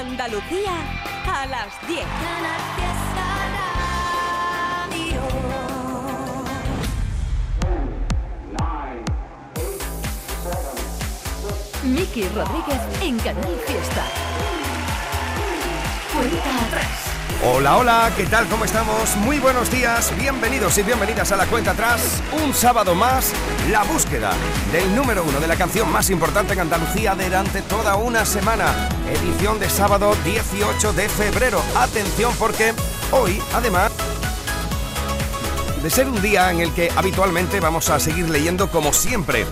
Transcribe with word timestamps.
Andalucía 0.00 0.72
a 1.26 1.44
las 1.44 1.86
10. 1.86 2.00
Miki 11.84 12.22
Rodríguez 12.28 12.80
en 13.02 13.18
Canal 13.18 13.60
Fiesta. 13.66 14.04
Cuenta 16.14 16.66
atrás. 16.66 17.09
Hola, 17.42 17.78
hola, 17.78 18.12
¿qué 18.18 18.26
tal? 18.26 18.46
¿Cómo 18.48 18.66
estamos? 18.66 19.16
Muy 19.16 19.38
buenos 19.38 19.70
días, 19.70 20.14
bienvenidos 20.18 20.76
y 20.76 20.82
bienvenidas 20.82 21.32
a 21.32 21.38
la 21.38 21.46
cuenta 21.46 21.70
atrás. 21.70 22.22
Un 22.44 22.52
sábado 22.52 22.94
más, 22.94 23.32
la 23.70 23.82
búsqueda 23.84 24.32
del 24.70 24.94
número 24.94 25.24
uno 25.24 25.40
de 25.40 25.48
la 25.48 25.56
canción 25.56 25.90
más 25.90 26.10
importante 26.10 26.52
en 26.52 26.60
Andalucía 26.60 27.14
durante 27.14 27.62
toda 27.62 27.96
una 27.96 28.26
semana. 28.26 28.90
Edición 29.08 29.58
de 29.58 29.70
sábado 29.70 30.14
18 30.22 30.92
de 30.92 31.08
febrero. 31.08 31.62
Atención 31.76 32.34
porque 32.38 32.74
hoy, 33.10 33.42
además 33.54 33.90
de 35.82 35.88
ser 35.88 36.08
un 36.08 36.20
día 36.20 36.50
en 36.50 36.60
el 36.60 36.74
que 36.74 36.92
habitualmente 36.94 37.58
vamos 37.58 37.88
a 37.88 37.98
seguir 38.00 38.28
leyendo 38.28 38.70
como 38.70 38.92
siempre 38.92 39.46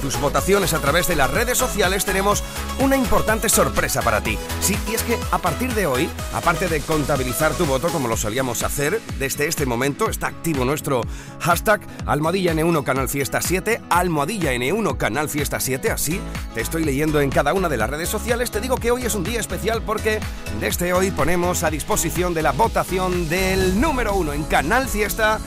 tus 0.00 0.20
votaciones 0.20 0.74
a 0.74 0.78
través 0.78 1.08
de 1.08 1.16
las 1.16 1.28
redes 1.28 1.58
sociales, 1.58 2.04
tenemos 2.04 2.44
una 2.80 2.96
importante 2.96 3.48
sorpresa 3.48 4.02
para 4.02 4.20
ti. 4.20 4.38
Sí, 4.60 4.76
y 4.88 4.94
es 4.94 5.02
que 5.02 5.18
a 5.30 5.38
partir 5.38 5.74
de 5.74 5.86
hoy, 5.86 6.08
aparte 6.34 6.68
de 6.68 6.80
contabilizar 6.80 7.54
tu 7.54 7.66
voto 7.66 7.88
como 7.88 8.08
lo 8.08 8.16
solíamos 8.16 8.62
hacer, 8.62 9.00
desde 9.18 9.46
este 9.46 9.66
momento 9.66 10.10
está 10.10 10.28
activo 10.28 10.64
nuestro 10.64 11.02
hashtag 11.40 11.80
Almohadilla 12.06 12.54
N1 12.54 12.84
Canal 12.84 13.08
Fiesta 13.08 13.40
7, 13.40 13.80
Almohadilla 13.90 14.52
N1 14.52 14.96
Canal 14.96 15.28
Fiesta 15.28 15.60
7, 15.60 15.90
así 15.90 16.20
te 16.54 16.60
estoy 16.60 16.84
leyendo 16.84 17.20
en 17.20 17.30
cada 17.30 17.54
una 17.54 17.68
de 17.68 17.76
las 17.76 17.90
redes 17.90 18.08
sociales. 18.08 18.50
Te 18.50 18.60
digo 18.60 18.76
que 18.76 18.90
hoy 18.90 19.04
es 19.04 19.14
un 19.14 19.24
día 19.24 19.40
especial 19.40 19.82
porque 19.82 20.20
desde 20.60 20.92
hoy 20.92 21.10
ponemos 21.10 21.62
a 21.62 21.70
disposición 21.70 22.34
de 22.34 22.42
la 22.42 22.52
votación 22.52 23.28
del 23.28 23.80
número 23.80 24.14
uno 24.14 24.32
en 24.32 24.44
Canal 24.44 24.88
Fiesta 24.88 25.38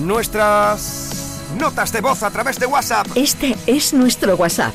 nuestras 0.00 1.40
notas 1.58 1.92
de 1.92 2.00
voz 2.00 2.22
a 2.22 2.30
través 2.30 2.58
de 2.58 2.66
WhatsApp. 2.66 3.06
Este 3.14 3.56
es 3.66 3.94
nuestro 3.94 4.36
WhatsApp. 4.36 4.74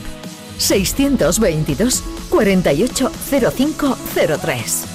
622 0.67 2.03
480503. 2.29 4.92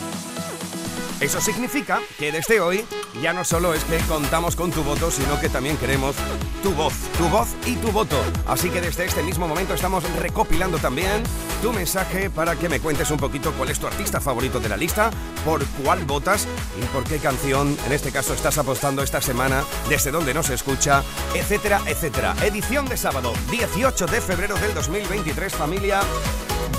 Eso 1.21 1.41
significa 1.41 2.01
que 2.17 2.31
desde 2.31 2.61
hoy 2.61 2.85
ya 3.21 3.33
no 3.33 3.45
solo 3.45 3.75
es 3.75 3.83
que 3.85 3.99
contamos 4.07 4.55
con 4.55 4.71
tu 4.71 4.85
voto, 4.85 5.11
sino 5.11 5.41
que 5.41 5.49
también 5.49 5.77
queremos 5.77 6.15
tu 6.63 6.73
voz, 6.73 6.93
tu 7.19 7.29
voz 7.29 7.49
y 7.67 7.75
tu 7.75 7.91
voto. 7.91 8.17
Así 8.47 8.71
que 8.71 8.81
desde 8.81 9.05
este 9.05 9.25
mismo 9.25 9.49
momento 9.49 9.75
estamos 9.75 10.05
recopilando 10.17 10.79
también 10.79 11.25
tu 11.61 11.73
mensaje 11.73 12.31
para 12.31 12.55
que 12.55 12.69
me 12.69 12.79
cuentes 12.79 13.11
un 13.11 13.17
poquito 13.17 13.53
cuál 13.55 13.71
es 13.71 13.81
tu 13.81 13.89
artista 13.89 14.21
favorito 14.21 14.61
de 14.61 14.69
la 14.69 14.77
lista, 14.77 15.11
por 15.45 15.67
cuál 15.83 16.05
votas 16.05 16.47
y 16.81 16.85
por 16.87 17.03
qué 17.03 17.19
canción 17.19 17.77
en 17.87 17.93
este 17.93 18.13
caso 18.13 18.33
estás 18.33 18.57
apostando 18.59 19.03
esta 19.03 19.21
semana, 19.21 19.65
desde 19.89 20.13
dónde 20.13 20.35
nos 20.35 20.51
escucha, 20.51 21.03
etcétera, 21.35 21.81
etcétera. 21.87 22.37
Edición 22.45 22.87
de 22.87 22.97
sábado 22.97 23.33
18 23.51 24.07
de 24.07 24.21
febrero 24.21 24.55
del 24.57 24.73
2023, 24.73 25.53
familia. 25.53 26.01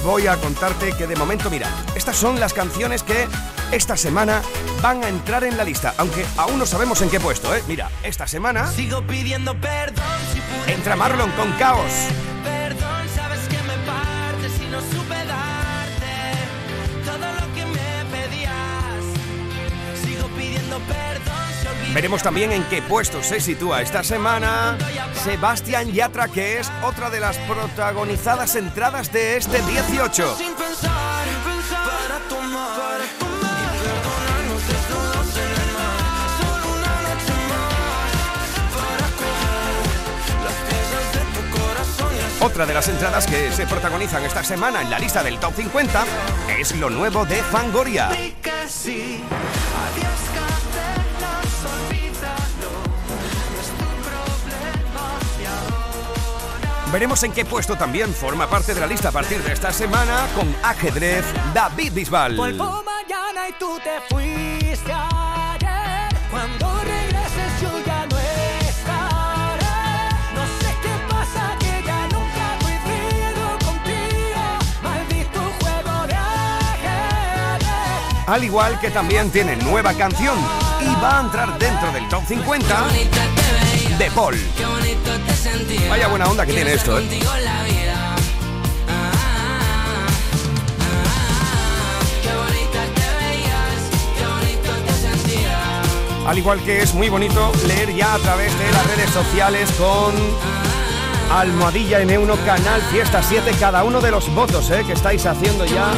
Voy 0.03 0.27
a 0.27 0.38
contarte 0.38 0.94
que 0.94 1.08
de 1.08 1.16
momento, 1.16 1.49
mira, 1.49 1.67
estas 1.95 2.16
son 2.16 2.39
las 2.39 2.53
canciones 2.53 3.03
que 3.03 3.27
esta 3.72 3.97
semana 3.97 4.41
van 4.81 5.03
a 5.03 5.09
entrar 5.09 5.44
en 5.44 5.58
la 5.58 5.63
lista, 5.63 5.94
aunque 5.97 6.25
aún 6.38 6.58
no 6.58 6.66
sabemos 6.66 7.02
en 7.02 7.09
qué 7.09 7.19
puesto, 7.19 7.53
¿eh? 7.55 7.63
Mira, 7.67 7.89
esta 8.03 8.27
semana 8.27 8.72
Sigo 8.72 9.02
pidiendo 9.03 9.55
perdón 9.59 10.03
si 10.33 10.72
entra 10.72 10.95
Marlon 10.95 11.31
con 11.31 11.52
Caos. 11.53 11.91
Veremos 21.94 22.22
también 22.22 22.51
en 22.51 22.63
qué 22.66 22.81
puesto 22.81 23.23
se 23.23 23.39
sitúa 23.39 23.81
esta 23.81 24.03
semana 24.03 24.77
Sebastián 25.23 25.91
Yatra, 25.91 26.27
que 26.27 26.59
es 26.59 26.72
otra 26.83 27.09
de 27.09 27.19
las 27.19 27.38
protagonizadas 27.39 28.55
entradas 28.55 29.11
de 29.11 29.38
este 29.38 29.61
18. 29.63 30.38
sin 30.38 30.53
pensar, 30.53 31.25
para 31.69 32.19
tomar 32.29 33.00
y 33.01 33.25
perdonarnos 33.81 34.67
desnudos 34.67 35.35
en 35.35 35.51
el 35.61 35.72
mar. 35.73 35.97
Solo 36.39 36.67
una 36.77 36.95
noche 37.01 37.35
más 37.50 38.53
para 38.75 39.07
coger 39.17 39.69
las 40.45 40.57
piezas 40.69 41.06
de 41.13 41.21
tu 41.33 41.41
corazón 41.57 42.11
y 42.16 42.19
así 42.19 42.44
Otra 42.44 42.66
de 42.67 42.73
las 42.75 42.88
entradas 42.88 43.25
que 43.25 43.51
se 43.51 43.66
protagonizan 43.66 44.23
esta 44.23 44.44
semana 44.44 44.81
en 44.83 44.89
la 44.91 45.00
lista 45.00 45.23
del 45.23 45.39
Top 45.39 45.56
50 45.56 46.06
es 46.59 46.75
lo 46.75 46.89
nuevo 46.91 47.25
de 47.25 47.38
Fangoria. 47.44 48.09
Veremos 56.91 57.22
en 57.22 57.31
qué 57.31 57.45
puesto 57.45 57.75
también 57.75 58.11
forma 58.11 58.50
parte 58.50 58.73
de 58.73 58.79
la 58.79 58.88
lista 58.88 59.09
a 59.09 59.11
partir 59.11 59.44
de 59.44 59.53
esta 59.53 59.72
semana 59.72 60.27
con 60.33 60.55
ajedrez 60.63 61.23
David 61.53 61.94
Bisbal. 61.94 62.35
Vuelvo 62.35 62.83
mañana 62.83 63.47
y 63.47 63.53
tú 63.59 63.79
te 63.83 64.01
fuiste 64.09 64.91
ayer. 64.91 66.09
Cuando 66.31 66.81
regreses 66.81 67.61
yo 67.61 67.69
ya 67.85 68.07
no 68.07 68.17
estaré. 68.67 69.66
No 70.33 70.47
sé 70.47 70.75
qué 70.81 71.13
pasa 71.13 71.55
que 71.59 71.83
ya 71.85 72.07
nunca 72.07 72.57
frío 72.83 73.59
contigo. 73.67 74.41
Maldito 74.81 75.41
juego 75.61 76.07
de 76.07 76.16
ajedrez. 76.16 77.67
Al 78.27 78.44
igual 78.44 78.79
que 78.79 78.89
también 78.89 79.29
tiene 79.29 79.56
nueva 79.57 79.94
canción 79.94 80.39
y 80.81 81.01
va 81.03 81.19
a 81.19 81.21
entrar 81.21 81.59
dentro 81.59 81.91
del 81.91 82.09
Top 82.09 82.23
50 82.25 82.88
de 84.00 84.10
Paul. 84.12 84.38
Vaya 85.90 86.08
buena 86.08 86.26
onda 86.28 86.46
que 86.46 86.54
tiene 86.54 86.74
esto, 86.74 86.98
¿eh? 86.98 87.04
Al 96.26 96.38
igual 96.38 96.62
que 96.62 96.82
es 96.82 96.94
muy 96.94 97.10
bonito 97.10 97.52
leer 97.68 97.94
ya 97.94 98.14
a 98.14 98.20
través 98.20 98.58
de 98.58 98.72
las 98.72 98.88
redes 98.88 99.10
sociales 99.10 99.70
con 99.78 100.14
Almohadilla 101.31 102.02
N1 102.02 102.46
Canal 102.46 102.81
Fiesta 102.92 103.22
7 103.22 103.52
cada 103.60 103.84
uno 103.84 104.00
de 104.00 104.12
los 104.12 104.34
votos 104.34 104.70
¿eh? 104.70 104.84
que 104.86 104.94
estáis 104.94 105.26
haciendo 105.26 105.66
ya 105.66 105.92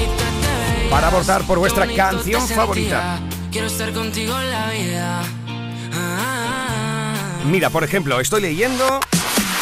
para 0.89 1.09
votar 1.09 1.43
por 1.43 1.59
vuestra 1.59 1.85
canción 1.85 2.47
favorita. 2.47 3.19
Quiero 3.51 3.67
estar 3.67 3.93
contigo 3.93 4.39
en 4.39 4.51
la 4.51 4.71
vida. 4.71 5.40
Mira, 7.45 7.69
por 7.69 7.83
ejemplo, 7.83 8.19
estoy 8.19 8.41
leyendo 8.41 8.99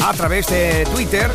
a 0.05 0.13
través 0.13 0.47
de 0.47 0.85
Twitter 0.93 1.29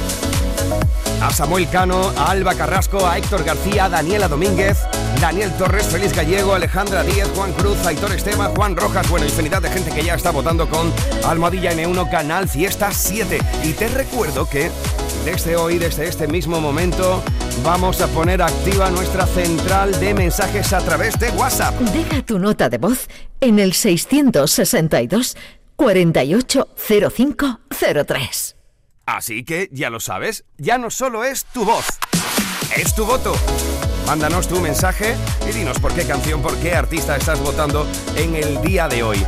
a 1.22 1.31
Samuel 1.31 1.69
Cano, 1.69 2.12
a 2.16 2.31
Alba 2.31 2.55
Carrasco, 2.55 3.06
a 3.06 3.16
Héctor 3.16 3.44
García, 3.44 3.87
a 3.87 3.88
Daniela 3.88 4.28
Domínguez, 4.28 4.78
Daniel 5.21 5.50
Torres, 5.56 5.87
Félix 5.87 6.15
Gallego, 6.15 6.55
Alejandra 6.55 7.03
Díez, 7.03 7.28
Juan 7.34 7.53
Cruz, 7.55 7.78
Aitor 7.87 8.12
Esteban, 8.12 8.55
Juan 8.55 8.77
Rojas, 8.77 9.09
bueno, 9.09 9.25
infinidad 9.25 9.62
de 9.62 9.71
gente 9.71 9.91
que 9.91 10.05
ya 10.05 10.15
está 10.15 10.31
votando 10.31 10.69
con 10.69 10.93
Almohadilla 11.25 11.72
N1 11.72 12.10
Canal 12.10 12.49
Fiesta 12.49 12.91
7. 12.93 13.38
Y 13.62 13.72
te 13.72 13.88
recuerdo 13.88 14.49
que 14.49 14.71
desde 15.25 15.56
hoy, 15.56 15.78
desde 15.78 16.09
este 16.09 16.28
mismo 16.28 16.61
momento, 16.61 17.22
vamos 17.65 18.03
a 18.03 18.09
poner 18.09 18.43
activa 18.43 18.91
nuestra 18.91 19.26
central 19.26 19.99
de 19.99 20.12
mensajes 20.12 20.75
a 20.75 20.81
través 20.81 21.19
de 21.19 21.31
WhatsApp. 21.31 21.75
Deja 21.81 22.21
tu 22.22 22.38
nota 22.38 22.69
de 22.69 22.76
voz 22.76 23.09
en 23.41 23.59
el 23.59 23.72
662 23.72 25.37
480503. 25.77 28.57
Así 29.07 29.45
que 29.45 29.69
ya 29.71 29.91
lo 29.91 30.01
sabes, 30.01 30.45
ya 30.57 30.79
no 30.79 30.91
solo 30.91 31.25
es 31.25 31.45
tu 31.45 31.65
voz, 31.65 31.85
es 32.76 32.94
tu 32.94 33.05
voto. 33.05 33.35
Mándanos 34.06 34.49
tu 34.49 34.61
mensaje 34.61 35.15
y 35.49 35.53
dinos 35.53 35.79
por 35.79 35.94
qué 35.94 36.06
canción, 36.06 36.43
por 36.43 36.56
qué 36.59 36.75
artista 36.75 37.17
estás 37.17 37.41
votando 37.41 37.87
en 38.17 38.35
el 38.35 38.61
día 38.62 38.88
de 38.88 39.03
hoy. 39.03 39.25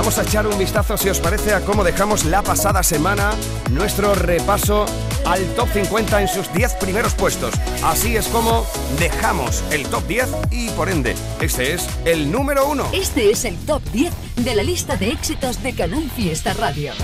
Vamos 0.00 0.16
a 0.16 0.22
echar 0.22 0.46
un 0.46 0.56
vistazo, 0.56 0.96
si 0.96 1.10
os 1.10 1.20
parece, 1.20 1.52
a 1.52 1.60
cómo 1.60 1.84
dejamos 1.84 2.24
la 2.24 2.40
pasada 2.40 2.82
semana 2.82 3.32
nuestro 3.70 4.14
repaso 4.14 4.86
al 5.26 5.44
top 5.54 5.68
50 5.74 6.22
en 6.22 6.26
sus 6.26 6.50
10 6.54 6.72
primeros 6.76 7.12
puestos. 7.12 7.52
Así 7.84 8.16
es 8.16 8.26
como 8.28 8.66
dejamos 8.98 9.62
el 9.70 9.86
top 9.88 10.06
10 10.06 10.28
y 10.52 10.70
por 10.70 10.88
ende, 10.88 11.14
este 11.42 11.74
es 11.74 11.86
el 12.06 12.32
número 12.32 12.66
1. 12.66 12.88
Este 12.94 13.30
es 13.30 13.44
el 13.44 13.58
top 13.66 13.82
10 13.92 14.10
de 14.36 14.54
la 14.54 14.62
lista 14.62 14.96
de 14.96 15.10
éxitos 15.10 15.62
de 15.62 15.74
Canal 15.74 16.10
Fiesta 16.16 16.54
Radio. 16.54 16.94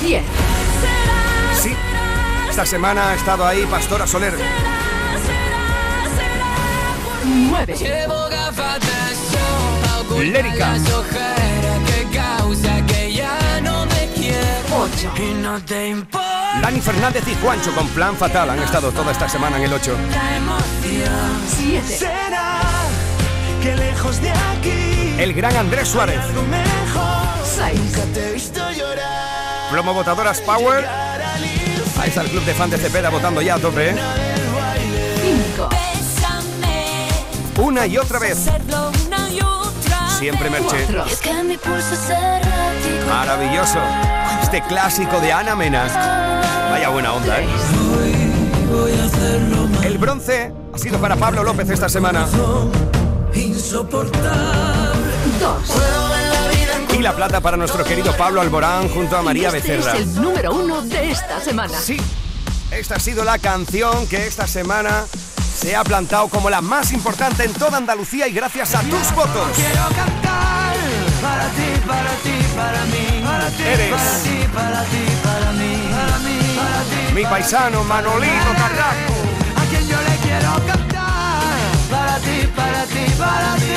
10. 0.00 0.22
Sí, 1.60 1.74
esta 2.48 2.64
semana 2.64 3.10
ha 3.10 3.16
estado 3.16 3.46
ahí 3.46 3.66
Pastora 3.66 4.06
Soler. 4.06 4.32
9. 7.22 7.74
Llevo 7.78 8.28
gafas 8.30 8.80
de 8.80 9.14
sol 9.14 9.82
pa' 9.82 10.00
ocultar 10.00 10.24
Lérica. 10.24 10.78
8. 14.96 15.12
y 15.18 15.34
no 15.34 15.60
te 15.64 15.88
importa 15.88 16.60
Dani 16.62 16.80
Fernández 16.80 17.22
y 17.28 17.34
Juancho 17.42 17.72
con 17.74 17.86
Plan 17.88 18.16
Fatal 18.16 18.50
han 18.50 18.58
estado 18.60 18.90
toda 18.92 19.12
esta 19.12 19.28
semana 19.28 19.56
en 19.58 19.64
el 19.64 19.72
8. 19.72 19.96
7. 21.56 21.82
Será 21.98 22.60
que 23.62 23.74
lejos 23.76 24.20
de 24.22 24.30
aquí 24.30 25.14
El 25.18 25.34
gran 25.34 25.56
Andrés 25.56 25.88
Suárez. 25.88 26.18
algo 26.20 26.42
mejor. 26.42 27.28
6. 27.44 27.80
Nunca 27.80 28.02
te 28.14 28.28
he 28.28 28.32
visto 28.32 28.60
llorar. 28.70 29.70
Plomo 29.70 29.92
Votadoras 29.94 30.40
Power. 30.40 30.86
Ahí 32.00 32.08
está 32.08 32.22
el 32.22 32.28
club 32.30 32.44
de 32.44 32.54
fans 32.54 32.70
de 32.72 32.78
Cepeda 32.78 33.10
votando 33.10 33.42
ya 33.42 33.54
a 33.56 33.58
tope. 33.58 33.90
¿eh? 33.90 33.94
del 33.94 34.52
baile. 34.54 35.14
5. 35.56 35.68
Bésame, 35.68 37.08
Una 37.58 37.86
y 37.86 37.98
otra 37.98 38.18
vez. 38.18 38.46
Siempre 40.18 40.50
Merche. 40.50 40.84
4. 40.86 41.04
Es 41.06 41.18
que 41.20 41.32
mi 41.44 41.56
pulso 41.56 41.94
es 41.94 42.10
errático. 42.10 43.06
Maravilloso. 43.08 43.78
Este 44.42 44.60
clásico 44.62 45.20
de 45.20 45.32
Ana 45.32 45.54
Mena. 45.54 45.84
Vaya 46.70 46.88
buena 46.88 47.12
onda, 47.12 47.40
¿eh? 47.40 47.46
El 49.84 49.98
bronce 49.98 50.52
ha 50.74 50.78
sido 50.78 50.98
para 50.98 51.16
Pablo 51.16 51.42
López 51.44 51.70
esta 51.70 51.88
semana. 51.88 52.26
2. 52.26 52.68
Y 56.98 57.02
la 57.02 57.14
plata 57.14 57.40
para 57.40 57.56
nuestro 57.56 57.84
querido 57.84 58.12
Pablo 58.16 58.40
Alborán 58.40 58.88
junto 58.88 59.16
a 59.16 59.22
María 59.22 59.48
Este 59.48 59.58
es 59.76 59.84
Becerra. 59.84 59.98
el 59.98 60.14
número 60.20 60.52
uno 60.52 60.82
de 60.82 61.10
esta 61.12 61.40
semana. 61.40 61.72
Sí, 61.78 61.96
esta 62.72 62.96
ha 62.96 63.00
sido 63.00 63.22
la 63.24 63.38
canción 63.38 64.06
que 64.08 64.26
esta 64.26 64.46
semana 64.48 65.04
se 65.58 65.74
ha 65.74 65.82
plantado 65.82 66.28
como 66.28 66.48
la 66.48 66.60
más 66.60 66.92
importante 66.92 67.44
en 67.44 67.52
toda 67.52 67.78
Andalucía 67.78 68.28
y 68.28 68.32
gracias 68.32 68.76
a 68.76 68.80
tus 68.82 69.12
votos. 69.12 69.48
Quiero 69.56 69.88
cantar 69.88 70.76
para 71.20 71.48
ti, 71.48 71.80
para 71.84 72.10
ti, 72.22 72.36
para 72.56 72.84
mí. 72.84 73.22
Para 73.24 73.48
ti, 73.48 73.62
Eres. 73.64 73.90
para 73.90 74.18
ti, 74.22 74.48
para 74.54 74.82
ti, 74.84 75.04
para 75.24 75.52
mí. 75.52 75.90
Para 75.90 76.18
mí, 76.20 76.38
para 76.56 76.82
ti. 76.84 77.14
Mi 77.14 77.24
paisano 77.24 77.82
Manolito 77.82 78.50
Carrasco. 78.56 79.14
A 79.56 79.64
quien 79.68 79.88
yo 79.88 79.98
le 80.00 80.16
quiero 80.22 80.52
cantar. 80.64 81.58
Para 81.90 82.18
ti, 82.18 82.48
para 82.54 82.84
ti, 82.84 83.04
para 83.18 83.54
ti. 83.56 83.74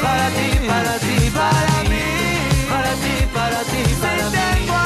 Para 0.00 0.28
ti, 0.28 0.66
para 0.68 0.98
ti, 0.98 1.30
para 1.34 1.82
mí. 1.90 2.04
Para 2.70 2.92
ti, 3.02 3.26
para 3.34 3.60
ti, 3.64 3.94
para 4.00 4.30
mí. 4.30 4.81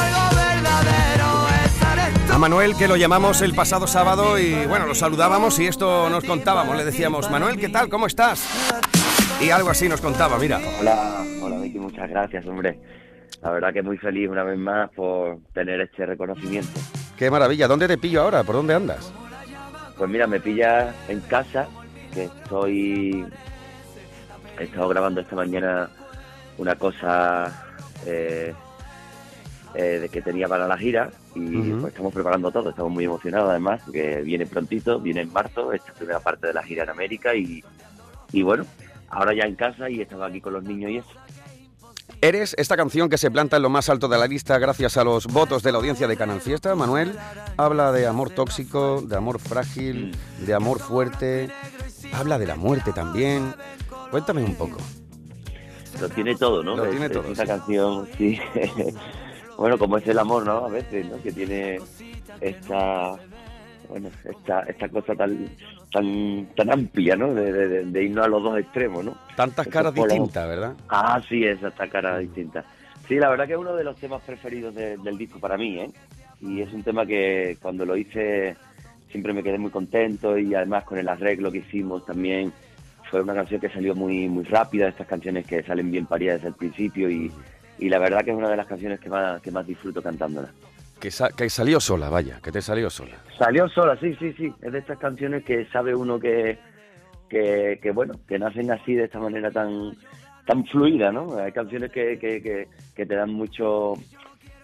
A 2.36 2.38
Manuel 2.38 2.76
que 2.76 2.86
lo 2.86 2.96
llamamos 2.96 3.40
el 3.40 3.54
pasado 3.54 3.86
sábado 3.86 4.38
y 4.38 4.66
bueno, 4.66 4.84
lo 4.84 4.94
saludábamos 4.94 5.58
y 5.58 5.68
esto 5.68 6.10
nos 6.10 6.22
contábamos. 6.22 6.76
Le 6.76 6.84
decíamos, 6.84 7.30
Manuel, 7.30 7.58
¿qué 7.58 7.70
tal? 7.70 7.88
¿Cómo 7.88 8.06
estás? 8.06 8.46
Y 9.40 9.48
algo 9.48 9.70
así 9.70 9.88
nos 9.88 10.02
contaba, 10.02 10.38
mira. 10.38 10.60
Hola, 10.78 11.24
hola 11.40 11.56
Vicky, 11.60 11.78
muchas 11.78 12.10
gracias, 12.10 12.44
hombre. 12.44 12.78
La 13.40 13.52
verdad 13.52 13.72
que 13.72 13.80
muy 13.80 13.96
feliz 13.96 14.28
una 14.28 14.42
vez 14.44 14.58
más 14.58 14.90
por 14.90 15.38
tener 15.54 15.80
este 15.80 16.04
reconocimiento. 16.04 16.78
Qué 17.16 17.30
maravilla. 17.30 17.68
¿Dónde 17.68 17.88
te 17.88 17.96
pillo 17.96 18.20
ahora? 18.20 18.44
¿Por 18.44 18.56
dónde 18.56 18.74
andas? 18.74 19.10
Pues 19.96 20.10
mira, 20.10 20.26
me 20.26 20.38
pilla 20.38 20.94
en 21.08 21.20
casa, 21.20 21.66
que 22.12 22.24
estoy... 22.24 23.24
He 24.60 24.64
estado 24.64 24.90
grabando 24.90 25.22
esta 25.22 25.36
mañana 25.36 25.88
una 26.58 26.74
cosa 26.74 27.66
eh, 28.04 28.52
eh, 29.78 30.08
que 30.10 30.22
tenía 30.22 30.48
para 30.48 30.66
la 30.66 30.78
gira 30.78 31.10
y 31.34 31.56
Ujú. 31.56 31.80
pues 31.82 31.92
estamos 31.92 32.14
preparando 32.14 32.50
todo. 32.50 32.70
Estamos 32.70 32.90
muy 32.92 33.04
emocionados 33.04 33.50
además, 33.50 33.82
que 33.92 34.22
viene 34.22 34.46
prontito, 34.46 34.98
viene 35.00 35.20
en 35.22 35.32
marzo, 35.32 35.72
esta 35.72 35.92
primera 35.92 36.20
parte 36.20 36.46
de 36.46 36.54
la 36.54 36.62
gira 36.62 36.84
en 36.84 36.90
América 36.90 37.34
y, 37.34 37.62
y 38.32 38.42
bueno, 38.42 38.64
ahora 39.10 39.34
ya 39.34 39.44
en 39.44 39.54
casa 39.54 39.90
y 39.90 40.00
estaba 40.00 40.26
aquí 40.26 40.40
con 40.40 40.54
los 40.54 40.64
niños 40.64 40.90
y 40.90 40.96
eso. 40.98 41.10
Eres 42.22 42.54
esta 42.56 42.76
canción 42.76 43.10
que 43.10 43.18
se 43.18 43.30
planta 43.30 43.56
en 43.58 43.62
lo 43.62 43.68
más 43.68 43.90
alto 43.90 44.08
de 44.08 44.16
la 44.16 44.26
lista 44.26 44.58
gracias 44.58 44.96
a 44.96 45.04
los 45.04 45.26
votos 45.26 45.62
de 45.62 45.72
la 45.72 45.78
audiencia 45.78 46.08
de 46.08 46.16
Canal 46.16 46.40
Fiesta. 46.40 46.74
Manuel 46.74 47.12
habla 47.58 47.92
de 47.92 48.06
amor 48.06 48.30
tóxico, 48.30 49.02
de 49.02 49.16
amor 49.16 49.38
frágil, 49.38 50.16
de 50.38 50.54
amor 50.54 50.78
fuerte. 50.78 51.50
Habla 52.14 52.38
de 52.38 52.46
la 52.46 52.56
muerte 52.56 52.92
también. 52.92 53.54
Cuéntame 54.10 54.42
un 54.42 54.54
poco. 54.54 54.78
Lo 56.00 56.08
tiene 56.08 56.34
todo, 56.36 56.62
¿no? 56.62 56.76
Lo 56.76 56.84
Es- 56.84 56.90
tiene 56.90 57.10
todo, 57.10 57.24
Esta 57.28 57.42
sí. 57.42 57.48
canción, 57.48 58.08
sí. 58.16 58.38
bueno, 59.56 59.78
como 59.78 59.98
es 59.98 60.06
el 60.06 60.18
amor, 60.18 60.44
¿no? 60.44 60.66
A 60.66 60.68
veces, 60.68 61.06
¿no? 61.08 61.20
Que 61.22 61.32
tiene 61.32 61.78
esta, 62.40 63.16
bueno, 63.88 64.08
esta, 64.24 64.60
esta 64.60 64.88
cosa 64.88 65.14
tan, 65.14 65.48
tan, 65.92 66.46
tan 66.56 66.70
amplia, 66.72 67.16
¿no? 67.16 67.32
De, 67.34 67.52
de- 67.52 67.68
de- 67.68 67.84
de 67.84 68.02
irnos 68.04 68.24
a 68.26 68.28
los 68.28 68.42
dos 68.42 68.58
extremos, 68.58 69.04
¿no? 69.04 69.16
Tantas 69.36 69.66
caras 69.68 69.94
distintas, 69.94 70.48
¿verdad? 70.48 70.74
Ah, 70.88 71.20
sí, 71.28 71.44
es 71.44 71.62
esta 71.62 71.88
cara 71.88 72.18
distinta. 72.18 72.64
Sí, 73.08 73.16
la 73.16 73.28
verdad 73.30 73.46
que 73.46 73.52
es 73.52 73.58
uno 73.58 73.74
de 73.74 73.84
los 73.84 73.96
temas 73.96 74.22
preferidos 74.22 74.74
de- 74.74 74.96
del 74.98 75.16
disco 75.16 75.38
para 75.38 75.56
mí, 75.56 75.78
¿eh? 75.78 75.90
Y 76.40 76.60
es 76.60 76.72
un 76.72 76.82
tema 76.82 77.06
que 77.06 77.56
cuando 77.62 77.84
lo 77.86 77.96
hice 77.96 78.56
siempre 79.10 79.32
me 79.32 79.42
quedé 79.42 79.56
muy 79.58 79.70
contento 79.70 80.36
y 80.36 80.54
además 80.54 80.84
con 80.84 80.98
el 80.98 81.08
arreglo 81.08 81.50
que 81.50 81.58
hicimos 81.58 82.04
también 82.04 82.52
fue 83.10 83.22
una 83.22 83.32
canción 83.34 83.60
que 83.60 83.70
salió 83.70 83.94
muy 83.94 84.28
muy 84.28 84.44
rápida, 84.44 84.88
estas 84.88 85.06
canciones 85.06 85.46
que 85.46 85.62
salen 85.62 85.90
bien 85.90 86.06
paridas 86.06 86.36
desde 86.38 86.48
el 86.48 86.54
principio 86.54 87.08
y, 87.08 87.32
y 87.78 87.88
la 87.88 87.98
verdad 87.98 88.24
que 88.24 88.30
es 88.30 88.36
una 88.36 88.48
de 88.50 88.56
las 88.56 88.66
canciones 88.66 89.00
que 89.00 89.08
más, 89.08 89.40
que 89.42 89.50
más 89.50 89.66
disfruto 89.66 90.02
cantándola. 90.02 90.48
Que, 91.00 91.10
sa- 91.10 91.28
que 91.30 91.50
salió 91.50 91.78
sola, 91.80 92.08
vaya, 92.08 92.40
que 92.42 92.50
te 92.50 92.62
salió 92.62 92.88
sola. 92.88 93.16
Salió 93.38 93.68
sola, 93.68 93.98
sí, 94.00 94.14
sí, 94.18 94.32
sí. 94.32 94.52
Es 94.62 94.72
de 94.72 94.78
estas 94.78 94.98
canciones 94.98 95.44
que 95.44 95.66
sabe 95.66 95.94
uno 95.94 96.18
que, 96.18 96.58
que, 97.28 97.78
que, 97.82 97.90
bueno, 97.90 98.14
que 98.26 98.38
nacen 98.38 98.70
así 98.70 98.94
de 98.94 99.04
esta 99.04 99.18
manera 99.18 99.50
tan 99.50 99.92
tan 100.46 100.64
fluida, 100.66 101.10
¿no? 101.10 101.36
Hay 101.38 101.50
canciones 101.50 101.90
que, 101.90 102.18
que, 102.20 102.40
que, 102.40 102.68
que 102.94 103.04
te 103.04 103.14
dan 103.16 103.32
mucho, 103.32 103.94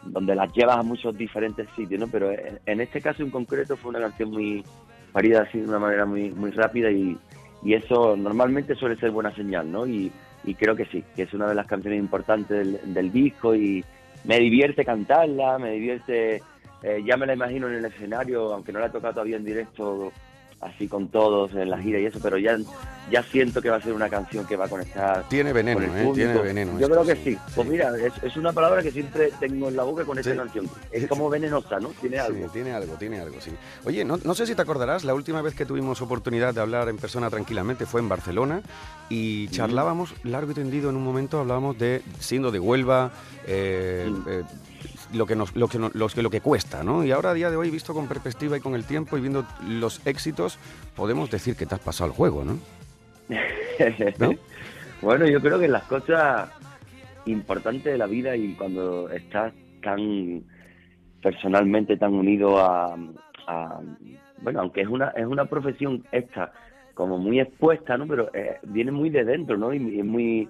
donde 0.04 0.34
las 0.36 0.52
llevas 0.52 0.78
a 0.78 0.82
muchos 0.84 1.16
diferentes 1.18 1.66
sitios, 1.74 2.00
¿no? 2.00 2.06
Pero 2.06 2.30
en, 2.30 2.60
en 2.66 2.80
este 2.80 3.00
caso 3.00 3.24
en 3.24 3.30
concreto 3.30 3.76
fue 3.76 3.90
una 3.90 3.98
canción 4.00 4.30
muy 4.30 4.64
parida 5.12 5.42
así 5.42 5.58
de 5.58 5.68
una 5.68 5.80
manera 5.80 6.06
muy 6.06 6.30
muy 6.30 6.52
rápida 6.52 6.88
y, 6.88 7.18
y 7.64 7.74
eso 7.74 8.16
normalmente 8.16 8.76
suele 8.76 8.94
ser 8.96 9.10
buena 9.10 9.34
señal, 9.34 9.70
¿no? 9.72 9.84
Y, 9.86 10.12
y 10.44 10.54
creo 10.54 10.74
que 10.74 10.86
sí, 10.86 11.04
que 11.14 11.22
es 11.22 11.34
una 11.34 11.48
de 11.48 11.54
las 11.54 11.66
canciones 11.66 12.00
importantes 12.00 12.82
del, 12.94 13.12
disco 13.12 13.54
y 13.54 13.84
me 14.24 14.38
divierte 14.38 14.84
cantarla, 14.84 15.58
me 15.58 15.72
divierte, 15.72 16.42
eh, 16.82 17.02
ya 17.04 17.16
me 17.16 17.26
la 17.26 17.34
imagino 17.34 17.68
en 17.68 17.74
el 17.74 17.84
escenario, 17.84 18.52
aunque 18.52 18.72
no 18.72 18.80
la 18.80 18.86
he 18.86 18.90
tocado 18.90 19.14
todavía 19.14 19.36
en 19.36 19.44
directo, 19.44 20.12
así 20.62 20.86
con 20.88 21.08
todos 21.08 21.52
en 21.54 21.68
la 21.70 21.78
gira 21.78 21.98
y 21.98 22.06
eso, 22.06 22.20
pero 22.22 22.38
ya, 22.38 22.56
ya 23.10 23.22
siento 23.24 23.60
que 23.60 23.68
va 23.68 23.76
a 23.76 23.80
ser 23.82 23.92
una 23.92 24.08
canción 24.08 24.46
que 24.46 24.56
va 24.56 24.66
a 24.66 24.68
conectar 24.68 25.28
Tiene 25.28 25.52
veneno, 25.52 25.80
con 25.80 25.90
el 25.96 26.06
¿eh? 26.06 26.10
Tiene 26.14 26.38
veneno. 26.40 26.72
Yo 26.78 26.86
esto, 26.86 27.02
creo 27.02 27.04
que 27.16 27.24
sí. 27.24 27.38
Pues 27.54 27.68
mira, 27.68 27.90
es, 27.98 28.12
es 28.22 28.36
una 28.36 28.52
palabra 28.52 28.80
que 28.82 28.92
siempre 28.92 29.30
tengo 29.40 29.68
en 29.68 29.76
la 29.76 29.82
boca 29.82 30.04
con 30.04 30.18
esta 30.18 30.30
Sí. 30.30 30.36
canción. 30.36 30.70
Es 30.92 31.06
como 31.08 31.28
venenosa, 31.28 31.80
¿no? 31.80 31.88
Tiene 32.00 32.16
Sí, 32.18 32.22
algo. 32.22 32.48
tiene 32.52 32.72
algo, 32.72 32.94
tiene 32.94 33.18
algo, 33.20 33.40
sí. 33.40 33.50
Oye, 33.84 34.04
no, 34.04 34.18
no 34.24 34.34
sé 34.34 34.46
si 34.46 34.54
te 34.54 34.62
acordarás, 34.62 35.04
la 35.04 35.14
última 35.14 35.42
vez 35.42 35.54
que 35.54 35.66
tuvimos 35.66 36.00
oportunidad 36.00 36.54
de 36.54 36.60
hablar 36.60 36.88
en 36.88 36.96
persona 36.96 37.28
tranquilamente 37.28 37.84
fue 37.84 38.00
en 38.00 38.08
Barcelona 38.08 38.62
y 39.08 39.48
charlábamos 39.48 40.14
largo 40.22 40.52
y 40.52 40.54
tendido 40.54 40.90
en 40.90 40.96
un 40.96 41.02
momento, 41.04 41.40
hablábamos 41.40 41.76
de, 41.78 42.02
siendo 42.20 42.50
de 42.52 42.60
Huelva, 42.60 43.10
eh, 43.46 44.08
eh, 44.28 44.42
lo, 45.12 45.26
que 45.26 45.36
nos, 45.36 45.54
lo, 45.56 45.68
que 45.68 45.78
lo 45.78 46.08
que 46.08 46.22
lo 46.22 46.30
que 46.30 46.40
cuesta, 46.40 46.82
¿no? 46.82 47.04
Y 47.04 47.10
ahora 47.12 47.30
a 47.30 47.34
día 47.34 47.50
de 47.50 47.56
hoy, 47.56 47.70
visto 47.70 47.94
con 47.94 48.06
perspectiva 48.08 48.56
y 48.56 48.60
con 48.60 48.74
el 48.74 48.84
tiempo 48.84 49.16
y 49.16 49.20
viendo 49.20 49.44
los 49.68 50.04
éxitos, 50.06 50.58
podemos 50.96 51.30
decir 51.30 51.56
que 51.56 51.66
te 51.66 51.74
has 51.74 51.80
pasado 51.80 52.10
el 52.10 52.16
juego, 52.16 52.44
¿no? 52.44 52.58
¿No? 54.18 54.34
bueno, 55.00 55.26
yo 55.26 55.40
creo 55.40 55.58
que 55.58 55.68
las 55.68 55.84
cosas 55.84 56.50
importantes 57.26 57.92
de 57.92 57.98
la 57.98 58.06
vida 58.06 58.36
y 58.36 58.54
cuando 58.54 59.08
estás 59.10 59.52
tan 59.82 60.42
personalmente 61.22 61.96
tan 61.96 62.14
unido 62.14 62.58
a, 62.58 62.96
a- 63.46 63.80
bueno, 64.40 64.60
aunque 64.60 64.80
es 64.82 64.88
una 64.88 65.08
es 65.10 65.24
una 65.26 65.44
profesión 65.44 66.04
esta 66.10 66.52
como 66.94 67.16
muy 67.16 67.40
expuesta, 67.40 67.96
¿no? 67.96 68.06
Pero 68.06 68.28
eh, 68.34 68.56
viene 68.64 68.90
muy 68.90 69.08
de 69.08 69.24
dentro, 69.24 69.56
¿no? 69.56 69.72
Y 69.72 70.00
es 70.00 70.04
muy 70.04 70.48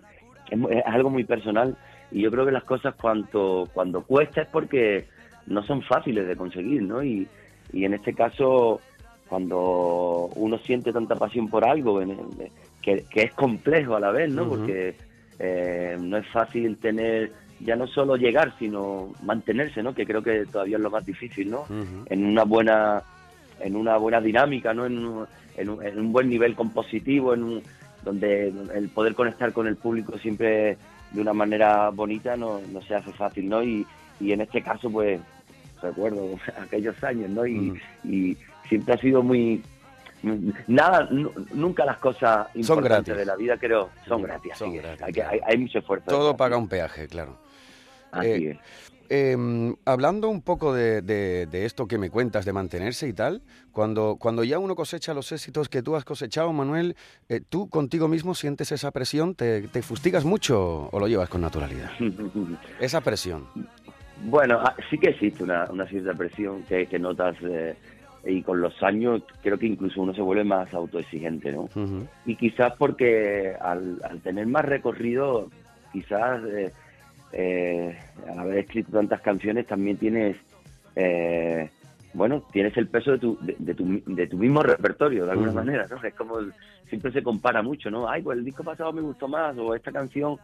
es, 0.51 0.59
mu- 0.59 0.69
es 0.71 0.83
algo 0.87 1.11
muy 1.11 1.25
personal 1.25 1.77
y 2.13 2.21
yo 2.23 2.31
creo 2.31 2.45
que 2.47 2.53
las 2.53 2.65
cosas 2.65 2.95
cuanto 2.95 3.69
cuando 3.73 4.03
cuesta 4.03 4.43
es 4.43 4.49
porque 4.49 5.07
no 5.47 5.63
son 5.65 5.83
fáciles 5.83 6.27
de 6.29 6.37
conseguir, 6.37 6.83
¿no? 6.83 7.03
Y, 7.03 7.27
y 7.73 7.85
en 7.85 7.95
este 7.95 8.13
caso 8.15 8.81
cuando 9.29 10.29
uno 10.37 10.59
siente 10.59 10.93
tanta 10.93 11.17
pasión 11.17 11.49
por 11.49 11.67
algo 11.67 12.01
que, 12.83 13.05
que 13.11 13.23
es 13.23 13.33
complejo 13.33 13.97
a 13.97 14.01
la 14.01 14.11
vez, 14.11 14.31
¿no? 14.31 14.43
Porque 14.49 14.95
eh, 15.39 15.97
no 16.01 16.17
es 16.19 16.27
fácil 16.29 16.77
tener 16.77 17.33
ya 17.61 17.77
no 17.77 17.87
solo 17.87 18.17
llegar, 18.17 18.53
sino 18.59 19.13
mantenerse, 19.23 19.83
¿no? 19.83 19.95
Que 19.95 20.05
creo 20.05 20.23
que 20.23 20.45
todavía 20.47 20.77
es 20.77 20.83
lo 20.83 20.91
más 20.91 21.07
difícil, 21.07 21.51
¿no? 21.51 21.65
En 22.07 22.25
una 22.27 22.45
buena 22.45 23.03
en 23.61 23.77
una 23.77 23.97
buena 23.97 24.21
dinámica, 24.21 24.75
¿no? 24.75 24.85
En 24.87 24.99
un, 24.99 25.25
en 25.57 25.69
un, 25.71 25.83
en 25.87 25.99
un 25.99 26.13
buen 26.13 26.29
nivel 26.29 26.55
compositivo, 26.57 27.33
en 27.35 27.43
un- 27.45 27.63
donde 28.05 28.53
el 28.75 28.89
poder 28.89 29.15
conectar 29.15 29.53
con 29.53 29.69
el 29.69 29.77
público 29.77 30.19
siempre 30.19 30.77
de 31.13 31.21
una 31.21 31.33
manera 31.33 31.91
bonita 31.91 32.37
no, 32.37 32.61
no 32.73 32.81
se 32.83 32.95
hace 32.95 33.13
fácil, 33.13 33.49
¿no? 33.49 33.63
Y, 33.63 33.87
y 34.21 34.33
en 34.33 34.41
este 34.41 34.63
caso, 34.63 34.91
pues, 34.91 35.21
recuerdo 35.81 36.39
aquellos 36.63 37.03
años, 37.05 37.31
¿no? 37.31 37.47
Y, 37.47 37.81
y 38.05 38.37
siempre 38.69 38.95
ha 38.95 38.99
sido 38.99 39.23
muy... 39.23 39.63
Nada, 40.69 41.09
nu- 41.11 41.33
nunca 41.53 41.85
las 41.85 41.97
cosas 41.99 42.47
importantes 42.55 43.07
gratis. 43.07 43.17
de 43.17 43.25
la 43.27 43.35
vida 43.37 43.57
creo 43.57 43.91
son 44.07 44.23
gratis. 44.23 44.53
Son 44.57 44.71
Hay, 44.71 45.13
claro. 45.13 45.31
hay, 45.33 45.41
hay 45.45 45.59
mucho 45.59 45.81
esfuerzo. 45.81 46.07
Todo 46.07 46.37
paga 46.37 46.57
un 46.57 46.69
peaje, 46.69 47.09
claro. 47.09 47.37
Así 48.13 48.29
eh, 48.29 48.51
es. 48.53 48.92
Em, 49.15 49.75
hablando 49.85 50.31
un 50.31 50.41
poco 50.41 50.73
de, 50.73 51.03
de- 51.03 51.45
de 51.47 51.67
esto 51.67 51.87
que 51.87 51.99
me 51.99 52.09
cuentas, 52.09 52.47
de 52.47 52.55
mantenerse 52.55 53.07
y 53.07 53.13
tal, 53.13 53.43
cuando, 53.71 54.17
cuando 54.19 54.43
ya 54.43 54.59
uno 54.59 54.75
cosecha 54.75 55.13
los 55.13 55.31
éxitos 55.33 55.69
que 55.69 55.83
tú 55.83 55.97
has 55.97 56.05
cosechado, 56.07 56.51
Manuel, 56.55 56.97
eh, 57.29 57.43
¿tú 57.47 57.69
contigo 57.69 58.09
mismo 58.09 58.35
sientes 58.35 58.73
esa 58.73 58.91
presión? 58.91 59.35
¿Te, 59.35 59.69
te 59.69 59.83
fustigas 59.83 60.25
mucho 60.25 60.89
o 60.91 60.99
lo 60.99 61.09
llevas 61.09 61.29
con 61.29 61.43
naturalidad? 61.43 61.91
Esa 62.81 63.03
presión. 63.03 63.47
Bueno, 64.25 64.59
ah, 64.63 64.75
sí 64.89 64.97
que 64.97 65.11
existe 65.11 65.45
una, 65.45 65.67
una 65.71 65.87
cierta 65.87 66.15
presión 66.15 66.63
que, 66.63 66.87
que 66.87 66.99
notas 66.99 67.37
eh, 67.43 67.77
y 68.25 68.41
con 68.43 68.61
los 68.63 68.83
años 68.83 69.23
creo 69.43 69.59
que 69.59 69.67
incluso 69.67 70.01
uno 70.01 70.15
se 70.15 70.23
vuelve 70.23 70.45
más 70.45 70.73
autoexigente, 70.73 71.53
¿no? 71.53 71.63
Ujú. 71.63 72.07
Y 72.25 72.37
quizás 72.37 72.73
porque 72.79 73.55
al, 73.61 74.01
al 74.09 74.21
tener 74.23 74.47
más 74.47 74.65
recorrido, 74.65 75.51
quizás 75.93 76.41
eh, 77.33 77.97
al 78.29 78.39
haber 78.39 78.59
escrito 78.59 78.93
tantas 78.93 79.21
canciones 79.21 79.67
también 79.67 79.97
tienes, 79.97 80.37
eh, 80.97 81.71
bueno, 82.15 82.43
tienes 82.53 82.77
el 82.77 82.89
peso 82.89 83.13
de 83.13 83.19
tu, 83.19 83.39
de, 83.41 83.57
de 83.59 83.75
tu, 83.75 84.03
de 84.07 84.27
tu 84.27 84.37
mismo 84.37 84.63
repertorio, 84.63 85.25
de 85.25 85.31
alguna 85.33 85.51
Ujú. 85.51 85.57
manera, 85.61 85.87
¿no? 85.89 85.97
Es 86.07 86.15
como, 86.15 86.39
el- 86.39 86.53
siempre 86.89 87.11
se 87.13 87.23
compara 87.23 87.63
mucho, 87.63 87.91
¿no? 87.91 88.09
Ay, 88.09 88.23
pues 88.23 88.37
el 88.39 88.45
disco 88.45 88.63
pasado 88.63 88.93
me 88.93 89.01
gustó 89.01 89.29
más, 89.29 89.57
o 89.57 89.75
esta 89.75 89.91
canción. 89.93 90.37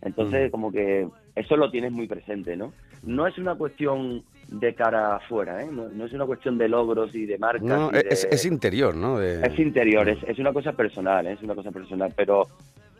Entonces, 0.00 0.42
Ujú. 0.44 0.50
como 0.50 0.72
que 0.72 1.06
eso 1.36 1.56
lo 1.56 1.70
tienes 1.70 1.92
muy 1.92 2.08
presente, 2.08 2.56
¿no? 2.56 2.72
No 3.04 3.26
es 3.26 3.38
una 3.38 3.54
cuestión 3.54 4.24
de 4.48 4.74
cara 4.74 5.16
afuera, 5.16 5.62
¿eh? 5.62 5.68
No, 5.70 5.88
no 5.88 6.04
es 6.06 6.12
una 6.12 6.26
cuestión 6.26 6.58
de 6.58 6.68
logros 6.68 7.14
y 7.14 7.24
de 7.24 7.38
marcas. 7.38 7.62
No, 7.62 7.90
es, 7.92 8.44
interior, 8.44 8.94
¿no? 8.96 9.18
De- 9.18 9.46
es 9.46 9.58
interior, 9.58 10.08
es, 10.08 10.18
es 10.24 10.38
una 10.40 10.52
cosa 10.52 10.72
personal, 10.72 11.26
¿eh? 11.26 11.32
es 11.32 11.42
una 11.42 11.54
cosa 11.54 11.70
personal, 11.70 12.12
pero 12.16 12.48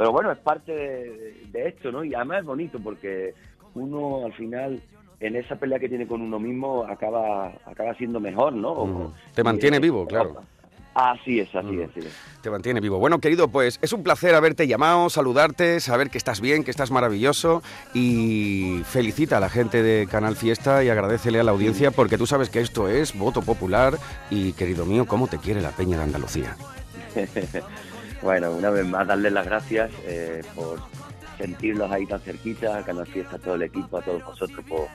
pero 0.03 0.11
bueno, 0.11 0.33
es 0.33 0.39
parte 0.39 0.73
de, 0.73 1.47
de 1.53 1.69
esto, 1.69 1.93
¿no? 1.93 2.03
Y 2.03 2.13
además 2.13 2.41
es 2.41 2.45
bonito 2.45 2.81
porque 2.83 3.35
uno 3.77 4.25
al 4.25 4.33
final 4.33 4.83
en 5.21 5.37
esa 5.37 5.55
pelea 5.55 5.79
que 5.79 5.89
tiene 5.89 6.09
con 6.09 6.21
uno 6.21 6.41
mismo 6.41 6.83
acaba 6.83 7.53
acaba 7.65 7.95
siendo 7.95 8.19
mejor, 8.19 8.53
¿no? 8.53 9.13
Te 9.33 9.45
mantiene 9.45 9.79
vivo, 9.79 10.05
claro. 10.05 10.43
Así 10.93 11.39
es, 11.39 11.55
así 11.55 11.81
es, 11.81 11.91
así 11.91 12.01
es. 12.01 12.13
Te 12.43 12.51
mantiene 12.51 12.81
vivo. 12.81 12.99
Bueno, 12.99 13.21
querido, 13.21 13.47
pues 13.47 13.79
es 13.81 13.93
un 13.93 14.03
placer 14.03 14.35
haberte 14.35 14.67
llamado, 14.67 15.09
saludarte, 15.09 15.79
saber 15.79 16.11
que 16.11 16.19
estás 16.19 16.41
bien, 16.41 16.65
que 16.65 16.73
estás 16.73 16.91
maravilloso 16.91 17.63
y 17.95 18.83
felicita 18.85 19.37
a 19.37 19.41
la 19.41 19.51
gente 19.51 19.85
de 19.85 20.09
Canal 20.09 20.35
Fiesta 20.35 20.83
y 20.83 20.89
agradecele 20.89 21.39
a 21.39 21.45
la 21.45 21.53
audiencia 21.53 21.93
porque 21.93 22.19
tú 22.19 22.27
sabes 22.27 22.51
que 22.51 22.61
esto 22.61 22.89
es 22.89 23.17
voto 23.17 23.43
popular 23.43 23.99
y, 24.31 24.53
querido 24.55 24.85
mío, 24.85 25.07
cómo 25.07 25.29
te 25.29 25.39
quiere 25.39 25.61
la 25.61 25.71
Peña 25.71 25.99
de 25.99 26.03
Andalucía. 26.03 26.57
bueno, 28.23 28.53
una 28.53 28.71
vez 28.71 28.87
más 28.87 29.07
darles 29.07 29.33
las 29.33 29.47
gracias 29.47 29.91
eh, 30.05 30.43
por 30.55 30.81
sentirlos 31.39 31.91
ahí 31.91 32.07
tan 32.07 32.21
cerquita, 32.21 32.79
a 32.79 32.85
Canal 32.85 33.07
Fiesta, 33.07 33.37
a 33.37 33.39
todo 33.39 33.55
el 33.55 33.63
equipo, 33.63 33.99
a 33.99 34.03
todos 34.03 34.25
vosotros 34.25 34.65
por, 34.69 34.87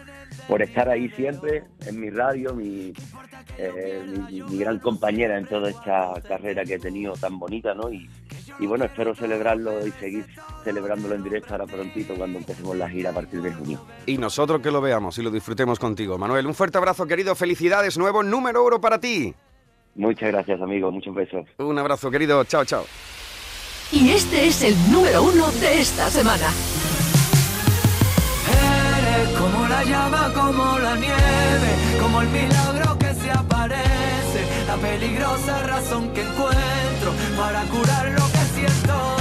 por 0.47 0.61
estar 0.61 0.87
ahí 0.87 1.09
siempre 1.09 1.63
en 1.85 1.99
mi 1.99 2.09
radio, 2.09 2.53
mi, 2.53 2.93
eh, 3.57 4.03
mi, 4.29 4.41
mi 4.43 4.57
gran 4.57 4.79
compañera 4.79 5.37
en 5.37 5.45
toda 5.45 5.69
esta 5.69 6.13
carrera 6.27 6.63
que 6.63 6.75
he 6.75 6.79
tenido 6.79 7.13
tan 7.13 7.37
bonita, 7.37 7.73
¿no? 7.73 7.91
Y, 7.91 8.09
y 8.59 8.65
bueno, 8.65 8.85
espero 8.85 9.13
celebrarlo 9.13 9.85
y 9.85 9.91
seguir 9.91 10.25
celebrándolo 10.63 11.15
en 11.15 11.23
directo 11.23 11.53
ahora 11.53 11.65
prontito 11.65 12.15
cuando 12.15 12.39
empecemos 12.39 12.75
la 12.77 12.89
gira 12.89 13.09
a 13.09 13.13
partir 13.13 13.41
de 13.41 13.53
junio. 13.53 13.81
Y 14.05 14.17
nosotros 14.17 14.61
que 14.61 14.71
lo 14.71 14.79
veamos 14.79 15.17
y 15.17 15.23
lo 15.23 15.31
disfrutemos 15.31 15.79
contigo. 15.79 16.17
Manuel, 16.17 16.45
un 16.47 16.53
fuerte 16.53 16.77
abrazo, 16.77 17.05
querido. 17.05 17.35
Felicidades, 17.35 17.97
nuevo 17.97 18.23
número 18.23 18.65
uno 18.65 18.79
para 18.79 18.99
ti. 18.99 19.33
Muchas 19.95 20.31
gracias, 20.31 20.61
amigos, 20.61 20.93
muchos 20.93 21.13
besos. 21.13 21.45
Un 21.57 21.77
abrazo, 21.77 22.09
querido. 22.11 22.43
Chao, 22.45 22.63
chao. 22.63 22.85
Y 23.91 24.09
este 24.09 24.47
es 24.47 24.61
el 24.63 24.75
número 24.91 25.23
uno 25.23 25.49
de 25.51 25.79
esta 25.79 26.09
semana. 26.09 26.47
Eres 28.51 29.29
como 29.37 29.65
la 29.67 29.83
llama, 29.85 30.31
como 30.33 30.77
la 30.79 30.95
nieve, 30.97 31.71
como 32.01 32.21
el 32.21 32.27
milagro 32.27 32.97
que 32.99 33.13
se 33.13 33.31
aparece, 33.31 34.45
la 34.67 34.75
peligrosa 34.75 35.63
razón 35.63 36.09
que 36.13 36.21
encuentro 36.21 37.13
para 37.37 37.61
curar 37.63 38.09
lo 38.11 38.25
que 38.27 38.43
siento. 38.55 39.15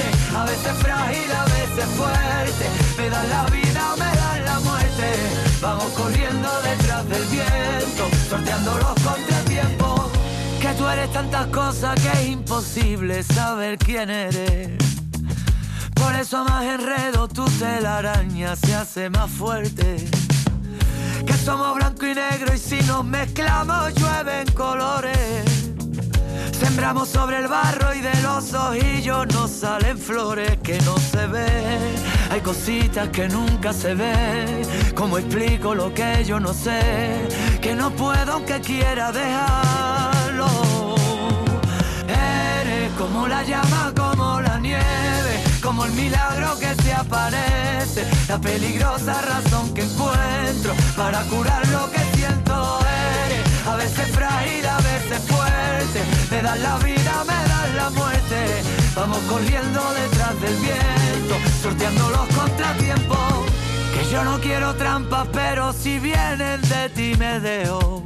Eres 0.00 0.34
a 0.34 0.44
veces 0.44 0.72
frágil, 0.78 1.32
a 1.32 1.44
veces 1.44 1.84
fuerte, 1.96 2.66
me 2.96 3.10
dan 3.10 3.28
la 3.28 3.44
vida, 3.50 3.94
me 3.98 4.16
dan 4.16 4.44
la 4.46 4.60
muerte. 4.60 5.12
Vamos 5.60 5.92
corriendo 5.92 6.48
detrás 6.62 7.06
del 7.08 7.24
viento, 7.26 8.08
sorteando 8.30 8.78
los 8.78 8.95
tú 10.76 10.86
eres 10.88 11.10
tantas 11.12 11.46
cosas 11.48 11.94
que 12.00 12.08
es 12.08 12.28
imposible 12.28 13.22
saber 13.22 13.78
quién 13.78 14.10
eres. 14.10 14.70
Por 15.94 16.14
eso 16.14 16.44
más 16.44 16.64
enredo 16.64 17.28
tu 17.28 17.44
telaraña 17.58 18.54
se 18.56 18.74
hace 18.74 19.10
más 19.10 19.30
fuerte. 19.30 19.96
Que 21.26 21.32
somos 21.32 21.74
blanco 21.74 22.06
y 22.06 22.14
negro 22.14 22.54
y 22.54 22.58
si 22.58 22.80
nos 22.82 23.04
mezclamos 23.04 23.94
llueven 23.94 24.46
colores. 24.52 25.66
Sembramos 26.52 27.08
sobre 27.08 27.38
el 27.38 27.48
barro 27.48 27.94
y 27.94 28.00
de 28.00 28.22
los 28.22 28.54
ojillos 28.54 29.26
nos 29.28 29.50
salen 29.50 29.98
flores 29.98 30.58
que 30.62 30.80
no 30.82 30.96
se 30.98 31.26
ven. 31.26 31.94
Hay 32.30 32.40
cositas 32.40 33.08
que 33.08 33.28
nunca 33.28 33.72
se 33.72 33.94
ven. 33.94 34.62
¿Cómo 34.94 35.18
explico 35.18 35.74
lo 35.74 35.92
que 35.92 36.24
yo 36.24 36.40
no 36.40 36.52
sé? 36.52 37.28
Que 37.60 37.74
no 37.74 37.90
puedo 37.90 38.34
aunque 38.34 38.60
quiera 38.60 39.12
Eres 42.08 42.92
como 42.98 43.26
la 43.26 43.42
llama, 43.42 43.92
como 43.96 44.40
la 44.40 44.58
nieve, 44.58 45.42
como 45.62 45.84
el 45.86 45.92
milagro 45.92 46.58
que 46.58 46.74
se 46.82 46.92
aparece, 46.92 48.06
la 48.28 48.38
peligrosa 48.38 49.22
razón 49.22 49.72
que 49.72 49.82
encuentro 49.82 50.74
para 50.96 51.22
curar 51.24 51.66
lo 51.68 51.90
que 51.90 52.00
siento. 52.16 52.78
Eres 53.26 53.66
a 53.66 53.76
veces 53.76 54.08
frágil, 54.10 54.66
a 54.66 54.76
veces 54.76 55.20
fuerte, 55.26 56.00
me 56.30 56.42
das 56.42 56.58
la 56.60 56.76
vida, 56.78 57.24
me 57.26 57.48
das 57.48 57.74
la 57.74 57.90
muerte. 57.90 58.62
Vamos 58.94 59.18
corriendo 59.28 59.80
detrás 59.94 60.40
del 60.40 60.56
viento, 60.56 61.34
sorteando 61.62 62.10
los 62.10 62.26
contratiempos. 62.34 63.16
Que 63.94 64.10
yo 64.10 64.24
no 64.24 64.38
quiero 64.40 64.74
trampas, 64.74 65.26
pero 65.32 65.72
si 65.72 65.98
vienen 65.98 66.60
de 66.62 66.88
ti 66.90 67.14
me 67.18 67.40
dejo. 67.40 68.04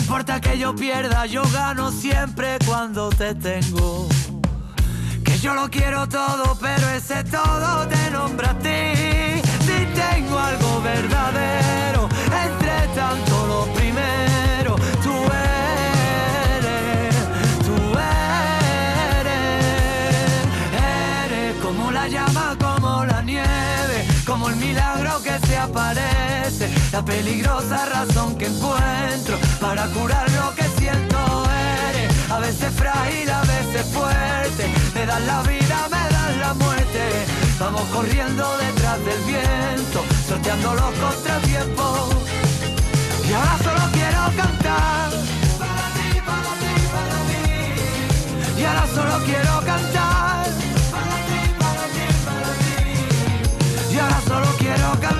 ¿Qué 0.00 0.04
importa 0.04 0.40
que 0.40 0.58
yo 0.58 0.74
pierda? 0.74 1.26
Yo 1.26 1.42
gano 1.52 1.92
siempre 1.92 2.56
cuando 2.64 3.10
te 3.10 3.34
tengo. 3.34 4.08
Que 5.22 5.38
yo 5.40 5.52
lo 5.52 5.68
quiero 5.68 6.08
todo, 6.08 6.56
pero 6.58 6.88
ese 6.88 7.22
todo 7.24 7.86
te 7.86 8.10
nombra 8.10 8.50
a 8.50 8.58
ti. 8.58 9.42
Si 9.60 9.86
tengo 9.94 10.38
algo 10.38 10.80
verdadero, 10.80 12.08
entre 12.46 12.88
tanto 12.94 13.46
lo 13.46 13.66
primero, 13.74 14.76
tú 15.02 15.12
eres, 16.56 17.14
tú 17.66 17.76
eres, 19.20 19.34
eres 21.26 21.56
como 21.62 21.90
la 21.90 22.08
llama, 22.08 22.56
como 22.58 23.04
la 23.04 23.20
nieve, 23.20 24.06
como 24.26 24.48
el 24.48 24.56
milagro 24.56 25.22
que 25.22 25.38
se 25.46 25.58
aparece, 25.58 26.70
la 26.90 27.04
peligrosa 27.04 27.84
razón 27.84 28.38
que 28.38 28.46
encuentro 28.46 29.36
para 29.60 29.86
curar 29.88 30.28
lo 30.32 30.54
que 30.54 30.64
siento. 30.78 31.18
Eres 31.90 32.30
a 32.30 32.38
veces 32.38 32.72
frágil, 32.74 33.30
a 33.30 33.40
veces 33.42 33.86
fuerte, 33.92 34.64
me 34.94 35.06
das 35.06 35.20
la 35.22 35.42
vida, 35.42 35.88
me 35.90 36.14
das 36.14 36.36
la 36.38 36.54
muerte. 36.54 37.26
Vamos 37.58 37.82
corriendo 37.92 38.44
detrás 38.58 38.98
del 39.04 39.20
viento, 39.24 40.04
sorteando 40.28 40.74
los 40.74 40.92
contratiempos. 40.94 42.16
Y 43.28 43.32
ahora 43.32 43.58
solo 43.62 43.82
quiero 43.92 44.22
cantar. 44.42 45.10
Para 45.60 45.86
ti, 45.94 46.08
para 46.28 46.52
ti, 46.60 46.72
para 46.94 47.18
mí. 47.28 48.60
Y 48.60 48.64
ahora 48.64 48.86
solo 48.94 49.24
quiero 49.24 49.60
cantar. 49.64 50.46
Para 50.94 51.16
ti, 51.28 51.40
para 51.62 51.84
ti, 51.94 52.06
para 52.26 52.50
mí. 52.62 53.94
Y 53.94 53.98
ahora 53.98 54.20
solo 54.26 54.48
quiero 54.58 54.90
cantar. 55.00 55.19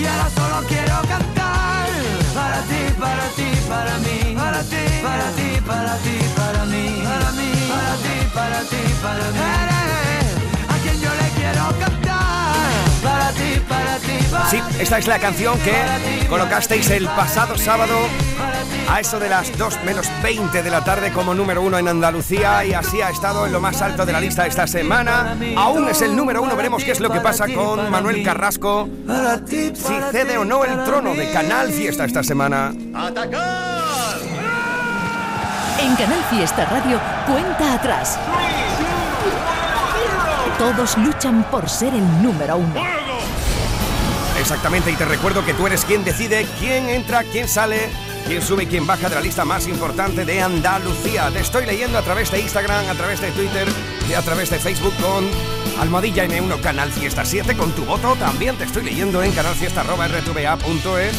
Y 0.00 0.06
ahora 0.06 0.30
solo 0.30 0.66
quiero 0.66 0.96
cantar 1.06 1.88
para 2.34 2.48
Para 2.50 2.62
ti, 2.62 2.82
para 2.98 3.26
ti, 3.36 3.48
para 3.68 3.98
mí. 3.98 4.34
Para 4.34 4.62
ti, 4.62 4.84
para 5.02 5.30
ti, 5.36 5.60
para 5.66 5.96
ti, 5.98 6.18
para 6.36 6.64
mí. 6.64 7.02
Para 7.04 7.32
mí, 7.32 7.52
para 7.68 7.94
ti, 7.96 8.14
para 8.32 8.60
ti, 8.62 8.82
para 9.02 9.30
mí. 9.30 9.38
Eres 9.68 10.68
a 10.68 10.76
quien 10.82 11.00
yo 11.02 11.10
le 11.20 11.28
quiero 11.36 11.64
cantar. 11.78 12.64
Para 13.02 13.30
ti, 13.32 13.60
para 13.68 13.96
ti, 13.98 14.24
para 14.30 14.48
Sí, 14.48 14.62
esta 14.78 14.98
es 14.98 15.06
la 15.06 15.18
canción 15.18 15.58
que 15.60 16.26
colocasteis 16.28 16.88
el 16.90 17.06
pasado 17.08 17.58
sábado 17.58 17.98
a 18.90 18.98
eso 18.98 19.20
de 19.20 19.28
las 19.28 19.56
2 19.56 19.84
menos 19.84 20.08
20 20.20 20.64
de 20.64 20.70
la 20.70 20.82
tarde 20.82 21.12
como 21.12 21.32
número 21.32 21.62
uno 21.62 21.78
en 21.78 21.86
Andalucía 21.86 22.64
y 22.64 22.72
así 22.72 23.00
ha 23.00 23.10
estado 23.10 23.46
en 23.46 23.52
lo 23.52 23.60
más 23.60 23.80
alto 23.82 24.04
de 24.04 24.12
la 24.12 24.20
lista 24.20 24.46
esta 24.46 24.66
semana. 24.66 25.36
Aún 25.56 25.88
es 25.88 26.02
el 26.02 26.16
número 26.16 26.42
uno, 26.42 26.56
veremos 26.56 26.82
qué 26.82 26.90
es 26.90 26.98
lo 26.98 27.08
que 27.08 27.20
pasa 27.20 27.46
con 27.54 27.88
Manuel 27.88 28.24
Carrasco, 28.24 28.88
si 29.46 30.00
cede 30.10 30.36
o 30.38 30.44
no 30.44 30.64
el 30.64 30.82
trono 30.84 31.14
de 31.14 31.30
Canal 31.30 31.70
Fiesta 31.70 32.04
esta 32.04 32.24
semana. 32.24 32.72
En 35.78 35.96
Canal 35.96 36.24
Fiesta 36.28 36.64
Radio, 36.64 37.00
cuenta 37.26 37.74
atrás. 37.74 38.18
Todos 40.58 40.98
luchan 40.98 41.44
por 41.44 41.68
ser 41.68 41.94
el 41.94 42.22
número 42.22 42.56
uno. 42.56 42.74
Exactamente, 44.38 44.90
y 44.90 44.96
te 44.96 45.04
recuerdo 45.04 45.44
que 45.44 45.54
tú 45.54 45.66
eres 45.66 45.84
quien 45.84 46.02
decide 46.02 46.46
quién 46.58 46.88
entra, 46.88 47.22
quién 47.24 47.46
sale, 47.46 47.90
quién 48.26 48.42
sube 48.42 48.64
y 48.64 48.66
quién 48.66 48.86
baja 48.86 49.08
de 49.08 49.14
la 49.14 49.20
lista 49.20 49.44
más 49.44 49.66
importante 49.66 50.24
de 50.24 50.40
Andalucía. 50.40 51.30
Te 51.30 51.40
estoy 51.40 51.66
leyendo 51.66 51.98
a 51.98 52.02
través 52.02 52.30
de 52.30 52.40
Instagram, 52.40 52.88
a 52.88 52.94
través 52.94 53.20
de 53.20 53.30
Twitter 53.32 53.68
y 54.08 54.14
a 54.14 54.22
través 54.22 54.50
de 54.50 54.58
Facebook 54.58 54.94
con 55.00 55.28
Almohadilla 55.80 56.26
N1 56.26 56.60
Canal 56.60 56.90
Fiesta 56.90 57.24
7 57.24 57.56
con 57.56 57.72
tu 57.72 57.84
voto. 57.84 58.14
También 58.16 58.56
te 58.56 58.64
estoy 58.64 58.84
leyendo 58.84 59.22
en 59.22 59.32
canalfiesta.rtva.es 59.32 61.14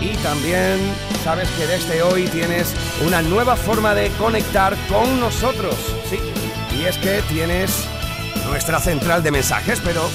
y 0.00 0.16
también 0.22 0.78
sabes 1.22 1.48
que 1.50 1.66
desde 1.66 2.02
hoy 2.02 2.26
tienes 2.26 2.74
una 3.06 3.22
nueva 3.22 3.56
forma 3.56 3.94
de 3.94 4.10
conectar 4.18 4.76
con 4.88 5.20
nosotros. 5.20 5.76
Sí, 6.10 6.18
y 6.76 6.84
es 6.84 6.98
que 6.98 7.22
tienes 7.28 7.86
nuestra 8.48 8.80
central 8.80 9.22
de 9.22 9.30
mensajes, 9.30 9.80
pero 9.84 10.08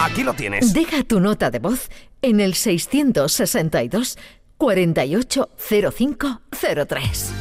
aquí 0.00 0.22
lo 0.22 0.34
tienes. 0.34 0.72
Deja 0.74 1.02
tu 1.04 1.20
nota 1.20 1.50
de 1.50 1.58
voz 1.58 1.88
en 2.20 2.40
el 2.40 2.54
662 2.54 4.18
480503. 4.58 7.32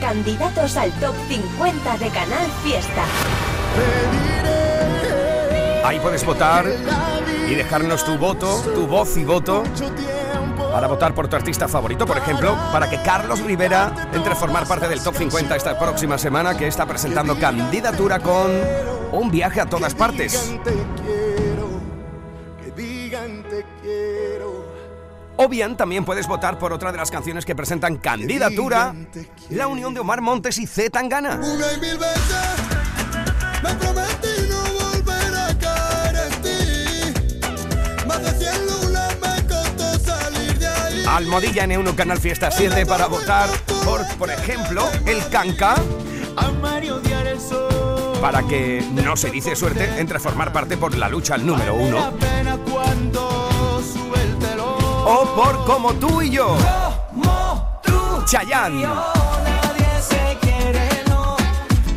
Candidatos 0.00 0.76
al 0.76 0.90
top 0.92 1.14
50 1.28 1.98
de 1.98 2.08
Canal 2.08 2.46
Fiesta. 2.62 3.04
Ahí 5.84 6.00
puedes 6.00 6.24
votar 6.24 6.64
y 7.48 7.54
dejarnos 7.54 8.04
tu 8.04 8.16
voto, 8.16 8.62
tu 8.74 8.86
voz 8.86 9.16
y 9.16 9.24
voto 9.24 9.64
para 10.72 10.86
votar 10.86 11.14
por 11.14 11.28
tu 11.28 11.36
artista 11.36 11.66
favorito, 11.66 12.06
por 12.06 12.16
ejemplo, 12.16 12.56
para 12.72 12.88
que 12.88 13.02
Carlos 13.02 13.40
Rivera 13.40 14.08
entre 14.12 14.32
a 14.32 14.36
formar 14.36 14.68
parte 14.68 14.86
del 14.88 15.02
Top 15.02 15.16
50 15.16 15.56
esta 15.56 15.76
próxima 15.78 16.16
semana 16.16 16.56
que 16.56 16.68
está 16.68 16.86
presentando 16.86 17.38
candidatura 17.38 18.20
con 18.20 18.50
un 19.12 19.30
viaje 19.30 19.60
a 19.60 19.66
todas 19.66 19.94
partes. 19.94 20.54
Te 20.62 20.72
quiero, 21.02 21.68
que 22.62 22.70
digan 22.80 23.42
te 23.44 23.66
quiero. 23.82 24.09
O 25.42 25.48
bien 25.48 25.74
también 25.74 26.04
puedes 26.04 26.26
votar 26.26 26.58
por 26.58 26.70
otra 26.70 26.92
de 26.92 26.98
las 26.98 27.10
canciones 27.10 27.46
que 27.46 27.54
presentan 27.54 27.96
candidatura, 27.96 28.94
la 29.48 29.68
unión 29.68 29.94
de 29.94 30.00
Omar 30.00 30.20
Montes 30.20 30.58
y 30.58 30.66
Z 30.66 30.90
Tangana. 30.90 31.36
Una 31.36 31.72
y 31.72 31.80
mil 31.80 31.96
veces 31.96 32.36
me 33.62 33.74
prometí 33.76 34.48
no 34.50 34.62
volver 34.84 35.34
a 35.34 35.58
caer 35.58 36.16
en 36.26 36.42
ti. 36.42 38.06
Más 38.06 38.22
de 38.22 38.30
cien 38.32 38.66
lunas 38.66 39.16
me 39.22 39.46
costó 39.46 39.98
salir 40.00 40.58
de 40.58 40.66
ahí. 40.66 41.04
Almohadilla 41.08 41.64
N1 41.64 41.94
Canal 41.94 42.18
Fiesta 42.20 42.50
7 42.50 42.84
para 42.84 43.06
votar 43.06 43.48
por, 43.86 44.06
por 44.18 44.30
ejemplo, 44.30 44.86
el 45.06 45.26
Canca. 45.30 45.76
Para 48.20 48.42
que 48.42 48.84
no 48.92 49.16
se 49.16 49.30
dice 49.30 49.56
suerte 49.56 49.88
entre 50.00 50.18
formar 50.18 50.52
parte 50.52 50.76
por 50.76 50.94
la 50.94 51.08
lucha 51.08 51.36
al 51.36 51.46
número 51.46 51.74
uno 51.74 52.12
por 55.34 55.64
como 55.64 55.94
tú 55.94 56.22
y 56.22 56.30
yo. 56.30 56.56
Como 57.12 57.80
tú. 57.82 58.24
Chayanne. 58.26 58.82
Nadie 58.82 60.02
se 60.02 60.38
quiere, 60.40 60.88
no. 61.08 61.36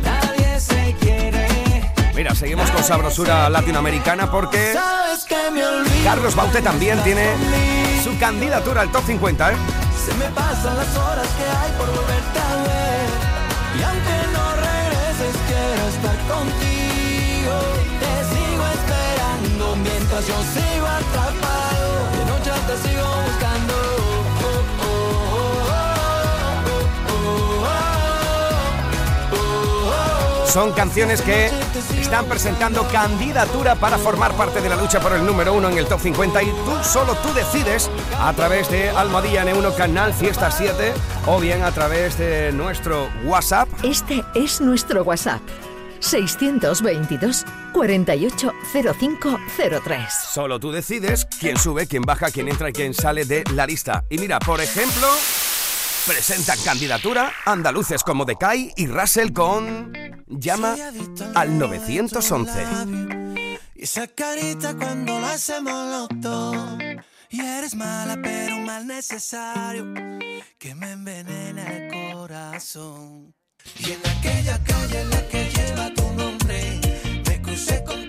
Nadie 0.02 0.60
se 0.60 0.94
quiere. 1.00 1.92
Mira, 2.14 2.34
seguimos 2.34 2.70
con 2.70 2.82
sabrosura 2.82 3.48
latinoamericana 3.48 4.30
porque. 4.30 4.74
Carlos 6.04 6.34
Baute 6.34 6.60
también 6.60 7.02
tiene 7.02 7.34
su 8.02 8.18
candidatura 8.18 8.82
al 8.82 8.90
top 8.90 9.04
50, 9.06 9.52
¿eh? 9.52 9.56
Se 10.04 10.14
me 10.14 10.26
pasan 10.26 10.76
las 10.76 10.96
horas 10.96 11.26
que 11.28 11.44
hay 11.44 11.72
por 11.78 11.86
volverte 11.86 12.38
a 12.38 12.56
ver. 12.62 13.08
Y 13.78 13.82
aunque 13.82 14.16
no 14.32 14.44
regreses, 14.56 15.34
quiero 15.48 15.88
estar 15.88 16.18
contigo. 16.28 17.54
Te 18.00 18.12
sigo 18.34 18.64
esperando 18.78 19.76
mientras 19.76 20.26
yo 20.26 20.36
sigo 20.52 20.86
atrapado. 20.86 21.83
De 22.66 22.72
noche 22.72 22.82
te 22.82 22.88
sigo 22.88 23.04
buscando. 23.04 23.74
Son 30.46 30.72
canciones 30.72 31.20
que 31.20 31.50
están 32.00 32.26
presentando 32.26 32.86
candidatura 32.92 33.74
para 33.74 33.98
formar 33.98 34.34
parte 34.34 34.60
de 34.60 34.68
la 34.68 34.76
lucha 34.76 35.00
por 35.00 35.12
el 35.12 35.26
número 35.26 35.52
uno 35.52 35.68
en 35.68 35.78
el 35.78 35.86
top 35.86 35.98
50 35.98 36.42
y 36.44 36.46
tú, 36.46 36.78
solo 36.84 37.16
tú 37.16 37.34
decides 37.34 37.90
a 38.20 38.32
través 38.34 38.70
de 38.70 38.88
Almohadilla 38.90 39.44
N1 39.44 39.74
Canal 39.74 40.14
Fiesta 40.14 40.52
7 40.52 40.92
o 41.26 41.40
bien 41.40 41.62
a 41.62 41.72
través 41.72 42.16
de 42.18 42.52
nuestro 42.52 43.08
WhatsApp 43.24 43.68
Este 43.82 44.22
es 44.36 44.60
nuestro 44.60 45.02
WhatsApp. 45.02 45.40
622 46.04 47.44
480503. 47.72 50.14
Solo 50.32 50.60
tú 50.60 50.70
decides 50.70 51.26
quién 51.40 51.58
sube, 51.58 51.86
quién 51.86 52.02
baja, 52.02 52.30
quién 52.30 52.48
entra 52.48 52.70
y 52.70 52.72
quién 52.72 52.94
sale 52.94 53.24
de 53.24 53.42
la 53.54 53.66
lista. 53.66 54.04
Y 54.10 54.18
mira, 54.18 54.38
por 54.38 54.60
ejemplo, 54.60 55.08
presentan 56.06 56.58
candidatura 56.64 57.32
andaluces 57.46 58.02
como 58.02 58.24
Decay 58.24 58.72
y 58.76 58.86
Russell 58.86 59.32
con 59.32 59.92
Llama 60.26 60.76
al 61.34 61.58
911. 61.58 62.64
Y 63.74 63.82
esa 63.82 64.06
carita 64.06 64.74
cuando 64.74 65.20
la 65.20 65.32
hacemos 65.32 65.90
los 65.90 66.08
dos. 66.20 66.56
Y 67.30 67.40
eres 67.40 67.74
mala, 67.74 68.18
pero 68.22 68.56
un 68.56 68.64
mal 68.64 68.86
necesario 68.86 69.84
que 70.58 70.74
me 70.74 70.92
envenena 70.92 71.68
el 71.68 71.92
corazón. 71.92 73.34
Y 73.78 73.92
en 73.92 74.00
aquella 74.06 74.62
calle 74.62 75.00
en 75.00 75.10
la 75.10 75.28
que 75.28 75.53
me 77.74 77.82
crucé 77.82 78.03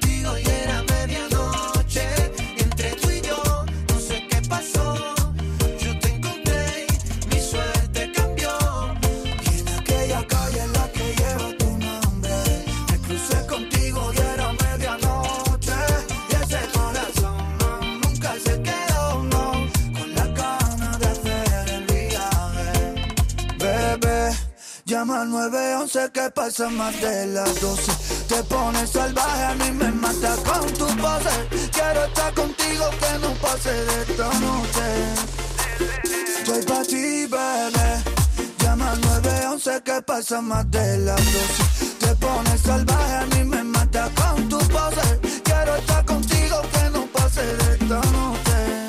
911 25.85 26.11
que 26.13 26.31
pasa 26.31 26.69
más 26.69 26.99
de 26.99 27.27
las 27.27 27.61
12. 27.61 27.91
Te 28.27 28.43
pones 28.43 28.89
salvaje, 28.89 29.43
a 29.43 29.53
mí 29.53 29.71
me 29.71 29.91
mata 29.91 30.35
con 30.37 30.65
tu 30.73 30.87
pose. 30.97 31.69
Quiero 31.71 32.05
estar 32.05 32.33
contigo, 32.33 32.89
que 32.99 33.19
no 33.19 33.33
pase 33.35 33.71
de 33.71 34.01
esta 34.01 34.29
noche. 34.39 34.85
Estoy 36.39 36.63
pa' 36.63 36.83
ti, 36.83 37.27
bebé. 37.27 38.03
Llama 38.59 38.91
al 38.91 39.01
911 39.01 39.81
que 39.83 40.01
pasa 40.01 40.41
más 40.41 40.69
de 40.71 40.97
las 40.99 41.21
12. 41.23 41.97
Te 41.99 42.15
pones 42.15 42.61
salvaje, 42.61 43.15
a 43.15 43.25
mí 43.35 43.43
me 43.43 43.63
mata 43.63 44.09
con 44.15 44.49
tu 44.49 44.57
pose. 44.57 45.19
Quiero 45.43 45.75
estar 45.75 46.03
contigo, 46.05 46.61
que 46.73 46.89
no 46.89 47.05
pase 47.07 47.45
de 47.45 47.73
esta 47.75 48.01
noche. 48.17 48.87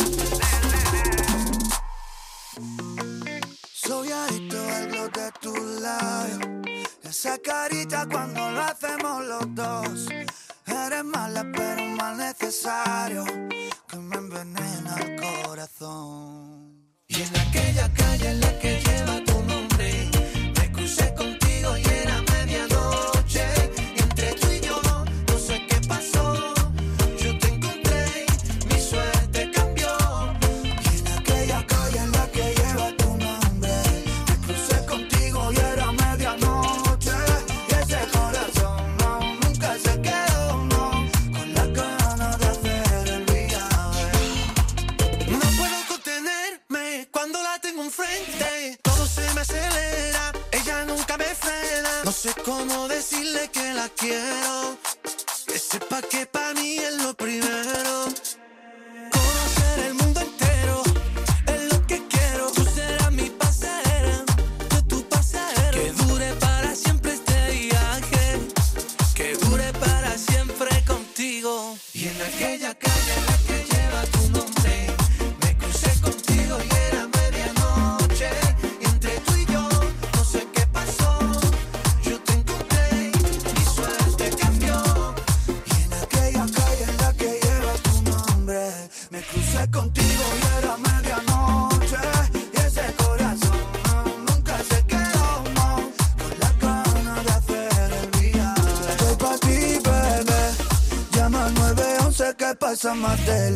Soy 3.74 4.10
adicto 4.12 4.56
al 4.58 4.88
glow 4.88 5.10
de 5.10 5.32
tu 5.40 5.54
labio. 5.80 6.65
Esa 7.08 7.38
carita 7.38 8.04
cuando 8.10 8.50
lo 8.50 8.60
hacemos 8.62 9.24
los 9.26 9.54
dos. 9.54 10.08
Eres 10.66 11.04
mala, 11.04 11.44
pero 11.54 11.84
mal 11.96 12.16
necesario 12.18 13.24
que 13.88 13.96
me 13.96 14.16
envenena 14.16 14.96
el 14.98 15.20
corazón. 15.20 16.82
Y 17.06 17.22
en 17.22 17.36
aquella 17.36 17.94
calle 17.94 18.30
en 18.30 18.40
la 18.40 18.58
que 18.58 18.80
lleva 18.80 19.25
decirle 53.36 53.50
que 53.52 53.74
la 53.74 53.88
quiero. 53.88 54.78
Que 55.46 55.58
sepa 55.58 56.02
que 56.02 56.26
para 56.26 56.54
mí 56.54 56.78
es 56.78 57.02
lo 57.02 57.14
primero. 57.14 57.35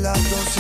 las 0.00 0.30
12 0.30 0.59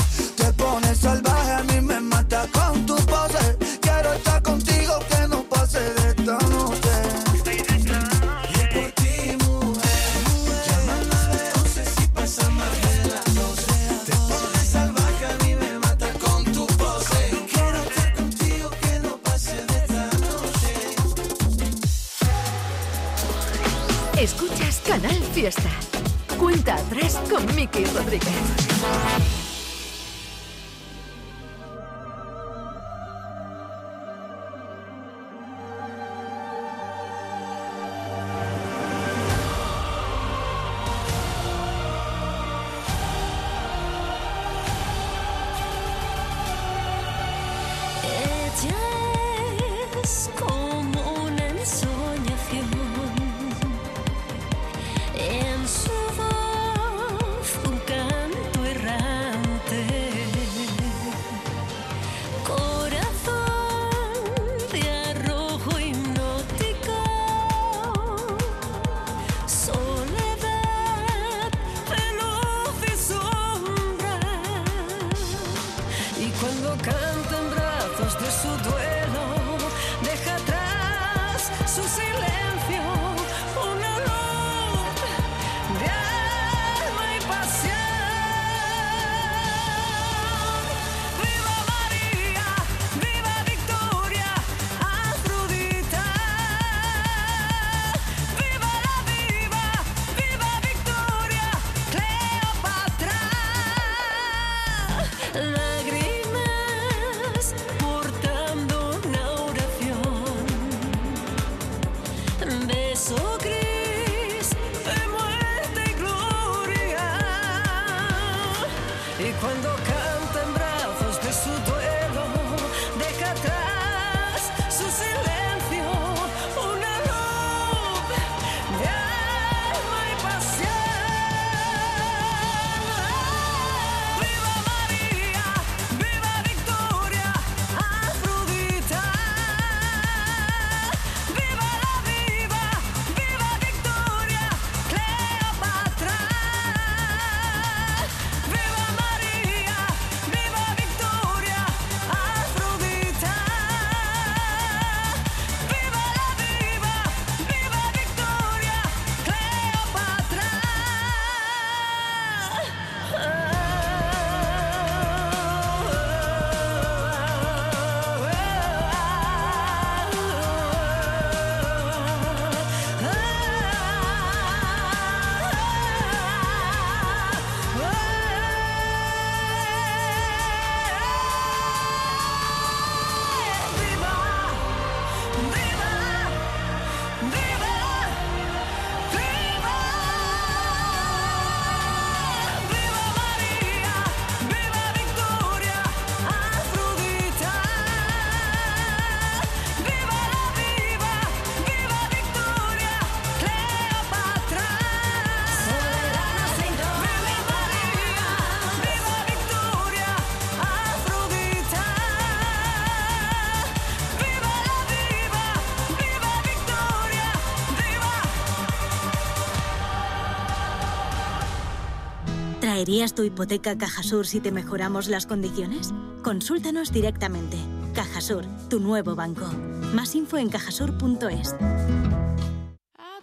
¿Pagarías 222.90 223.14
tu 223.14 223.22
hipoteca 223.22 223.78
Cajasur 223.78 224.26
si 224.26 224.40
te 224.40 224.50
mejoramos 224.50 225.06
las 225.06 225.24
condiciones? 225.24 225.94
Consúltanos 226.24 226.90
directamente. 226.90 227.56
Cajasur, 227.94 228.44
tu 228.68 228.80
nuevo 228.80 229.14
banco. 229.14 229.46
Más 229.94 230.16
info 230.16 230.38
en 230.38 230.48
cajasur.es. 230.48 231.54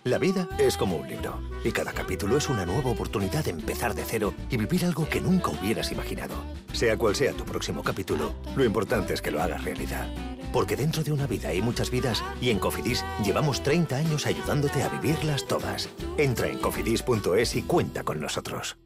La 0.06 0.19
vida 0.19 0.47
es 0.58 0.77
como 0.77 0.95
un 0.95 1.10
libro 1.10 1.41
y 1.65 1.73
cada 1.73 1.91
capítulo 1.91 2.38
es 2.38 2.47
una 2.47 2.65
nueva 2.65 2.91
oportunidad 2.91 3.43
de 3.43 3.51
empezar 3.51 3.93
de 3.93 4.06
cero 4.06 4.34
y 4.49 4.56
vivir 4.56 4.86
algo 4.86 5.10
que 5.10 5.19
nunca 5.19 5.51
hubieras 5.51 5.91
imaginado. 5.91 6.36
Sea 6.71 6.97
cual 6.97 7.17
sea 7.17 7.34
tu 7.34 7.43
próximo 7.43 7.84
capítulo, 7.84 8.36
lo 8.56 8.63
importante 8.63 9.13
es 9.13 9.21
que 9.21 9.32
lo 9.32 9.41
hagas 9.41 9.65
realidad. 9.65 10.08
Porque 10.53 10.77
dentro 10.77 11.03
de 11.03 11.12
una 11.12 11.27
vida 11.27 11.49
hay 11.49 11.62
muchas 11.62 11.91
vidas 11.91 12.23
y 12.39 12.51
en 12.51 12.60
Cofidis 12.60 13.03
llevamos 13.21 13.62
30 13.63 13.97
años 13.97 14.27
ayudándote 14.27 14.82
a 14.84 14.88
vivirlas 14.88 15.45
todas. 15.45 15.89
Entra 16.17 16.47
en 16.47 16.58
cofidis.es 16.60 17.56
y 17.56 17.63
cuenta 17.63 18.06
con 18.06 18.21
nosotros. 18.21 18.77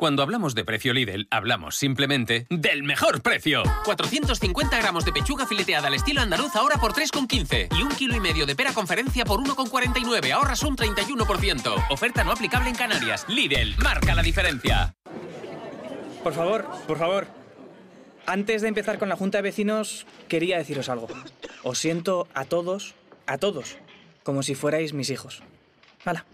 Cuando 0.00 0.22
hablamos 0.22 0.54
de 0.54 0.64
precio 0.64 0.94
Lidl, 0.94 1.28
hablamos 1.30 1.76
simplemente 1.76 2.46
del 2.48 2.84
mejor 2.84 3.20
precio. 3.20 3.62
450 3.84 4.78
gramos 4.78 5.04
de 5.04 5.12
pechuga 5.12 5.46
fileteada 5.46 5.88
al 5.88 5.94
estilo 5.94 6.22
andaluz 6.22 6.56
ahora 6.56 6.78
por 6.78 6.94
3,15 6.94 7.68
y 7.78 7.82
un 7.82 7.90
kilo 7.90 8.16
y 8.16 8.20
medio 8.20 8.46
de 8.46 8.56
pera 8.56 8.72
conferencia 8.72 9.26
por 9.26 9.40
1,49. 9.40 10.32
Ahorras 10.32 10.62
un 10.62 10.74
31%. 10.74 11.88
Oferta 11.90 12.24
no 12.24 12.32
aplicable 12.32 12.70
en 12.70 12.76
Canarias. 12.76 13.26
Lidl, 13.28 13.76
marca 13.76 14.14
la 14.14 14.22
diferencia. 14.22 14.94
Por 16.22 16.32
favor, 16.32 16.64
por 16.86 16.96
favor. 16.96 17.26
Antes 18.24 18.62
de 18.62 18.68
empezar 18.68 18.98
con 18.98 19.10
la 19.10 19.16
junta 19.16 19.36
de 19.36 19.42
vecinos, 19.42 20.06
quería 20.28 20.56
deciros 20.56 20.88
algo. 20.88 21.08
Os 21.62 21.78
siento 21.78 22.26
a 22.32 22.46
todos, 22.46 22.94
a 23.26 23.36
todos, 23.36 23.76
como 24.22 24.42
si 24.42 24.54
fuerais 24.54 24.94
mis 24.94 25.10
hijos. 25.10 25.42
Hala, 26.06 26.24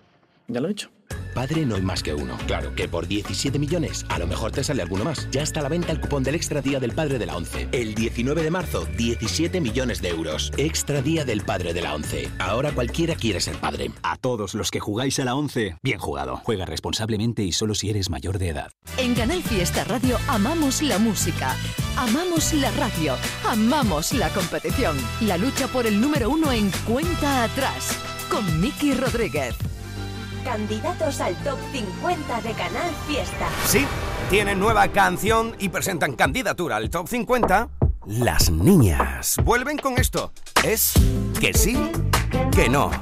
ya 0.46 0.60
lo 0.60 0.68
he 0.68 0.70
dicho. 0.70 0.95
Padre 1.36 1.66
no 1.66 1.74
hay 1.74 1.82
más 1.82 2.02
que 2.02 2.14
uno. 2.14 2.38
Claro 2.46 2.74
que 2.74 2.88
por 2.88 3.06
17 3.06 3.58
millones 3.58 4.06
a 4.08 4.18
lo 4.18 4.26
mejor 4.26 4.52
te 4.52 4.64
sale 4.64 4.80
alguno 4.80 5.04
más. 5.04 5.28
Ya 5.30 5.42
está 5.42 5.60
a 5.60 5.64
la 5.64 5.68
venta 5.68 5.92
el 5.92 6.00
cupón 6.00 6.22
del 6.22 6.34
Extra 6.34 6.62
Día 6.62 6.80
del 6.80 6.92
Padre 6.92 7.18
de 7.18 7.26
la 7.26 7.36
ONCE. 7.36 7.68
El 7.72 7.94
19 7.94 8.42
de 8.42 8.50
marzo, 8.50 8.86
17 8.96 9.60
millones 9.60 10.00
de 10.00 10.08
euros. 10.08 10.50
Extra 10.56 11.02
Día 11.02 11.26
del 11.26 11.42
Padre 11.42 11.74
de 11.74 11.82
la 11.82 11.94
ONCE. 11.94 12.30
Ahora 12.38 12.72
cualquiera 12.72 13.16
quiere 13.16 13.42
ser 13.42 13.56
padre. 13.56 13.90
A 14.02 14.16
todos 14.16 14.54
los 14.54 14.70
que 14.70 14.80
jugáis 14.80 15.18
a 15.18 15.26
la 15.26 15.34
11, 15.34 15.76
bien 15.82 15.98
jugado. 15.98 16.40
Juega 16.42 16.64
responsablemente 16.64 17.42
y 17.42 17.52
solo 17.52 17.74
si 17.74 17.90
eres 17.90 18.08
mayor 18.08 18.38
de 18.38 18.48
edad. 18.48 18.70
En 18.96 19.14
Canal 19.14 19.42
Fiesta 19.42 19.84
Radio 19.84 20.16
amamos 20.28 20.80
la 20.80 20.98
música, 20.98 21.54
amamos 21.98 22.54
la 22.54 22.70
radio, 22.70 23.14
amamos 23.44 24.14
la 24.14 24.30
competición. 24.30 24.96
La 25.20 25.36
lucha 25.36 25.68
por 25.68 25.86
el 25.86 26.00
número 26.00 26.30
uno 26.30 26.50
en 26.50 26.70
cuenta 26.86 27.44
atrás 27.44 27.94
con 28.30 28.58
Miki 28.58 28.94
Rodríguez. 28.94 29.54
Candidatos 30.46 31.20
al 31.20 31.34
top 31.42 31.58
50 31.72 32.40
de 32.42 32.52
Canal 32.52 32.90
Fiesta. 33.08 33.48
Sí, 33.66 33.84
tienen 34.30 34.60
nueva 34.60 34.86
canción 34.86 35.56
y 35.58 35.70
presentan 35.70 36.12
candidatura 36.14 36.76
al 36.76 36.88
top 36.88 37.08
50. 37.08 37.68
Las 38.06 38.48
niñas 38.48 39.38
vuelven 39.42 39.76
con 39.76 39.98
esto. 39.98 40.32
Es 40.62 40.94
que 41.40 41.52
sí, 41.52 41.76
que 42.52 42.68
no. 42.68 42.92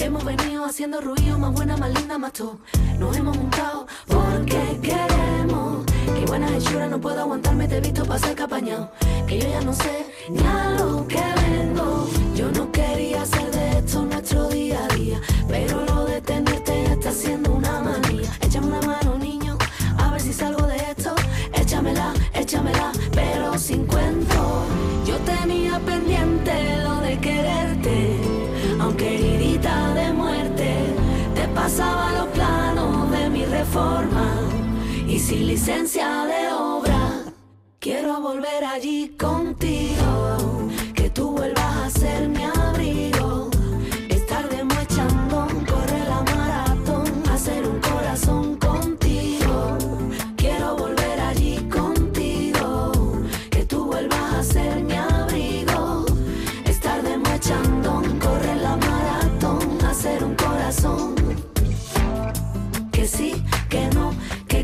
Hemos 0.00 0.24
venido 0.24 0.64
haciendo 0.64 1.00
ruido, 1.00 1.38
más 1.38 1.52
buena, 1.52 1.76
más 1.76 1.94
linda, 1.94 2.18
más 2.18 2.32
tú. 2.32 2.58
Nos 2.98 3.16
hemos 3.16 3.36
montado 3.36 3.86
porque 4.08 4.80
queremos. 4.82 5.17
Que 6.28 6.32
buena 6.32 6.54
hechura, 6.58 6.86
no 6.88 7.00
puedo 7.00 7.22
aguantarme, 7.22 7.66
te 7.66 7.78
he 7.78 7.80
visto 7.80 8.04
pasar 8.04 8.34
capañado. 8.34 8.90
Que 9.26 9.38
yo 9.38 9.48
ya 9.48 9.62
no 9.62 9.72
sé 9.72 10.04
ni 10.28 10.38
a 10.40 10.76
lo 10.78 11.08
que 11.08 11.22
vengo. 11.40 12.06
Yo 12.34 12.50
no 12.50 12.70
quería 12.70 13.22
hacer 13.22 13.50
de 13.50 13.78
esto 13.78 14.02
nuestro 14.02 14.46
día 14.48 14.78
a 14.84 14.94
día. 14.94 15.22
Pero 15.48 15.86
lo 15.86 16.04
de 16.04 16.20
tenerte 16.20 16.84
ya 16.84 16.92
está 16.92 17.12
siendo 17.12 17.52
una 17.52 17.80
manía. 17.80 18.30
Échame 18.42 18.66
una 18.66 18.82
mano, 18.82 19.16
niño, 19.16 19.56
a 19.96 20.10
ver 20.10 20.20
si 20.20 20.34
salgo 20.34 20.66
de 20.66 20.76
esto. 20.76 21.14
Échamela, 21.54 22.12
échamela, 22.34 22.92
pero 23.12 23.58
sin 23.58 23.86
cuento. 23.86 24.66
Yo 25.06 25.16
tenía 25.20 25.78
pendiente 25.78 26.52
lo 26.82 26.96
de 27.00 27.18
quererte, 27.20 28.20
aunque 28.78 29.14
heridita 29.14 29.94
de 29.94 30.12
muerte, 30.12 30.74
te 31.34 31.48
pasaba 31.54 32.12
los 32.18 32.26
planos 32.26 33.10
de 33.12 33.30
mi 33.30 33.46
reforma 33.46 34.48
y 35.18 35.20
sin 35.20 35.46
licencia 35.48 36.26
de 36.26 36.52
obra. 36.52 37.24
Quiero 37.80 38.20
volver 38.20 38.64
allí 38.64 39.16
contigo, 39.18 40.68
que 40.94 41.10
tú 41.10 41.32
vuelvas 41.32 41.76
a 41.86 41.90
ser 41.90 42.28
mi 42.28 42.44
abrigo. 42.44 43.17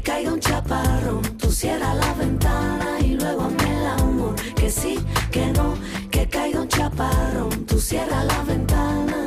Caiga 0.05 0.33
un 0.33 0.41
chaparrón. 0.41 1.23
Tú 1.39 1.51
cierras 1.51 1.97
la 1.97 2.15
ventana 2.15 3.01
y 3.01 3.15
luego 3.15 3.45
hazme 3.45 3.79
el 3.79 3.87
amor. 3.87 4.35
Que 4.55 4.71
sí, 4.71 4.99
que 5.33 5.47
no, 5.47 5.75
que 6.11 6.29
caiga 6.29 6.61
un 6.61 6.69
chaparrón. 6.69 7.67
Tú 7.67 7.81
cierras 7.81 8.25
la 8.27 8.43
ventana. 8.43 9.27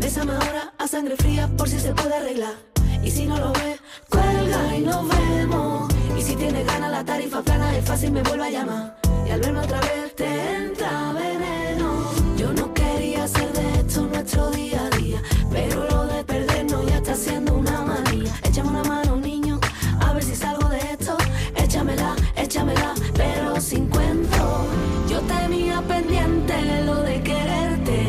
Bésame 0.00 0.32
ahora 0.32 0.72
a 0.78 0.86
sangre 0.88 1.16
fría 1.16 1.50
por 1.58 1.68
si 1.68 1.78
se 1.80 1.92
puede 1.92 2.14
arreglar. 2.14 2.54
Y 3.02 3.10
si 3.10 3.26
no 3.26 3.36
lo 3.38 3.52
ve, 3.52 3.76
cuelga 4.08 4.76
y 4.76 4.80
nos 4.80 5.08
vemos. 5.08 5.95
Y 6.16 6.22
si 6.22 6.34
tiene 6.34 6.64
ganas 6.64 6.90
la 6.90 7.04
tarifa 7.04 7.42
plana, 7.42 7.76
es 7.76 7.84
fácil, 7.84 8.10
me 8.12 8.22
vuelve 8.22 8.46
a 8.46 8.50
llamar. 8.50 8.96
Y 9.26 9.30
al 9.30 9.40
verme 9.40 9.60
otra 9.60 9.80
vez 9.80 10.14
te 10.16 10.54
entra 10.56 11.12
veneno. 11.12 12.10
Yo 12.36 12.52
no 12.54 12.72
quería 12.72 13.24
hacer 13.24 13.52
de 13.52 13.80
esto 13.80 14.02
nuestro 14.06 14.50
día 14.50 14.80
a 14.86 14.96
día. 14.96 15.22
Pero 15.50 15.86
lo 15.90 16.06
de 16.06 16.24
perdernos 16.24 16.86
ya 16.86 16.96
está 16.96 17.14
siendo 17.14 17.54
una 17.54 17.82
manía. 17.82 18.32
Échame 18.44 18.70
una 18.70 18.84
mano, 18.84 19.16
niño, 19.16 19.60
a 20.00 20.12
ver 20.14 20.24
si 20.24 20.34
salgo 20.34 20.68
de 20.70 20.78
esto. 20.78 21.16
Échamela, 21.54 22.16
échamela, 22.36 22.94
pero 23.14 23.60
sin 23.60 23.86
cuento. 23.88 24.66
Yo 25.10 25.20
tenía 25.20 25.82
pendiente 25.82 26.82
lo 26.84 27.02
de 27.02 27.22
quererte, 27.22 28.06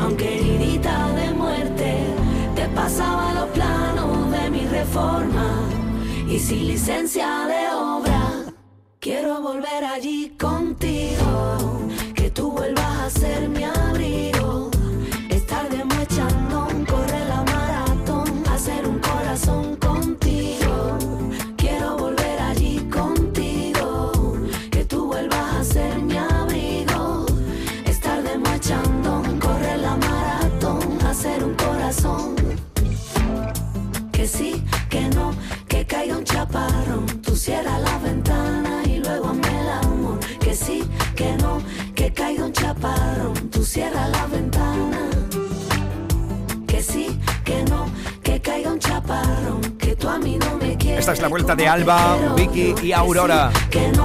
aunque 0.00 0.38
heridita 0.38 1.08
de 1.14 1.30
muerte, 1.32 2.06
te 2.54 2.68
pasaba 2.68 3.32
los 3.34 3.46
planos 3.48 4.30
de 4.30 4.50
mi 4.50 4.66
reforma 4.66 5.73
y 6.28 6.38
sin 6.38 6.66
licencia 6.66 7.46
de 7.46 7.74
obra. 7.74 8.52
Quiero 9.00 9.40
volver 9.42 9.84
allí 9.84 10.30
contigo, 10.38 11.88
que 12.14 12.30
tú 12.30 12.52
vuelvas 12.52 12.98
a 13.00 13.10
ser 13.10 13.48
mi 13.48 13.64
abrigo. 13.64 13.93
Cierras 37.44 37.78
la 37.78 37.98
ventana 37.98 38.82
y 38.86 39.00
luego 39.00 39.28
hazme 39.28 39.60
el 39.60 39.68
amor. 39.68 40.18
Que 40.40 40.54
sí, 40.54 40.82
que 41.14 41.36
no, 41.36 41.60
que 41.94 42.10
caiga 42.10 42.46
un 42.46 42.52
chaparrón. 42.54 43.34
Tú 43.50 43.62
cierras 43.62 44.08
la 44.08 44.26
ventana. 44.28 45.10
Que 46.66 46.82
sí, 46.82 47.20
que 47.44 47.62
no, 47.64 47.84
que 48.22 48.40
caiga 48.40 48.72
un 48.72 48.78
chaparrón. 48.78 49.60
Que 49.76 49.94
tú 49.94 50.08
a 50.08 50.18
mí 50.18 50.38
no 50.38 50.56
me 50.56 50.78
quieres. 50.78 51.00
Esta 51.00 51.12
es 51.12 51.20
la 51.20 51.28
vuelta 51.28 51.54
de 51.54 51.68
Alba, 51.68 52.16
Vicky 52.34 52.76
y 52.82 52.92
Aurora. 52.92 53.50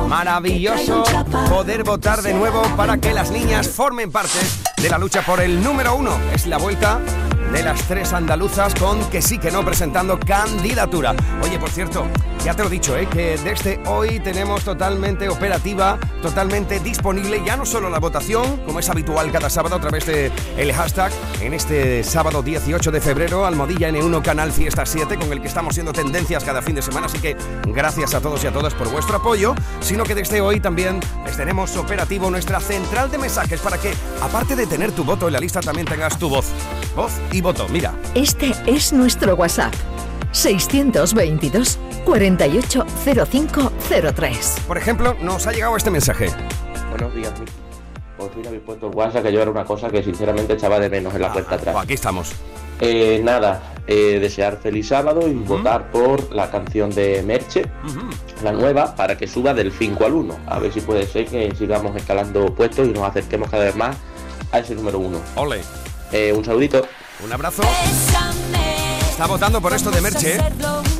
Maravilloso 0.09 1.05
poder 1.49 1.85
votar 1.85 2.21
de 2.21 2.33
nuevo 2.33 2.61
para 2.75 2.97
que 2.97 3.13
las 3.13 3.31
niñas 3.31 3.69
formen 3.69 4.11
parte 4.11 4.39
de 4.81 4.89
la 4.89 4.97
lucha 4.97 5.21
por 5.21 5.39
el 5.39 5.63
número 5.63 5.95
uno. 5.95 6.11
Es 6.33 6.45
la 6.45 6.57
vuelta 6.57 6.99
de 7.51 7.63
las 7.63 7.81
tres 7.87 8.13
andaluzas 8.13 8.75
con 8.75 9.03
que 9.09 9.21
sí 9.21 9.37
que 9.39 9.51
no 9.51 9.65
presentando 9.65 10.19
candidatura. 10.19 11.15
Oye, 11.43 11.57
por 11.57 11.69
cierto, 11.69 12.05
ya 12.43 12.53
te 12.53 12.61
lo 12.61 12.69
he 12.69 12.71
dicho, 12.71 12.95
¿eh? 12.95 13.07
que 13.07 13.37
desde 13.37 13.81
hoy 13.87 14.19
tenemos 14.19 14.63
totalmente 14.63 15.27
operativa, 15.29 15.99
totalmente 16.21 16.79
disponible 16.79 17.41
ya 17.45 17.57
no 17.57 17.65
solo 17.65 17.89
la 17.89 17.99
votación, 17.99 18.57
como 18.65 18.79
es 18.79 18.89
habitual 18.89 19.31
cada 19.31 19.49
sábado 19.49 19.75
a 19.75 19.81
través 19.81 20.05
de 20.05 20.31
el 20.57 20.71
hashtag 20.73 21.11
en 21.41 21.53
este 21.53 22.03
sábado 22.03 22.41
18 22.41 22.91
de 22.91 23.01
febrero, 23.01 23.45
Almohadilla 23.45 23.89
N1 23.89 24.21
Canal 24.21 24.51
Fiesta 24.51 24.85
7, 24.85 25.17
con 25.17 25.31
el 25.33 25.41
que 25.41 25.47
estamos 25.47 25.73
siendo 25.73 25.91
tendencias 25.91 26.43
cada 26.43 26.61
fin 26.61 26.75
de 26.75 26.81
semana, 26.81 27.07
así 27.07 27.19
que 27.19 27.35
gracias 27.65 28.13
a 28.13 28.21
todos 28.21 28.43
y 28.43 28.47
a 28.47 28.51
todas 28.51 28.73
por 28.73 28.89
vuestro 28.89 29.17
apoyo, 29.17 29.55
sino 29.81 30.03
que 30.03 30.15
desde 30.15 30.39
hoy 30.39 30.59
también 30.59 30.99
les 31.25 31.35
tenemos 31.35 31.75
operativo 31.77 32.29
nuestra 32.29 32.59
central 32.59 33.11
de 33.11 33.17
mensajes 33.17 33.59
para 33.59 33.77
que, 33.77 33.93
aparte 34.21 34.55
de 34.55 34.67
tener 34.67 34.91
tu 34.91 35.03
voto 35.03 35.27
en 35.27 35.33
la 35.33 35.39
lista, 35.39 35.59
también 35.61 35.87
tengas 35.87 36.17
tu 36.17 36.29
voz. 36.29 36.45
Voz 36.95 37.13
y 37.31 37.38
y 37.39 37.41
voto. 37.41 37.67
Mira. 37.69 37.95
Este 38.13 38.53
es 38.67 38.93
nuestro 38.93 39.33
WhatsApp. 39.35 39.73
622 40.31 41.79
480503. 42.05 44.57
Por 44.67 44.77
ejemplo, 44.77 45.15
nos 45.21 45.47
ha 45.47 45.51
llegado 45.51 45.75
este 45.75 45.89
mensaje. 45.89 46.29
Buenos 46.89 47.15
días, 47.15 47.33
Miki. 47.39 47.51
Por 48.17 48.31
fin 48.33 48.45
habéis 48.45 48.61
puesto 48.63 48.89
el 48.89 48.95
WhatsApp, 48.95 49.23
que 49.23 49.31
yo 49.31 49.41
era 49.41 49.49
una 49.49 49.63
cosa 49.63 49.89
que 49.89 50.03
sinceramente 50.03 50.53
echaba 50.53 50.77
de 50.79 50.89
menos 50.89 51.15
en 51.15 51.21
la 51.21 51.31
cuenta 51.31 51.55
atrás. 51.55 51.73
Pues 51.73 51.85
aquí 51.85 51.93
estamos. 51.93 52.33
Eh, 52.81 53.21
nada, 53.23 53.73
eh, 53.87 54.19
desear 54.21 54.57
feliz 54.57 54.89
sábado 54.89 55.27
y 55.27 55.33
votar 55.33 55.89
por 55.91 56.31
la 56.33 56.51
canción 56.51 56.89
de 56.91 57.23
Merche, 57.23 57.63
la 58.43 58.51
nueva, 58.51 58.93
para 58.95 59.17
que 59.17 59.25
suba 59.27 59.53
del 59.53 59.71
5 59.71 60.05
al 60.05 60.13
1. 60.13 60.37
A 60.47 60.59
ver 60.59 60.73
si 60.73 60.81
puede 60.81 61.07
ser 61.07 61.27
que 61.27 61.55
sigamos 61.55 61.95
escalando 61.95 62.53
puestos 62.53 62.85
y 62.87 62.91
nos 62.91 63.03
acerquemos 63.03 63.49
cada 63.49 63.63
vez 63.63 63.75
más 63.75 63.95
a 64.51 64.59
ese 64.59 64.75
número 64.75 64.99
1. 64.99 65.17
Ole. 65.35 65.61
un 66.35 66.43
saludito. 66.43 66.85
Un 67.23 67.33
abrazo. 67.33 67.61
Está 69.11 69.27
votando 69.27 69.61
por 69.61 69.73
esto 69.73 69.91
de 69.91 70.01
Merche. 70.01 70.35
¿eh? 70.37 70.98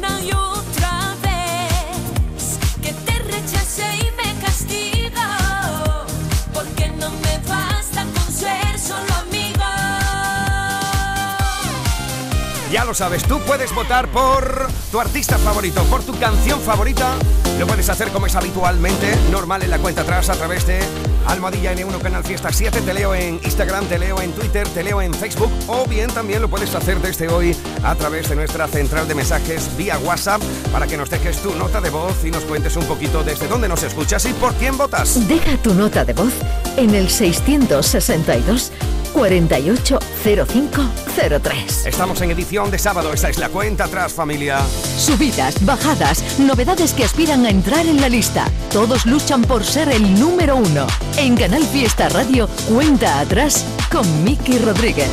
Ya 12.71 12.85
lo 12.85 12.93
sabes, 12.93 13.23
tú 13.23 13.39
puedes 13.47 13.73
votar 13.73 14.11
por 14.11 14.67
tu 14.91 14.99
artista 14.99 15.39
favorito, 15.39 15.83
por 15.85 16.03
tu 16.03 16.13
canción 16.19 16.61
favorita. 16.61 17.15
Lo 17.57 17.65
puedes 17.65 17.89
hacer 17.89 18.09
como 18.09 18.27
es 18.27 18.35
habitualmente, 18.35 19.15
normal 19.31 19.63
en 19.63 19.71
la 19.71 19.79
cuenta 19.79 20.01
atrás, 20.01 20.29
a 20.29 20.35
través 20.35 20.67
de 20.67 20.79
Almohadilla 21.25 21.73
N1 21.73 21.99
Canal 21.99 22.23
Fiesta 22.23 22.53
7. 22.53 22.81
Te 22.81 22.93
leo 22.93 23.15
en 23.15 23.39
Instagram, 23.43 23.85
te 23.85 23.97
leo 23.97 24.21
en 24.21 24.33
Twitter, 24.33 24.67
te 24.67 24.83
leo 24.83 25.01
en 25.01 25.15
Facebook. 25.15 25.51
O 25.67 25.87
bien 25.87 26.11
también 26.11 26.43
lo 26.43 26.49
puedes 26.49 26.73
hacer 26.75 27.01
desde 27.01 27.27
hoy 27.27 27.55
a 27.83 27.95
través 27.95 28.29
de 28.29 28.35
nuestra 28.35 28.67
central 28.67 29.07
de 29.07 29.15
mensajes 29.15 29.75
vía 29.75 29.97
WhatsApp 29.97 30.41
para 30.71 30.85
que 30.85 30.95
nos 30.95 31.09
dejes 31.09 31.41
tu 31.41 31.55
nota 31.55 31.81
de 31.81 31.89
voz 31.89 32.23
y 32.23 32.29
nos 32.29 32.43
cuentes 32.43 32.77
un 32.77 32.85
poquito 32.85 33.23
desde 33.23 33.47
dónde 33.47 33.67
nos 33.67 33.81
escuchas 33.81 34.23
y 34.25 34.33
por 34.33 34.53
quién 34.53 34.77
votas. 34.77 35.27
Deja 35.27 35.57
tu 35.57 35.73
nota 35.73 36.05
de 36.05 36.13
voz 36.13 36.33
en 36.77 36.93
el 36.93 37.09
662 37.09 38.71
480503. 39.13 41.85
Estamos 41.85 42.21
en 42.21 42.31
edición 42.31 42.71
de 42.71 42.79
sábado, 42.79 43.13
esta 43.13 43.29
es 43.29 43.37
la 43.37 43.49
cuenta 43.49 43.85
atrás, 43.85 44.13
familia. 44.13 44.59
Subidas, 44.97 45.63
bajadas, 45.65 46.39
novedades 46.39 46.93
que 46.93 47.03
aspiran 47.03 47.45
a 47.45 47.49
entrar 47.49 47.85
en 47.85 48.01
la 48.01 48.09
lista. 48.09 48.45
Todos 48.71 49.05
luchan 49.05 49.43
por 49.43 49.63
ser 49.63 49.89
el 49.89 50.19
número 50.19 50.55
uno. 50.55 50.87
En 51.17 51.35
Canal 51.35 51.63
Fiesta 51.63 52.09
Radio, 52.09 52.47
cuenta 52.67 53.19
atrás 53.19 53.65
con 53.91 54.23
Miki 54.23 54.57
Rodríguez. 54.59 55.09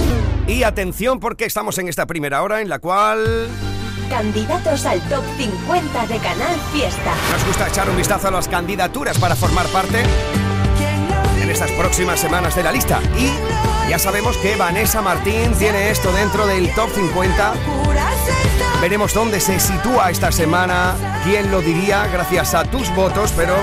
Y 0.47 0.63
atención 0.63 1.19
porque 1.19 1.45
estamos 1.45 1.79
en 1.79 1.89
esta 1.89 2.07
primera 2.07 2.43
hora 2.43 2.61
en 2.61 2.69
la 2.69 2.79
cual 2.79 3.49
Candidatos 4.09 4.87
al 4.87 5.01
top 5.09 5.25
50 5.37 6.07
de 6.07 6.19
Canal 6.19 6.57
Fiesta. 6.73 7.15
nos 7.33 7.47
gusta 7.47 7.69
echar 7.69 7.91
un 7.91 7.97
vistazo 7.97 8.29
a 8.29 8.31
las 8.31 8.47
candidaturas 8.47 9.19
para 9.19 9.35
formar 9.35 9.67
parte 9.67 10.05
en 11.47 11.53
estas 11.53 11.71
próximas 11.73 12.19
semanas 12.19 12.57
de 12.57 12.65
la 12.65 12.73
lista. 12.73 13.01
Y 13.17 13.31
ya 13.89 14.01
sabemos 14.01 14.37
que 14.39 14.57
Vanessa 14.57 15.01
Martín 15.01 15.53
tiene 15.57 15.91
esto 15.91 16.11
dentro 16.13 16.45
del 16.45 16.75
top 16.75 16.91
50. 16.93 17.55
Veremos 18.81 19.15
dónde 19.15 19.41
se 19.41 19.61
sitúa 19.61 20.11
esta 20.11 20.33
semana, 20.33 20.97
quién 21.23 21.53
lo 21.53 21.61
diría 21.61 22.09
gracias 22.09 22.55
a 22.55 22.65
tus 22.65 22.93
votos, 22.97 23.33
pero 23.37 23.55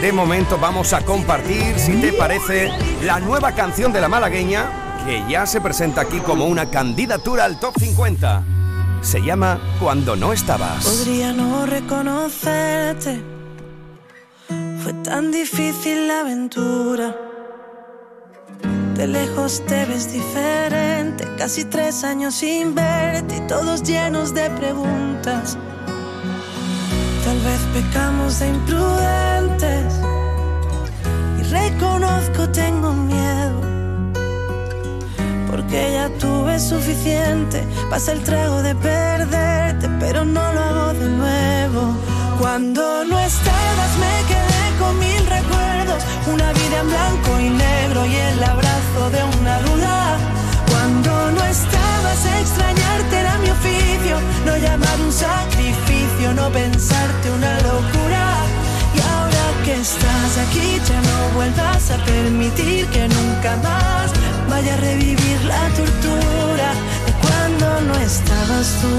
de 0.00 0.12
momento 0.12 0.56
vamos 0.56 0.92
a 0.92 1.04
compartir, 1.04 1.78
si 1.80 2.00
te 2.00 2.12
parece, 2.12 2.70
la 3.02 3.18
nueva 3.18 3.52
canción 3.52 3.92
de 3.92 4.00
la 4.00 4.08
malagueña 4.08 5.02
que 5.04 5.24
ya 5.28 5.44
se 5.44 5.60
presenta 5.60 6.02
aquí 6.02 6.20
como 6.20 6.46
una 6.46 6.70
candidatura 6.70 7.44
al 7.44 7.58
top 7.58 7.74
50. 7.76 8.44
Se 9.00 9.20
llama 9.20 9.58
Cuando 9.80 10.14
no 10.14 10.32
estabas. 10.32 10.84
Podría 10.84 11.32
no 11.32 11.66
reconocerte. 11.66 13.20
Fue 14.84 14.92
tan 15.02 15.32
difícil 15.32 16.06
la 16.06 16.20
aventura. 16.20 17.31
De 19.02 19.08
lejos 19.08 19.64
te 19.66 19.84
ves 19.86 20.12
diferente. 20.12 21.24
Casi 21.36 21.64
tres 21.64 22.04
años 22.04 22.36
sin 22.36 22.72
verte 22.72 23.38
y 23.38 23.40
todos 23.48 23.82
llenos 23.82 24.32
de 24.32 24.48
preguntas. 24.50 25.58
Tal 27.24 27.36
vez 27.40 27.60
pecamos 27.74 28.38
de 28.38 28.46
imprudentes. 28.50 29.92
Y 31.40 31.42
reconozco, 31.42 32.48
tengo 32.50 32.92
miedo. 32.92 33.60
Porque 35.50 35.94
ya 35.94 36.08
tuve 36.20 36.60
suficiente. 36.60 37.66
Pasa 37.90 38.12
el 38.12 38.22
trago 38.22 38.62
de 38.62 38.76
perderte, 38.76 39.88
pero 39.98 40.24
no 40.24 40.52
lo 40.52 40.60
hago 40.60 40.92
de 40.94 41.08
nuevo. 41.08 41.96
Cuando 42.38 43.04
no 43.04 43.18
estabas 43.18 43.98
me 43.98 44.28
quedé 44.28 44.78
con 44.78 44.96
mil 45.00 45.26
recuerdos. 45.26 45.71
Una 46.32 46.52
vida 46.52 46.80
en 46.80 46.88
blanco 46.88 47.40
y 47.40 47.50
negro 47.50 48.06
y 48.06 48.14
el 48.14 48.42
abrazo 48.42 49.10
de 49.10 49.22
una 49.40 49.58
duda. 49.60 50.18
Cuando 50.70 51.30
no 51.32 51.44
estabas 51.44 52.20
extrañarte 52.40 53.18
era 53.18 53.38
mi 53.38 53.50
oficio. 53.50 54.16
No 54.46 54.56
llamar 54.56 55.00
un 55.00 55.12
sacrificio, 55.12 56.32
no 56.34 56.50
pensarte 56.50 57.30
una 57.30 57.54
locura. 57.60 58.24
Y 58.96 59.00
ahora 59.00 59.44
que 59.64 59.74
estás 59.80 60.38
aquí 60.44 60.80
ya 60.88 61.00
no 61.00 61.34
vuelvas 61.34 61.90
a 61.90 61.96
permitir 62.04 62.86
que 62.86 63.08
nunca 63.08 63.56
más 63.56 64.12
vaya 64.48 64.74
a 64.74 64.76
revivir 64.78 65.38
la 65.44 65.68
tortura 65.80 66.68
de 67.06 67.12
cuando 67.22 67.80
no 67.88 67.94
estabas 68.00 68.66
tú. 68.80 68.94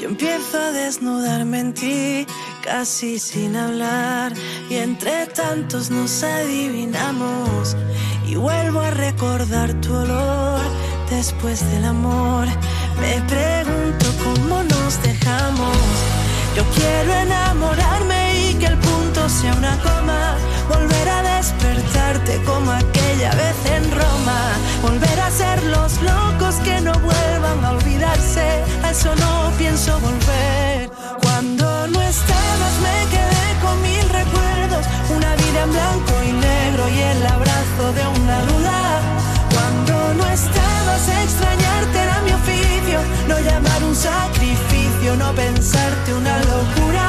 Yo 0.00 0.08
empiezo 0.08 0.58
a 0.58 0.72
desnudarme 0.72 1.60
en 1.60 1.74
ti, 1.74 2.26
casi 2.68 3.18
sin 3.18 3.56
hablar, 3.56 4.34
y 4.68 4.74
entre 4.74 5.26
tantos 5.28 5.90
nos 5.90 6.22
adivinamos. 6.22 7.74
Y 8.26 8.34
vuelvo 8.34 8.80
a 8.80 8.90
recordar 8.90 9.72
tu 9.80 9.94
olor 9.94 10.60
después 11.08 11.58
del 11.70 11.86
amor. 11.86 12.46
Me 13.00 13.14
pregunto 13.22 14.06
cómo 14.22 14.62
nos 14.64 15.02
dejamos. 15.02 15.78
Yo 16.56 16.62
quiero 16.76 17.10
enamorarme 17.14 18.50
y 18.50 18.54
que 18.60 18.66
el 18.66 18.78
punto 18.78 19.28
sea 19.30 19.54
una 19.54 19.74
coma. 19.78 20.36
Volver 20.68 21.08
a 21.08 21.22
despertarte 21.36 22.42
como 22.44 22.70
aquella 22.72 23.30
vez 23.34 23.56
en 23.76 23.90
Roma. 23.90 24.40
Volver 24.82 25.20
a 25.20 25.30
ser 25.30 25.62
los 25.64 26.02
locos 26.02 26.56
que 26.56 26.82
no 26.82 26.92
vuelvan 27.00 27.64
a 27.64 27.70
olvidarse. 27.70 28.62
Eso 28.90 29.14
no 29.16 29.50
pienso 29.56 29.97
sacrificio, 43.98 45.16
no 45.16 45.32
pensarte 45.34 46.14
una 46.14 46.38
locura. 46.38 47.08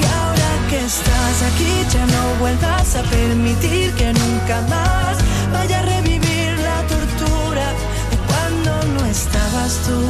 Y 0.00 0.04
ahora 0.04 0.50
que 0.68 0.84
estás 0.84 1.36
aquí 1.50 1.72
ya 1.90 2.04
no 2.06 2.22
vuelvas 2.40 2.96
a 2.96 3.02
permitir 3.02 3.92
que 3.94 4.12
nunca 4.12 4.60
más 4.68 5.16
vaya 5.52 5.78
a 5.80 5.82
revivir 5.82 6.58
la 6.68 6.82
tortura 6.92 7.66
de 8.10 8.16
cuando 8.28 8.70
no 8.94 9.06
estabas 9.06 9.72
tú. 9.86 10.00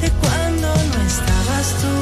De 0.00 0.10
cuando 0.22 0.68
no 0.90 0.98
estabas 1.12 1.66
tú. 1.82 1.94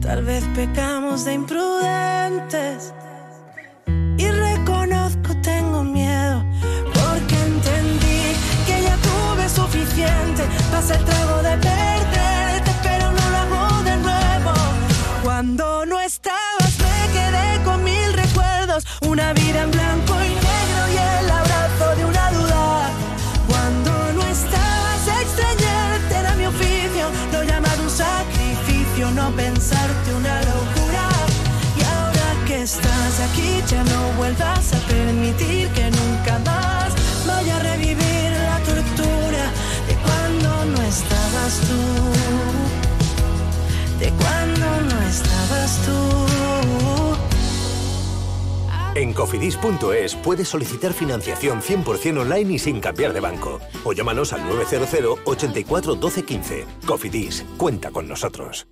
Tal 0.00 0.20
vez 0.24 0.44
pecamos 0.54 1.24
de 1.26 1.34
imprudentes. 1.34 2.92
Pasa 10.70 10.94
el 10.94 11.04
trago 11.04 11.42
de 11.42 11.56
perderte, 11.58 12.72
pero 12.82 13.12
no 13.12 13.30
lo 13.30 13.36
hago 13.44 13.82
de 13.82 13.96
nuevo. 13.96 14.52
Cuando 15.22 15.86
no 15.86 16.00
estabas, 16.00 16.72
me 16.78 17.12
quedé 17.12 17.62
con 17.64 17.84
mil 17.84 18.12
recuerdos. 18.12 18.84
Una 19.02 19.32
vida 19.32 19.62
en 19.62 19.70
blanco 19.70 20.14
y 20.22 20.28
negro 20.28 20.82
y 20.94 20.96
el 21.18 21.30
abrazo 21.30 21.96
de 21.96 22.04
una 22.04 22.30
duda. 22.32 22.90
Cuando 23.48 23.90
no 24.14 24.22
estabas, 24.22 25.02
extrañarte 25.22 26.14
era 26.16 26.34
mi 26.36 26.46
oficio. 26.46 27.04
No 27.32 27.42
llamar 27.42 27.78
un 27.80 27.90
sacrificio, 27.90 29.10
no 29.12 29.30
pensarte 29.32 30.14
una 30.14 30.36
locura. 30.42 31.06
Y 31.78 31.82
ahora 31.82 32.46
que 32.46 32.62
estás 32.62 33.14
aquí, 33.30 33.62
ya 33.68 33.82
no 33.84 34.00
vuelvas 34.16 34.72
a 34.72 34.78
permitir 34.88 35.68
que 35.68 35.90
nunca 35.90 36.38
más 36.44 36.92
vaya 37.26 37.56
a 37.56 37.60
revivir 37.60 38.11
estabas 41.52 41.60
tú. 41.68 41.74
De 43.98 44.10
cuando 44.12 44.66
no 44.94 45.02
estabas 45.02 45.80
tú. 45.84 45.92
En 48.94 49.14
cofidis.es 49.14 50.14
puedes 50.16 50.48
solicitar 50.48 50.92
financiación 50.92 51.62
100% 51.62 52.20
online 52.20 52.54
y 52.54 52.58
sin 52.58 52.80
cambiar 52.80 53.12
de 53.12 53.20
banco. 53.20 53.58
O 53.84 53.92
llámanos 53.92 54.32
al 54.32 54.46
900 54.46 55.20
84 55.24 55.94
12 55.94 56.22
15. 56.24 56.66
Cofidis, 56.86 57.44
cuenta 57.56 57.90
con 57.90 58.06
nosotros. 58.06 58.66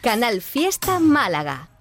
Canal 0.00 0.40
Fiesta 0.40 0.98
Málaga. 0.98 1.71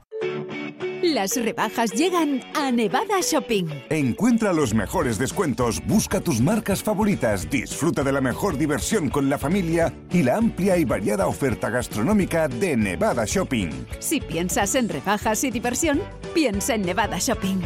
Las 1.01 1.35
rebajas 1.35 1.93
llegan 1.93 2.41
a 2.53 2.71
Nevada 2.71 3.21
Shopping. 3.21 3.65
Encuentra 3.89 4.53
los 4.53 4.75
mejores 4.75 5.17
descuentos, 5.17 5.81
busca 5.87 6.21
tus 6.21 6.41
marcas 6.41 6.83
favoritas, 6.83 7.49
disfruta 7.49 8.03
de 8.03 8.11
la 8.11 8.21
mejor 8.21 8.55
diversión 8.55 9.09
con 9.09 9.27
la 9.27 9.39
familia 9.39 9.91
y 10.11 10.21
la 10.21 10.37
amplia 10.37 10.77
y 10.77 10.85
variada 10.85 11.25
oferta 11.25 11.71
gastronómica 11.71 12.47
de 12.47 12.77
Nevada 12.77 13.25
Shopping. 13.25 13.69
Si 13.97 14.21
piensas 14.21 14.75
en 14.75 14.89
rebajas 14.89 15.43
y 15.43 15.49
diversión, 15.49 15.99
piensa 16.35 16.75
en 16.75 16.83
Nevada 16.83 17.17
Shopping. 17.17 17.61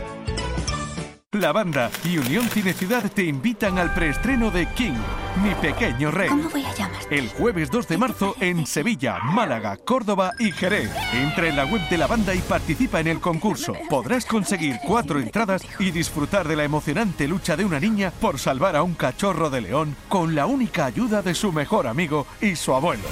La 1.34 1.52
banda 1.52 1.92
y 2.06 2.18
Unión 2.18 2.48
Cine 2.50 2.72
Ciudad 2.72 3.12
te 3.14 3.26
invitan 3.26 3.78
al 3.78 3.94
preestreno 3.94 4.52
de 4.52 4.66
King, 4.68 4.96
Mi 5.44 5.54
Pequeño 5.56 6.12
Rey. 6.12 6.30
¿Cómo 6.30 6.50
voy 6.50 6.64
a 6.64 6.74
llamar? 6.74 7.02
El 7.10 7.30
jueves 7.30 7.70
2 7.70 7.88
de 7.88 7.98
marzo 7.98 8.36
en 8.40 8.66
Sevilla, 8.66 9.20
Málaga, 9.20 9.78
Córdoba 9.78 10.32
y 10.40 10.52
Jerez. 10.52 10.90
Entra 11.14 11.48
en 11.48 11.56
la 11.56 11.66
web 11.66 11.82
de 11.90 11.98
la 11.98 12.08
banda 12.08 12.34
y 12.34 12.40
participa 12.40 13.00
en 13.00 13.08
el 13.08 13.20
concurso. 13.20 13.74
Podrás 13.90 14.26
conseguir 14.26 14.78
cuatro 14.86 15.20
entradas 15.20 15.64
y 15.80 15.92
disfrutar 15.92 16.48
de 16.48 16.56
la 16.56 16.64
emocionante 16.64 17.28
lucha 17.28 17.58
de 17.58 17.66
una 17.66 17.80
niña 17.80 18.12
por 18.22 18.40
salvar 18.40 18.76
a 18.76 18.84
un 18.84 18.94
cachorro 18.94 19.50
de 19.50 19.62
león 19.62 19.96
con 20.10 20.36
la 20.36 20.46
única 20.46 20.86
ayuda 20.86 21.22
de 21.22 21.36
su 21.36 21.52
mejor 21.52 21.88
amigo 21.88 22.26
y 22.42 22.56
su 22.56 22.74
abuelo. 22.74 23.04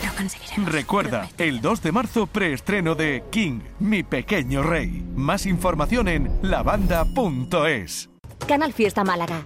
Recuerda, 0.65 1.29
el 1.37 1.61
2 1.61 1.81
de 1.81 1.91
marzo 1.91 2.27
preestreno 2.27 2.95
de 2.95 3.23
King, 3.31 3.59
Mi 3.79 4.03
Pequeño 4.03 4.63
Rey. 4.63 5.03
Más 5.15 5.45
información 5.45 6.07
en 6.07 6.31
lavanda.es. 6.41 8.09
Canal 8.47 8.73
Fiesta 8.73 9.03
Málaga. 9.03 9.45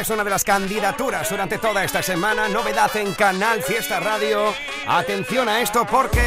Es 0.00 0.10
una 0.10 0.22
de 0.22 0.30
las 0.30 0.44
candidaturas 0.44 1.28
durante 1.28 1.58
toda 1.58 1.82
esta 1.82 2.02
semana. 2.02 2.48
Novedad 2.48 2.96
en 2.96 3.14
Canal 3.14 3.64
Fiesta 3.64 3.98
Radio. 3.98 4.54
Atención 4.86 5.48
a 5.48 5.60
esto 5.60 5.84
porque 5.90 6.22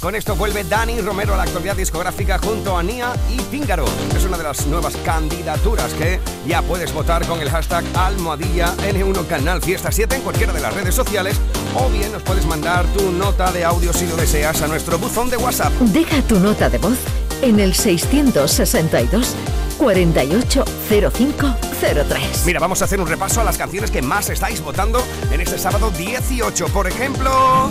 con 0.00 0.14
esto 0.14 0.36
vuelve 0.36 0.64
Dani 0.64 1.00
Romero 1.00 1.32
a 1.32 1.38
la 1.38 1.44
actualidad 1.44 1.76
discográfica 1.76 2.38
junto 2.38 2.76
a 2.76 2.82
Nia 2.82 3.14
y 3.30 3.38
Tíngaro. 3.38 3.86
Es 4.14 4.22
una 4.24 4.36
de 4.36 4.42
las 4.42 4.66
nuevas 4.66 4.94
candidaturas 4.98 5.94
que 5.94 6.20
ya 6.46 6.60
puedes 6.60 6.92
votar 6.92 7.26
con 7.26 7.40
el 7.40 7.48
hashtag 7.48 7.84
almohadilla 7.94 8.74
N1 8.76 9.26
Canal 9.26 9.62
Fiesta 9.62 9.90
7 9.90 10.16
en 10.16 10.22
cualquiera 10.22 10.52
de 10.52 10.60
las 10.60 10.74
redes 10.74 10.94
sociales 10.94 11.40
o 11.74 11.88
bien 11.88 12.12
nos 12.12 12.22
puedes 12.22 12.44
mandar 12.44 12.84
tu 12.88 13.12
nota 13.12 13.50
de 13.50 13.64
audio 13.64 13.94
si 13.94 14.06
lo 14.06 14.16
deseas 14.16 14.60
a 14.60 14.68
nuestro 14.68 14.98
buzón 14.98 15.30
de 15.30 15.38
WhatsApp. 15.38 15.72
Deja 15.80 16.20
tu 16.22 16.38
nota 16.38 16.68
de 16.68 16.76
voz 16.76 16.98
en 17.40 17.60
el 17.60 17.74
662 17.74 19.34
480503. 19.78 22.46
Mira, 22.46 22.60
vamos 22.60 22.82
a 22.82 22.86
hacer 22.86 23.00
un 23.00 23.06
repaso 23.06 23.40
a 23.40 23.44
las 23.44 23.56
canciones 23.58 23.90
que 23.90 24.02
más 24.02 24.30
estáis 24.30 24.60
votando 24.60 25.02
en 25.30 25.40
este 25.40 25.58
sábado 25.58 25.90
18. 25.90 26.66
Por 26.68 26.86
ejemplo... 26.86 27.68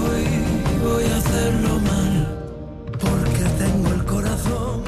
Voy 0.83 1.03
a 1.03 1.17
hacerlo 1.17 1.79
mal 1.79 2.27
porque 2.99 3.43
tengo 3.57 3.93
el 3.93 4.03
corazón. 4.05 4.83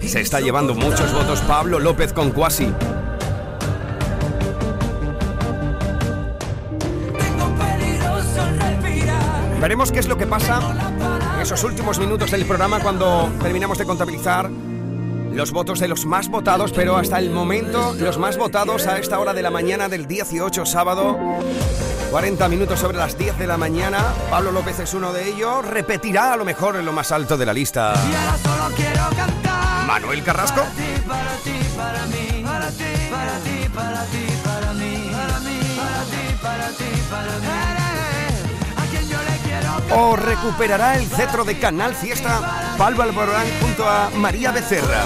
Se 0.00 0.20
está 0.20 0.40
llevando 0.40 0.74
muchos 0.74 1.12
votos 1.12 1.40
Pablo 1.40 1.78
López 1.78 2.12
con 2.12 2.30
Cuasi. 2.30 2.72
Veremos 9.60 9.92
qué 9.92 9.98
es 9.98 10.08
lo 10.08 10.16
que 10.16 10.26
pasa 10.26 10.58
en 11.34 11.42
esos 11.42 11.62
últimos 11.64 11.98
minutos 11.98 12.30
del 12.30 12.46
programa 12.46 12.80
cuando 12.80 13.30
terminamos 13.42 13.76
de 13.76 13.84
contabilizar 13.84 14.48
los 15.32 15.52
votos 15.52 15.80
de 15.80 15.88
los 15.88 16.06
más 16.06 16.28
votados, 16.28 16.72
pero 16.72 16.96
hasta 16.96 17.18
el 17.18 17.30
momento 17.30 17.94
los 17.94 18.18
más 18.18 18.36
votados 18.36 18.86
a 18.86 18.98
esta 18.98 19.18
hora 19.18 19.34
de 19.34 19.42
la 19.42 19.50
mañana 19.50 19.88
del 19.88 20.06
18 20.06 20.66
sábado. 20.66 21.18
40 22.10 22.48
minutos 22.48 22.80
sobre 22.80 22.98
las 22.98 23.16
10 23.16 23.38
de 23.38 23.46
la 23.46 23.56
mañana. 23.56 23.98
Pablo 24.30 24.50
López 24.50 24.80
es 24.80 24.94
uno 24.94 25.12
de 25.12 25.28
ellos. 25.28 25.64
Repetirá 25.64 26.32
a 26.32 26.36
lo 26.36 26.44
mejor 26.44 26.76
en 26.76 26.84
lo 26.84 26.92
más 26.92 27.12
alto 27.12 27.36
de 27.36 27.46
la 27.46 27.52
lista. 27.52 27.94
Y 28.10 28.14
ahora 28.14 28.38
solo 28.38 28.74
quiero 28.74 29.08
cantar. 29.16 29.86
Manuel 29.86 30.22
Carrasco. 30.24 30.60
Para 30.60 30.70
ti, 30.72 31.02
para 31.06 31.36
ti, 31.36 31.52
para 31.76 32.06
mí. 32.06 32.44
Para 32.44 32.70
ti, 32.70 32.84
para 33.10 33.38
ti, 33.38 33.68
para 33.72 34.04
ti, 34.06 34.26
para 34.44 34.72
mí. 34.74 35.10
Para 35.12 35.40
mí, 35.40 35.60
para 35.76 36.04
ti, 36.04 36.36
para 36.42 36.68
ti, 36.70 37.02
para 37.10 37.38
mí. 37.38 37.69
O 39.92 40.16
recuperará 40.16 40.96
el 40.96 41.06
cetro 41.08 41.44
de 41.44 41.58
Canal 41.58 41.94
Fiesta 41.94 42.74
Pablo 42.78 43.02
Alborán 43.02 43.46
junto 43.60 43.88
a 43.88 44.10
María 44.10 44.52
Becerra. 44.52 45.04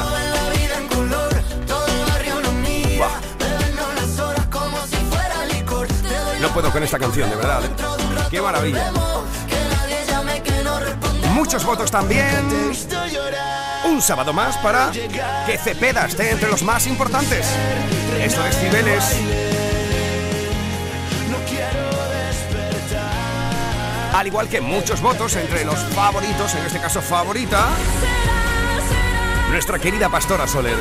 No 6.41 6.49
puedo 6.51 6.71
con 6.71 6.83
esta 6.83 6.99
canción, 6.99 7.31
de 7.31 7.37
verdad. 7.37 7.65
¿eh? 7.65 7.71
Qué 8.31 8.43
maravilla. 8.43 8.93
Muchos 11.31 11.65
votos 11.65 11.91
también. 11.91 12.49
Un 13.87 14.03
sábado 14.03 14.33
más 14.33 14.57
para 14.59 14.91
que 14.91 15.59
Cepeda 15.59 16.07
esté 16.07 16.31
entre 16.31 16.51
los 16.51 16.63
más 16.63 16.87
importantes. 16.87 17.47
Esto 18.21 18.45
es 18.47 18.59
Cibeles. 18.59 19.54
Al 24.15 24.29
igual 24.29 24.49
que 24.49 24.61
muchos 24.61 25.01
votos 25.01 25.35
entre 25.35 25.65
los 25.65 25.77
favoritos, 25.93 26.55
en 26.55 26.65
este 26.65 26.79
caso 26.79 27.03
favorita, 27.03 27.67
nuestra 29.51 29.81
querida 29.81 30.09
Pastora 30.09 30.47
Soler. 30.47 30.77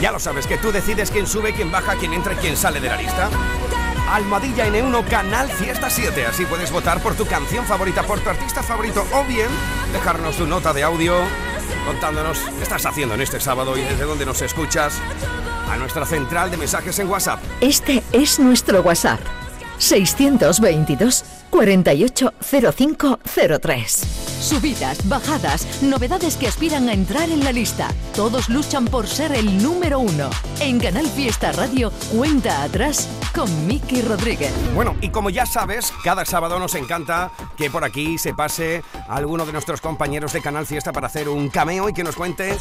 Ya 0.00 0.12
lo 0.12 0.18
sabes, 0.18 0.46
que 0.46 0.56
tú 0.56 0.72
decides 0.72 1.10
quién 1.10 1.26
sube, 1.26 1.52
quién 1.52 1.70
baja, 1.70 1.96
quién 1.96 2.14
entra 2.14 2.32
y 2.32 2.36
quién 2.36 2.56
sale 2.56 2.80
de 2.80 2.88
la 2.88 2.96
lista. 2.96 3.28
Almohadilla 4.10 4.66
N1 4.66 5.06
Canal 5.06 5.50
Fiesta 5.50 5.90
7. 5.90 6.24
Así 6.24 6.46
puedes 6.46 6.72
votar 6.72 7.02
por 7.02 7.14
tu 7.14 7.26
canción 7.26 7.66
favorita, 7.66 8.04
por 8.04 8.20
tu 8.20 8.30
artista 8.30 8.62
favorito 8.62 9.06
o 9.12 9.24
bien 9.24 9.48
dejarnos 9.92 10.38
tu 10.38 10.46
nota 10.46 10.72
de 10.72 10.84
audio 10.84 11.18
contándonos 11.86 12.38
qué 12.38 12.62
estás 12.62 12.86
haciendo 12.86 13.14
en 13.14 13.20
este 13.20 13.40
sábado 13.40 13.76
y 13.76 13.82
desde 13.82 14.04
dónde 14.04 14.26
nos 14.26 14.42
escuchas 14.42 14.94
a 15.70 15.76
nuestra 15.76 16.06
central 16.06 16.50
de 16.50 16.56
mensajes 16.56 16.98
en 16.98 17.08
WhatsApp. 17.08 17.40
Este 17.60 18.02
es 18.12 18.38
nuestro 18.38 18.80
WhatsApp. 18.82 19.20
622 19.78 21.24
480503. 21.50 23.92
Subidas, 24.40 25.08
bajadas, 25.08 25.82
novedades 25.82 26.36
que 26.36 26.46
aspiran 26.46 26.88
a 26.88 26.92
entrar 26.92 27.30
en 27.30 27.44
la 27.44 27.52
lista. 27.52 27.88
Todos 28.14 28.48
luchan 28.48 28.84
por 28.84 29.06
ser 29.06 29.32
el 29.32 29.62
número 29.62 29.98
uno. 29.98 30.30
En 30.60 30.78
Canal 30.78 31.06
Fiesta 31.06 31.52
Radio, 31.52 31.90
cuenta 32.12 32.62
atrás 32.62 33.08
con 33.38 33.66
Miki 33.68 34.02
Rodríguez. 34.02 34.52
Bueno, 34.74 34.96
y 35.00 35.10
como 35.10 35.30
ya 35.30 35.46
sabes, 35.46 35.92
cada 36.02 36.24
sábado 36.24 36.58
nos 36.58 36.74
encanta 36.74 37.30
que 37.56 37.70
por 37.70 37.84
aquí 37.84 38.18
se 38.18 38.34
pase 38.34 38.82
alguno 39.06 39.46
de 39.46 39.52
nuestros 39.52 39.80
compañeros 39.80 40.32
de 40.32 40.42
Canal 40.42 40.66
Fiesta 40.66 40.90
para 40.90 41.06
hacer 41.06 41.28
un 41.28 41.48
cameo 41.48 41.88
y 41.88 41.92
que 41.92 42.02
nos 42.02 42.16
cuente 42.16 42.56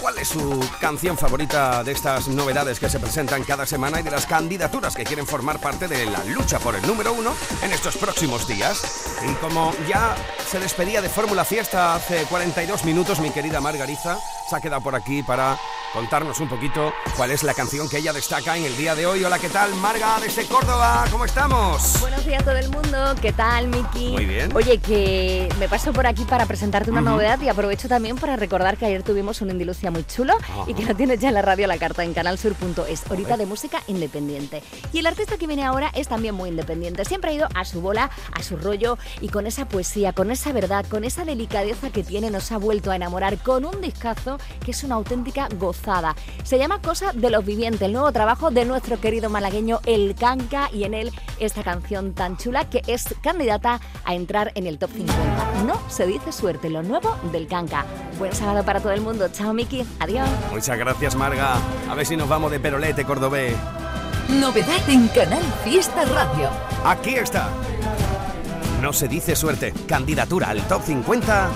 cuál 0.00 0.16
es 0.16 0.28
su 0.28 0.66
canción 0.80 1.18
favorita 1.18 1.84
de 1.84 1.92
estas 1.92 2.28
novedades 2.28 2.80
que 2.80 2.88
se 2.88 2.98
presentan 2.98 3.44
cada 3.44 3.66
semana 3.66 4.00
y 4.00 4.04
de 4.04 4.10
las 4.10 4.24
candidaturas 4.24 4.96
que 4.96 5.04
quieren 5.04 5.26
formar 5.26 5.60
parte 5.60 5.86
de 5.86 6.06
la 6.06 6.24
lucha 6.24 6.58
por 6.60 6.74
el 6.76 6.86
número 6.86 7.12
uno 7.12 7.34
en 7.62 7.72
estos 7.72 7.98
próximos 7.98 8.48
días. 8.48 9.18
Y 9.22 9.34
como 9.34 9.74
ya 9.86 10.16
se 10.50 10.58
despedía 10.58 11.02
de 11.02 11.10
Fórmula 11.10 11.44
Fiesta 11.44 11.94
hace 11.94 12.24
42 12.24 12.86
minutos, 12.86 13.20
mi 13.20 13.32
querida 13.32 13.60
Margariza 13.60 14.18
se 14.48 14.56
ha 14.56 14.60
quedado 14.60 14.80
por 14.82 14.94
aquí 14.94 15.22
para 15.22 15.58
contarnos 15.92 16.38
un 16.40 16.48
poquito 16.48 16.92
cuál 17.16 17.30
es 17.30 17.42
la 17.42 17.54
canción 17.54 17.88
que 17.88 17.98
ella 17.98 18.12
destaca 18.12 18.56
en 18.56 18.64
el 18.64 18.76
día 18.76 18.94
de 18.94 19.06
hoy. 19.06 19.24
Hola, 19.24 19.38
¿qué 19.38 19.48
tal, 19.48 19.74
Marga, 19.76 20.20
desde 20.20 20.44
Córdoba? 20.46 21.04
¿Cómo 21.10 21.24
estamos? 21.24 22.00
Buenos 22.00 22.24
días 22.26 22.42
a 22.42 22.44
todo 22.44 22.56
el 22.56 22.68
mundo, 22.68 23.14
¿qué 23.22 23.32
tal, 23.32 23.68
Miki? 23.68 24.10
Muy 24.10 24.26
bien. 24.26 24.54
Oye, 24.54 24.78
que 24.78 25.48
me 25.58 25.68
paso 25.68 25.92
por 25.92 26.06
aquí 26.06 26.24
para 26.24 26.44
presentarte 26.46 26.90
una 26.90 27.00
Ujú. 27.00 27.10
novedad 27.10 27.40
y 27.40 27.48
aprovecho 27.48 27.88
también 27.88 28.16
para 28.16 28.36
recordar 28.36 28.76
que 28.76 28.86
ayer 28.86 29.02
tuvimos 29.02 29.40
un 29.40 29.50
Indilucia 29.50 29.90
muy 29.90 30.04
chulo 30.04 30.34
y 30.66 30.74
que 30.74 30.84
lo 30.84 30.94
tienes 30.94 31.18
ya 31.20 31.28
en 31.28 31.34
la 31.34 31.42
radio 31.42 31.66
la 31.66 31.78
carta 31.78 32.04
en 32.04 32.12
canalsur.es, 32.12 33.10
ahorita 33.10 33.36
de 33.36 33.46
música 33.46 33.82
independiente. 33.86 34.62
Y 34.92 34.98
el 34.98 35.06
artista 35.06 35.38
que 35.38 35.46
viene 35.46 35.64
ahora 35.64 35.90
es 35.94 36.08
también 36.08 36.34
muy 36.34 36.50
independiente, 36.50 37.04
siempre 37.04 37.30
ha 37.30 37.34
ido 37.34 37.48
a 37.54 37.64
su 37.64 37.80
bola, 37.80 38.10
a 38.32 38.42
su 38.42 38.56
rollo 38.56 38.98
y 39.20 39.28
con 39.28 39.46
esa 39.46 39.66
poesía, 39.66 40.12
con 40.12 40.30
esa 40.30 40.52
verdad, 40.52 40.84
con 40.88 41.04
esa 41.04 41.24
delicadeza 41.24 41.90
que 41.90 42.04
tiene, 42.04 42.30
nos 42.30 42.52
ha 42.52 42.58
vuelto 42.58 42.90
a 42.90 42.96
enamorar 42.96 43.38
con 43.38 43.64
un 43.64 43.80
discazo 43.80 44.35
que 44.64 44.70
es 44.70 44.84
una 44.84 44.96
auténtica 44.96 45.48
gozada. 45.58 46.14
Se 46.44 46.58
llama 46.58 46.80
Cosa 46.80 47.12
de 47.12 47.30
los 47.30 47.44
Vivientes, 47.44 47.82
el 47.82 47.92
nuevo 47.92 48.10
trabajo 48.12 48.50
de 48.50 48.64
nuestro 48.64 49.00
querido 49.00 49.30
malagueño 49.30 49.80
El 49.86 50.14
Canca 50.14 50.70
y 50.72 50.84
en 50.84 50.94
él 50.94 51.12
esta 51.38 51.62
canción 51.62 52.12
tan 52.14 52.36
chula 52.36 52.68
que 52.68 52.82
es 52.86 53.14
candidata 53.22 53.80
a 54.04 54.14
entrar 54.14 54.52
en 54.54 54.66
el 54.66 54.78
top 54.78 54.90
50. 54.92 55.62
No 55.66 55.80
se 55.88 56.06
dice 56.06 56.32
suerte, 56.32 56.70
lo 56.70 56.82
nuevo 56.82 57.16
del 57.32 57.46
Canca. 57.46 57.84
Buen 58.18 58.32
sábado 58.32 58.64
para 58.64 58.80
todo 58.80 58.92
el 58.92 59.00
mundo. 59.00 59.28
Chao, 59.28 59.52
Miki. 59.52 59.84
Adiós. 60.00 60.28
Muchas 60.50 60.78
gracias, 60.78 61.14
Marga. 61.14 61.58
A 61.88 61.94
ver 61.94 62.06
si 62.06 62.16
nos 62.16 62.28
vamos 62.28 62.50
de 62.50 62.60
Perolete, 62.60 63.04
Cordobé. 63.04 63.54
Novedad 64.28 64.88
en 64.88 65.08
Canal 65.08 65.42
Fiesta 65.64 66.04
Radio. 66.04 66.50
Aquí 66.84 67.14
está. 67.14 67.48
No 68.80 68.92
se 68.92 69.08
dice 69.08 69.36
suerte. 69.36 69.72
Candidatura 69.86 70.50
al 70.50 70.66
top 70.66 70.82
50 70.82 71.48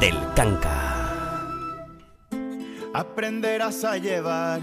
del 0.00 0.16
Canca. 0.34 0.83
Aprenderás 2.94 3.84
a 3.84 3.98
llevar 3.98 4.62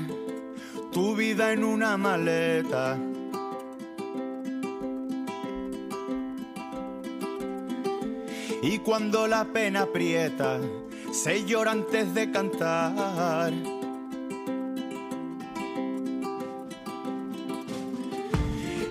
tu 0.92 1.16
vida 1.16 1.52
en 1.52 1.66
una 1.66 1.98
maleta. 1.98 2.98
Y 8.62 8.78
cuando 8.80 9.28
la 9.28 9.44
pena 9.44 9.82
aprieta, 9.82 10.60
se 11.12 11.44
llora 11.44 11.72
antes 11.72 12.14
de 12.14 12.32
cantar. 12.32 13.52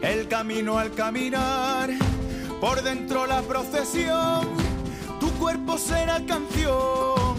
El 0.03 0.29
camino 0.29 0.79
al 0.79 0.93
caminar, 0.93 1.91
por 2.61 2.83
dentro 2.83 3.27
la 3.27 3.41
procesión, 3.43 4.49
tu 5.19 5.31
cuerpo 5.39 5.79
será 5.79 6.25
canción, 6.27 7.30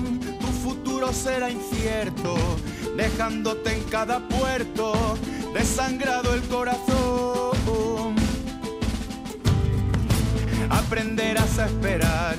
será 1.12 1.50
incierto, 1.50 2.36
dejándote 2.96 3.74
en 3.74 3.84
cada 3.86 4.20
puerto, 4.28 5.18
desangrado 5.54 6.34
el 6.34 6.42
corazón. 6.44 8.16
Aprenderás 10.70 11.58
a 11.60 11.66
esperar, 11.66 12.36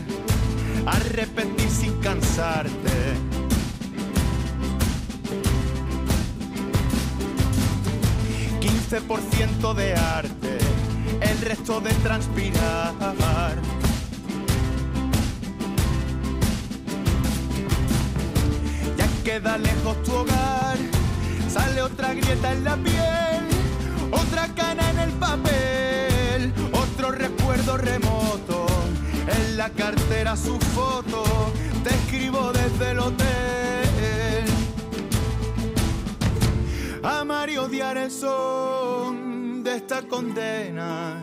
a 0.86 0.98
repetir 0.98 1.68
sin 1.70 2.00
cansarte. 2.00 3.32
ciento 9.30 9.72
de 9.74 9.94
arte, 9.94 10.58
el 11.20 11.38
resto 11.40 11.80
de 11.80 11.92
transpirar. 11.94 12.92
Queda 19.22 19.56
lejos 19.56 20.02
tu 20.02 20.12
hogar, 20.12 20.76
sale 21.48 21.82
otra 21.82 22.12
grieta 22.12 22.52
en 22.52 22.64
la 22.64 22.76
piel, 22.76 23.46
otra 24.10 24.48
cana 24.54 24.90
en 24.90 24.98
el 24.98 25.10
papel, 25.12 26.52
otro 26.72 27.12
recuerdo 27.12 27.76
remoto, 27.76 28.66
en 29.28 29.56
la 29.56 29.70
cartera 29.70 30.36
su 30.36 30.58
foto, 30.58 31.22
te 31.84 31.90
escribo 31.90 32.52
desde 32.52 32.90
el 32.90 32.98
hotel. 32.98 34.44
Amar 37.04 37.50
y 37.50 37.58
odiar 37.58 37.96
el 37.96 38.10
son 38.10 39.62
de 39.62 39.76
esta 39.76 40.02
condena, 40.02 41.14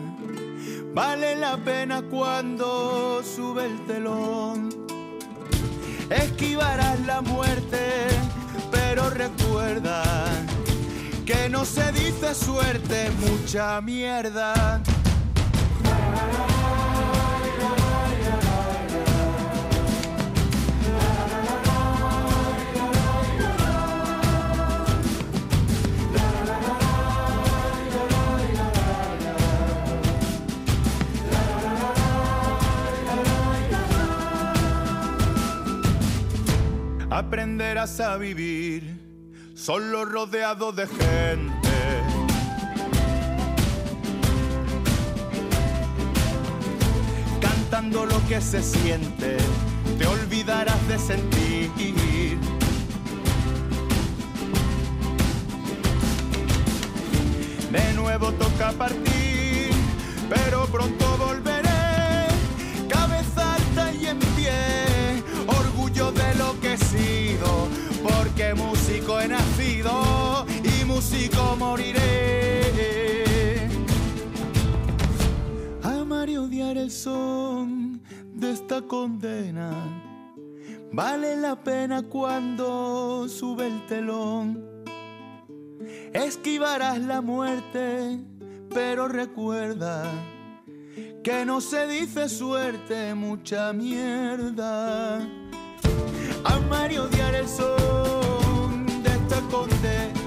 vale 0.94 1.36
la 1.36 1.56
pena 1.58 2.02
cuando 2.02 3.22
sube 3.22 3.66
el 3.66 3.86
telón. 3.86 4.79
Esquivarás 6.10 7.00
la 7.06 7.20
muerte, 7.22 8.06
pero 8.70 9.10
recuerda 9.10 10.02
que 11.24 11.48
no 11.48 11.64
se 11.64 11.92
dice 11.92 12.34
suerte, 12.34 13.10
mucha 13.20 13.80
mierda. 13.80 14.82
Aprenderás 37.20 38.00
a 38.00 38.16
vivir 38.16 38.82
solo 39.54 40.06
rodeado 40.06 40.72
de 40.72 40.86
gente. 40.86 41.78
Cantando 47.42 48.06
lo 48.06 48.26
que 48.26 48.40
se 48.40 48.62
siente, 48.62 49.36
te 49.98 50.06
olvidarás 50.06 50.88
de 50.88 50.98
sentir. 50.98 52.38
De 57.70 57.92
nuevo 57.96 58.32
toca 58.32 58.72
partir, 58.72 59.72
pero 60.30 60.64
pronto 60.68 61.18
volveré. 61.18 61.49
Músico 71.00 71.56
moriré. 71.56 72.02
Amar 75.82 76.28
y 76.28 76.36
odiar 76.36 76.76
el 76.76 76.90
son 76.90 78.02
de 78.34 78.52
esta 78.52 78.82
condena. 78.82 79.70
Vale 80.92 81.36
la 81.36 81.56
pena 81.56 82.02
cuando 82.02 83.26
sube 83.30 83.66
el 83.68 83.86
telón. 83.86 84.62
Esquivarás 86.12 86.98
la 86.98 87.22
muerte, 87.22 88.20
pero 88.68 89.08
recuerda 89.08 90.04
que 91.24 91.46
no 91.46 91.62
se 91.62 91.86
dice 91.86 92.28
suerte, 92.28 93.14
mucha 93.14 93.72
mierda. 93.72 95.16
Amar 96.44 96.92
y 96.92 96.98
odiar 96.98 97.34
el 97.36 97.48
son 97.48 98.84
de 99.02 99.10
esta 99.10 99.40
condena. 99.50 100.19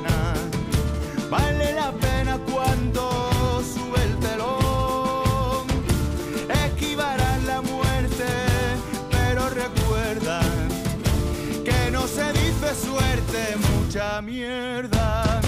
Vale 1.34 1.74
la 1.74 1.92
pena 1.94 2.38
cuando 2.38 3.64
sube 3.74 4.04
el 4.04 4.16
telón. 4.20 5.66
Esquivarás 6.64 7.44
la 7.46 7.60
muerte, 7.60 8.28
pero 9.10 9.50
recuerda 9.50 10.42
que 11.66 11.90
no 11.92 12.06
se 12.06 12.32
dice 12.34 12.76
suerte, 12.86 13.58
mucha 13.68 14.22
mierda. 14.22 15.43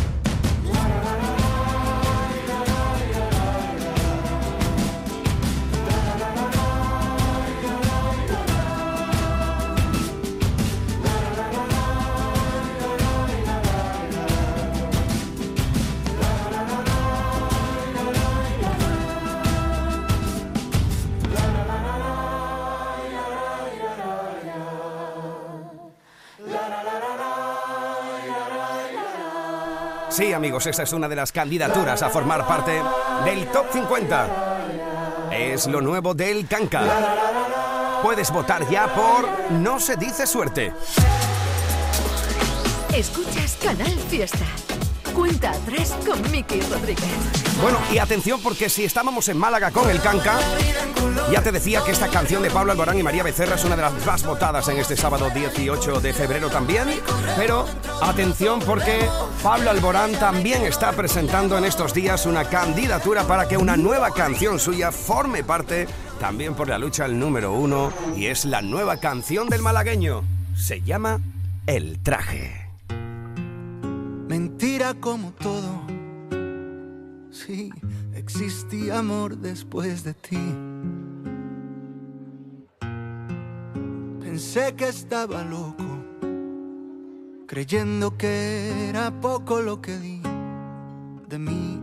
Sí, 30.16 30.32
amigos, 30.32 30.66
esta 30.66 30.84
es 30.84 30.94
una 30.94 31.10
de 31.10 31.16
las 31.18 31.34
candidaturas 31.34 32.02
a 32.02 32.10
formar 32.10 32.48
parte 32.48 32.82
del 33.26 33.48
Top 33.48 33.66
50. 33.70 34.62
Es 35.30 35.68
lo 35.68 35.82
nuevo 35.82 36.14
del 36.14 36.48
Canca. 36.48 38.00
Puedes 38.02 38.32
votar 38.32 38.66
ya 38.70 38.88
por 38.96 39.52
No 39.52 39.78
se 39.78 39.98
dice 39.98 40.26
suerte. 40.26 40.72
Escuchas 42.96 43.58
Canal 43.62 43.92
Fiesta. 44.10 44.46
Cuenta 45.14 45.52
atrás 45.52 45.94
con 46.06 46.22
Miki 46.32 46.62
Rodríguez. 46.62 47.45
Bueno, 47.62 47.80
y 47.92 47.98
atención 47.98 48.42
porque 48.42 48.70
si 48.70 48.84
estábamos 48.84 49.30
en 49.30 49.38
Málaga 49.38 49.72
con 49.72 49.90
el 49.90 50.02
Canca, 50.02 50.38
ya 51.32 51.42
te 51.42 51.52
decía 51.52 51.82
que 51.84 51.92
esta 51.92 52.10
canción 52.10 52.44
de 52.44 52.52
Pablo 52.52 52.74
Alborán 52.74 53.00
y 53.00 53.04
María 53.04 53.24
Becerra 53.24 53.56
es 53.56 53.64
una 53.64 53.76
de 53.76 53.82
las 53.82 54.06
más 54.06 54.26
votadas 54.26 54.68
en 54.68 54.78
este 54.78 54.98
sábado 54.98 55.30
18 55.30 56.02
de 56.02 56.14
febrero 56.14 56.50
también. 56.50 56.88
Pero 57.38 57.66
atención 58.02 58.60
porque 58.60 59.08
Pablo 59.42 59.70
Alborán 59.72 60.12
también 60.14 60.64
está 60.64 60.92
presentando 60.92 61.58
en 61.58 61.66
estos 61.66 61.94
días 61.94 62.26
una 62.26 62.44
candidatura 62.46 63.24
para 63.24 63.48
que 63.48 63.58
una 63.58 63.78
nueva 63.78 64.12
canción 64.12 64.60
suya 64.60 64.92
forme 64.92 65.44
parte 65.44 65.88
también 66.20 66.56
por 66.56 66.68
la 66.68 66.78
lucha 66.78 67.06
al 67.06 67.18
número 67.18 67.54
uno 67.54 67.92
y 68.16 68.28
es 68.28 68.46
la 68.46 68.62
nueva 68.62 68.98
canción 68.98 69.48
del 69.48 69.62
malagueño. 69.62 70.24
Se 70.56 70.82
llama 70.82 71.22
El 71.66 72.00
Traje. 72.04 72.70
Mentira 74.28 74.94
como 75.00 75.32
todo. 75.32 75.95
Sí, 77.36 77.70
existía 78.14 79.00
amor 79.00 79.38
después 79.38 80.06
de 80.06 80.14
ti. 80.14 80.40
Pensé 84.22 84.74
que 84.78 84.88
estaba 84.88 85.44
loco, 85.44 85.84
creyendo 87.46 88.18
que 88.18 88.88
era 88.90 89.12
poco 89.20 89.62
lo 89.62 89.82
que 89.82 89.98
di 89.98 90.22
de 91.28 91.38
mí. 91.38 91.82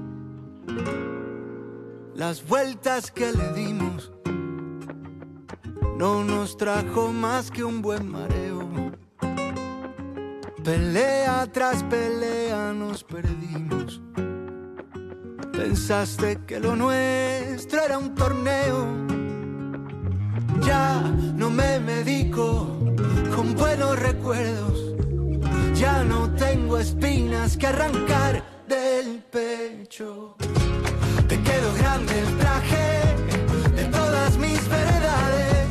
Las 2.15 2.49
vueltas 2.49 3.11
que 3.11 3.31
le 3.31 3.53
dimos 3.53 4.11
no 5.99 6.25
nos 6.25 6.57
trajo 6.57 7.13
más 7.13 7.51
que 7.51 7.63
un 7.63 7.83
buen 7.83 8.11
mareo. 8.11 8.71
Pelea 10.65 11.47
tras 11.53 11.85
pelea 11.85 12.73
nos 12.73 13.05
perdimos. 13.05 14.01
Pensaste 15.53 16.39
que 16.47 16.59
lo 16.59 16.75
nuestro 16.75 17.83
era 17.83 17.99
un 17.99 18.15
torneo. 18.15 18.87
Ya 20.63 21.01
no 21.35 21.51
me 21.51 21.79
medico 21.79 22.79
con 23.37 23.55
buenos 23.55 23.99
recuerdos. 23.99 24.95
Ya 25.75 26.05
no 26.05 26.31
tengo 26.31 26.79
espinas 26.79 27.57
que 27.57 27.67
arrancar 27.67 28.43
del 28.67 29.23
pecho. 29.31 30.37
Te 31.29 31.41
quedó 31.43 31.75
grande 31.75 32.19
el 32.19 32.39
traje 32.39 33.75
de 33.77 33.85
todas 33.85 34.39
mis 34.39 34.69
veredades. 34.69 35.69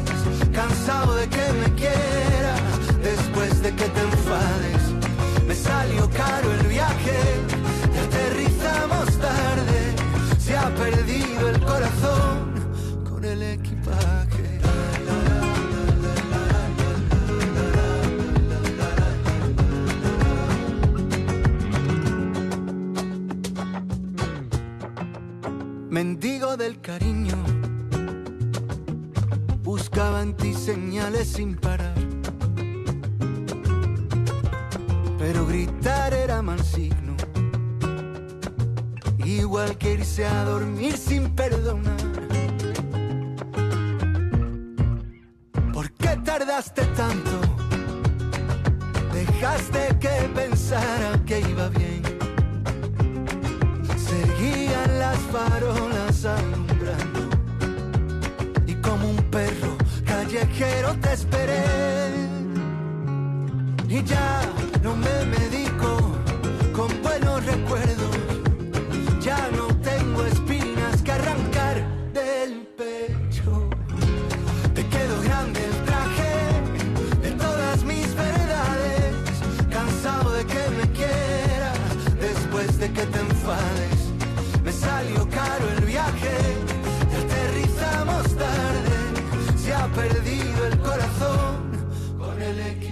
Cansado 0.54 1.16
de 1.16 1.28
que 1.28 1.54
me 1.54 1.76
quieras 1.76 2.62
después 3.02 3.62
de 3.64 3.76
que 3.76 3.86
te 3.86 4.02
enfades. 4.02 4.84
Me 5.48 5.56
salió 5.56 6.08
caro 6.12 6.52
el 6.54 6.68
viaje 6.68 7.51
Mendigo 26.24 26.56
del 26.56 26.80
cariño, 26.82 27.36
buscaba 29.64 30.22
en 30.22 30.36
ti 30.38 30.54
señales 30.54 31.30
sin 31.30 31.56
parar. 31.56 31.96
Pero 35.18 35.48
gritar 35.48 36.14
era 36.14 36.44
mal 36.44 36.64
signo, 36.64 37.16
igual 39.26 39.76
que 39.80 39.94
irse 39.94 40.28
a 40.28 40.44
dormir 40.44 40.96
sin 40.96 41.28
perdonar. 41.32 41.98
¿Por 45.74 45.92
qué 45.94 46.18
tardaste 46.24 46.84
tanto? 46.96 47.42
Dejaste 49.12 49.98
que 50.00 50.30
pensara 50.36 51.20
que 51.26 51.40
iba 51.40 51.68
bien. 51.70 52.04
Seguían 53.98 55.00
las 55.00 55.18
farolas 55.32 56.11
y 58.68 58.76
como 58.76 59.10
un 59.10 59.18
perro 59.32 59.76
callejero 60.06 60.96
te 61.02 61.14
esperé. 61.14 61.64
Y 63.90 64.04
ya 64.04 64.42
no 64.84 64.96
me 64.96 65.26
medí 65.26 65.61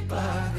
Bye. 0.09 0.58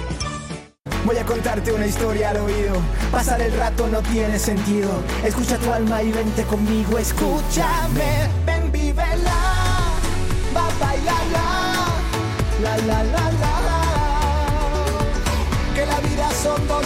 Voy 1.05 1.17
a 1.17 1.25
contarte 1.25 1.71
una 1.71 1.87
historia 1.87 2.29
al 2.29 2.37
oído. 2.37 2.75
Pasar 3.11 3.41
el 3.41 3.53
rato 3.57 3.87
no 3.87 4.01
tiene 4.01 4.37
sentido. 4.37 4.89
Escucha 5.23 5.57
tu 5.57 5.71
alma 5.71 6.03
y 6.03 6.11
vente 6.11 6.43
conmigo. 6.43 6.97
Escúchame, 6.97 8.29
ven, 8.45 8.71
vívela. 8.71 9.39
Va, 10.55 10.67
bailala. 10.79 11.43
La, 12.61 12.77
la, 12.77 13.03
la, 13.03 13.31
la. 13.31 13.61
Que 15.73 15.85
la 15.85 15.99
vida 16.01 16.29
son 16.43 16.67
dos. 16.67 16.85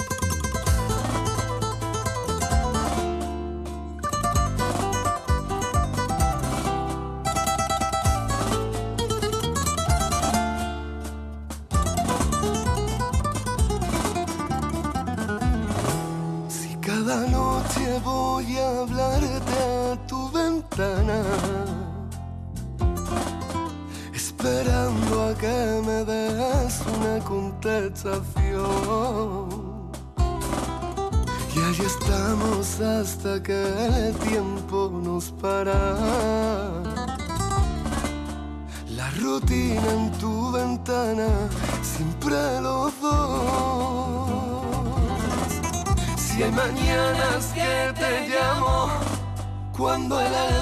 Cuando 49.81 50.21
el 50.21 50.35
alba 50.35 50.60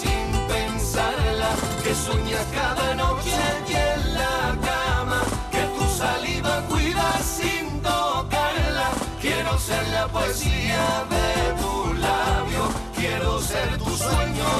sin 0.00 0.26
pensarla, 0.48 1.50
que 1.82 1.94
sueñas 1.94 2.46
cada 2.54 2.94
noche 2.94 3.38
y 3.68 3.72
en 3.74 4.14
la 4.14 4.56
cama, 4.68 5.20
que 5.50 5.62
tu 5.76 5.84
saliva 6.02 6.62
cuidas 6.68 7.22
sin 7.38 7.80
tocarla. 7.80 8.88
Quiero 9.20 9.58
ser 9.58 9.86
la 9.88 10.06
poesía 10.08 10.84
de 11.14 11.28
tu 11.62 11.94
labio, 11.94 12.64
quiero 12.96 13.40
ser 13.40 13.78
tu 13.78 13.90
sueño. 13.90 14.50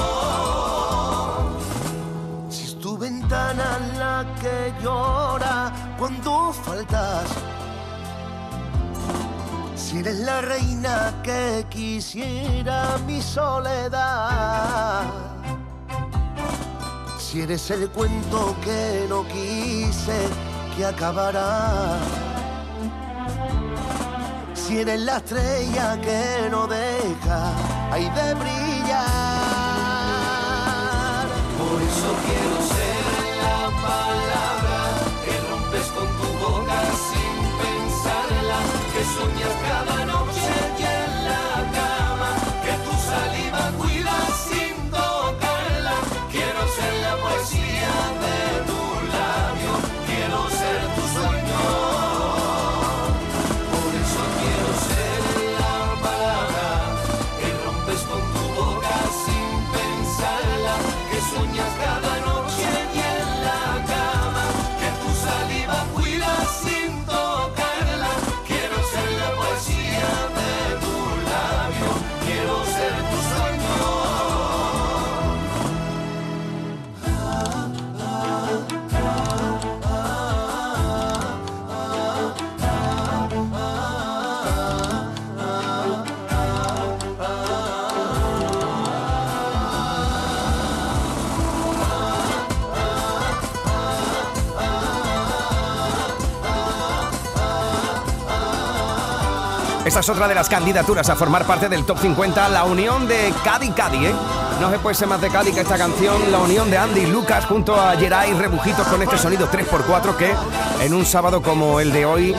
Si 2.49 2.63
es 2.65 2.79
tu 2.79 2.97
ventana 2.97 3.79
la 3.97 4.25
que 4.41 4.73
llora 4.81 5.71
cuando 5.97 6.53
faltas. 6.53 7.27
Si 9.93 9.99
eres 9.99 10.17
la 10.21 10.41
reina 10.41 11.21
que 11.21 11.67
quisiera 11.69 12.97
mi 13.05 13.21
soledad. 13.21 15.03
Si 17.19 17.41
eres 17.41 17.69
el 17.69 17.87
cuento 17.91 18.55
que 18.63 19.05
no 19.07 19.23
quise 19.27 20.17
que 20.75 20.83
acabará. 20.83 21.99
Si 24.55 24.79
eres 24.79 24.99
la 25.01 25.17
estrella 25.17 26.01
que 26.01 26.49
no 26.49 26.65
deja 26.65 27.53
ahí 27.91 28.09
de 28.09 28.33
brillar. 28.33 28.97
Por 31.59 31.79
eso 31.89 32.15
quiero 32.25 32.57
ser 32.73 33.05
la 33.45 33.61
palabra 33.89 34.79
que 35.23 35.33
rompes 35.51 35.87
con 35.95 36.07
tu 36.17 36.29
boca 36.43 36.81
sin 37.09 37.35
pensarla, 37.61 38.57
que 38.91 39.01
sueñas 39.05 39.52
Esta 99.93 99.99
es 99.99 100.09
otra 100.09 100.27
de 100.27 100.33
las 100.33 100.49
candidaturas 100.49 101.07
a 101.11 101.15
formar 101.15 101.45
parte 101.45 101.69
del 101.69 101.85
Top 101.85 101.99
50, 101.99 102.49
la 102.49 102.63
unión 102.63 103.07
de 103.07 103.31
Cadi 103.43 103.69
Cadi, 103.69 104.07
¿eh? 104.07 104.15
No 104.59 104.71
se 104.71 104.79
puede 104.79 104.95
ser 104.95 105.07
más 105.07 105.21
de 105.21 105.29
Cadi 105.29 105.51
que 105.51 105.59
esta 105.59 105.77
canción, 105.77 106.31
la 106.31 106.39
unión 106.39 106.71
de 106.71 106.79
Andy 106.79 107.01
y 107.01 107.05
Lucas 107.05 107.45
junto 107.45 107.79
a 107.79 107.95
Geray 107.95 108.33
Rebujitos 108.33 108.87
con 108.87 109.03
este 109.03 109.19
sonido 109.19 109.47
3x4 109.51 110.15
que 110.15 110.33
en 110.83 110.95
un 110.95 111.05
sábado 111.05 111.43
como 111.43 111.79
el 111.79 111.91
de 111.93 112.07
hoy, 112.07 112.35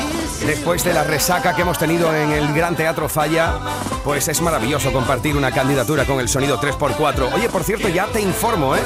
después 0.46 0.84
de 0.84 0.92
la 0.92 1.04
resaca 1.04 1.54
que 1.54 1.62
hemos 1.62 1.78
tenido 1.78 2.14
en 2.14 2.32
el 2.32 2.52
Gran 2.52 2.76
Teatro 2.76 3.08
Falla, 3.08 3.54
pues 4.04 4.28
es 4.28 4.42
maravilloso 4.42 4.92
compartir 4.92 5.36
una 5.36 5.50
candidatura 5.50 6.04
con 6.04 6.20
el 6.20 6.28
sonido 6.28 6.60
3x4. 6.60 7.32
Oye, 7.34 7.48
por 7.48 7.64
cierto, 7.64 7.88
ya 7.88 8.06
te 8.06 8.20
informo, 8.20 8.76
¿eh? 8.76 8.82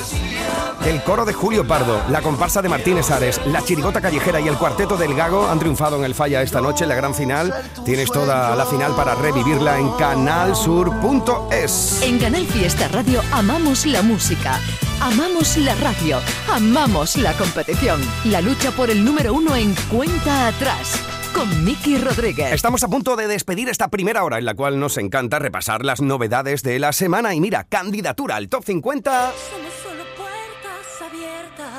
que 0.82 0.90
El 0.90 1.02
coro 1.02 1.24
de 1.24 1.32
Julio 1.32 1.66
Pardo, 1.66 2.00
la 2.08 2.22
comparsa 2.22 2.62
de 2.62 2.68
Martínez 2.68 3.10
Ares, 3.10 3.40
la 3.46 3.62
chirigota 3.62 4.00
callejera 4.00 4.40
y 4.40 4.46
el 4.48 4.56
cuarteto 4.56 4.96
del 4.96 5.14
Gago 5.14 5.48
han 5.48 5.58
triunfado 5.58 5.96
en 5.96 6.04
el 6.04 6.14
Falla 6.14 6.42
esta 6.42 6.60
noche 6.60 6.86
la 6.86 6.94
gran 6.94 7.14
final. 7.14 7.52
Tienes 7.84 8.10
toda 8.10 8.54
la 8.54 8.66
final 8.66 8.94
para 8.94 9.16
revivirla 9.16 9.78
en 9.78 9.90
canalsur.es. 9.92 12.02
En 12.02 12.18
Canal 12.18 12.46
Fiesta 12.46 12.88
Radio 12.88 13.22
amamos 13.32 13.86
la 13.86 14.02
música, 14.02 14.60
amamos 15.00 15.56
la 15.56 15.74
radio, 15.76 16.20
amamos 16.52 17.16
la 17.16 17.32
competición. 17.32 18.00
La 18.24 18.40
lucha 18.40 18.70
por 18.70 18.90
el 18.90 19.04
número 19.04 19.34
uno 19.34 19.56
en 19.56 19.74
cuenta 19.90 20.48
atrás. 20.48 21.17
Con 21.34 21.64
Miki 21.64 21.98
Rodríguez. 21.98 22.52
Estamos 22.52 22.82
a 22.82 22.88
punto 22.88 23.16
de 23.16 23.28
despedir 23.28 23.68
esta 23.68 23.88
primera 23.88 24.24
hora 24.24 24.38
en 24.38 24.44
la 24.44 24.54
cual 24.54 24.78
nos 24.80 24.96
encanta 24.96 25.38
repasar 25.38 25.84
las 25.84 26.00
novedades 26.00 26.62
de 26.62 26.78
la 26.78 26.92
semana 26.92 27.34
y 27.34 27.40
mira, 27.40 27.64
candidatura 27.64 28.36
al 28.36 28.48
top 28.48 28.64
50 28.64 29.32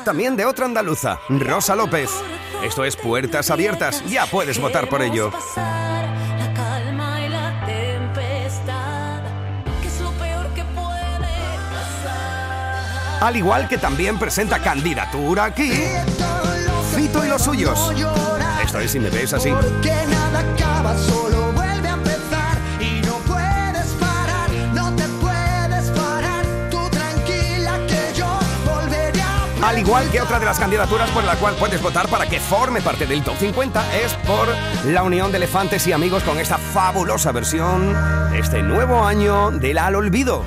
también 0.03 0.35
de 0.35 0.45
otra 0.45 0.65
andaluza, 0.65 1.19
Rosa 1.29 1.75
López. 1.75 2.09
Esto 2.63 2.83
es 2.83 2.95
Puertas 2.95 3.51
Abiertas, 3.51 4.03
ya 4.07 4.25
puedes 4.25 4.59
votar 4.59 4.89
por 4.89 5.01
ello. 5.01 5.31
Al 13.21 13.35
igual 13.35 13.67
que 13.67 13.77
también 13.77 14.17
presenta 14.17 14.59
candidatura 14.59 15.45
aquí, 15.45 15.71
Fito 16.95 17.23
y 17.23 17.27
los 17.27 17.43
suyos. 17.43 17.93
Esto 18.79 18.85
es 18.85 18.91
si 18.91 18.99
me 19.01 19.09
ves 19.09 19.33
así. 19.33 19.49
Que 19.81 20.05
nada 20.07 20.39
acaba, 20.39 20.97
solo 20.97 21.51
vuelve 21.51 21.89
a 21.89 21.95
empezar 21.95 22.57
y 22.79 23.05
no 23.05 23.17
puedes 23.27 23.87
parar, 23.99 24.49
no 24.73 24.95
te 24.95 25.03
puedes 25.19 25.89
parar. 25.89 26.45
Tú 26.71 26.89
tranquila 26.89 27.77
que 27.87 28.13
yo 28.15 28.39
volveré 28.65 29.21
a 29.21 29.67
Al 29.67 29.79
igual 29.79 30.09
que 30.11 30.21
otra 30.21 30.39
de 30.39 30.45
las 30.45 30.59
candidaturas 30.59 31.09
por 31.09 31.25
la 31.25 31.35
cual 31.35 31.55
puedes 31.55 31.81
votar 31.81 32.07
para 32.07 32.27
que 32.27 32.39
forme 32.39 32.81
parte 32.81 33.05
del 33.05 33.21
top 33.21 33.35
50 33.37 33.97
es 33.97 34.13
por 34.25 34.47
la 34.85 35.03
unión 35.03 35.31
de 35.31 35.39
elefantes 35.39 35.85
y 35.87 35.91
amigos 35.91 36.23
con 36.23 36.39
esta 36.39 36.57
fabulosa 36.57 37.33
versión 37.33 37.93
de 38.31 38.39
este 38.39 38.61
nuevo 38.63 39.03
año 39.03 39.51
del 39.51 39.77
Al 39.77 39.95
Olvido. 39.95 40.45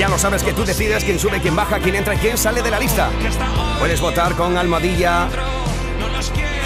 Ya 0.00 0.08
lo 0.08 0.16
sabes 0.16 0.42
que 0.42 0.54
tú 0.54 0.64
decides 0.64 1.04
quién 1.04 1.18
sube, 1.18 1.42
quién 1.42 1.54
baja, 1.54 1.78
quién 1.78 1.94
entra 1.94 2.14
y 2.14 2.16
quién 2.16 2.38
sale 2.38 2.62
de 2.62 2.70
la 2.70 2.80
lista. 2.80 3.10
Puedes 3.78 4.00
votar 4.00 4.34
con 4.34 4.56
almohadilla, 4.56 5.28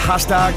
hashtag 0.06 0.54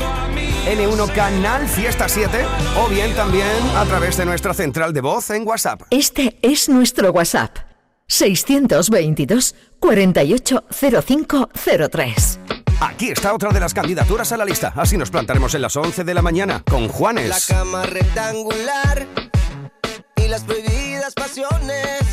N1 0.67 1.11
Canal 1.11 1.67
Fiesta 1.67 2.07
7 2.07 2.45
o 2.78 2.88
bien 2.88 3.15
también 3.15 3.49
a 3.75 3.84
través 3.86 4.15
de 4.17 4.25
nuestra 4.25 4.53
central 4.53 4.93
de 4.93 5.01
voz 5.01 5.32
en 5.32 5.47
WhatsApp. 5.47 5.82
Este 5.89 6.38
es 6.43 6.69
nuestro 6.69 7.09
WhatsApp. 7.09 7.57
622 8.05 9.55
480503. 9.80 12.39
Aquí 12.80 13.09
está 13.09 13.34
otra 13.34 13.49
de 13.49 13.59
las 13.59 13.73
candidaturas 13.73 14.32
a 14.34 14.38
la 14.38 14.45
lista. 14.45 14.71
Así 14.75 14.97
nos 14.97 15.09
plantaremos 15.09 15.55
en 15.55 15.63
las 15.63 15.75
11 15.75 16.03
de 16.03 16.13
la 16.13 16.21
mañana 16.21 16.61
con 16.69 16.84
La 16.84 16.89
Juanes. 16.89 17.47
cama 17.47 17.88
rectangular 17.88 19.07
y 20.15 20.28
las 20.28 20.43
prohibidas 20.43 21.15
pasiones 21.15 22.07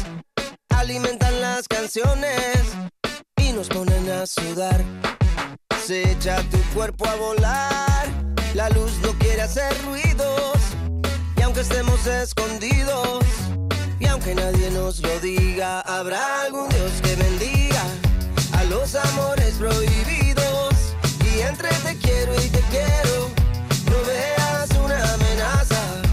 alimentan 0.84 1.40
las 1.40 1.66
canciones 1.66 2.60
y 3.38 3.52
nos 3.52 3.68
ponen 3.68 4.10
a 4.10 4.26
sudar. 4.26 4.84
Se 5.86 6.12
echa 6.12 6.42
tu 6.50 6.58
cuerpo 6.74 7.06
a 7.08 7.14
volar, 7.14 8.06
la 8.54 8.68
luz 8.68 8.92
no 9.02 9.12
quiere 9.18 9.40
hacer 9.40 9.72
ruidos 9.86 10.58
y 11.38 11.42
aunque 11.42 11.60
estemos 11.60 12.06
escondidos 12.06 13.24
y 13.98 14.06
aunque 14.06 14.34
nadie 14.34 14.70
nos 14.72 15.00
lo 15.00 15.18
diga, 15.20 15.80
habrá 15.80 16.42
algún 16.42 16.68
Dios 16.68 16.92
que 17.02 17.16
bendiga 17.16 17.82
a 18.52 18.64
los 18.64 18.94
amores 18.94 19.54
prohibidos 19.54 20.74
y 21.32 21.40
entre 21.40 21.70
te 21.70 21.96
quiero 21.96 22.34
y 22.34 22.48
te 22.48 22.60
quiero. 22.70 23.30
No 23.90 24.06
veas 24.06 24.70
una 24.84 25.14
amenaza. 25.14 26.03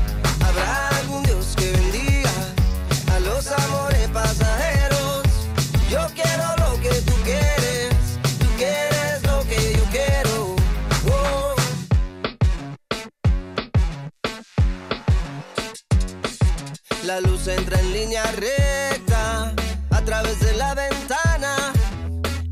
La 17.12 17.20
luz 17.20 17.46
entra 17.50 17.78
en 17.78 17.92
línea 17.92 18.24
recta 18.38 19.54
a 19.90 20.02
través 20.06 20.40
de 20.40 20.54
la 20.54 20.74
ventana 20.74 21.74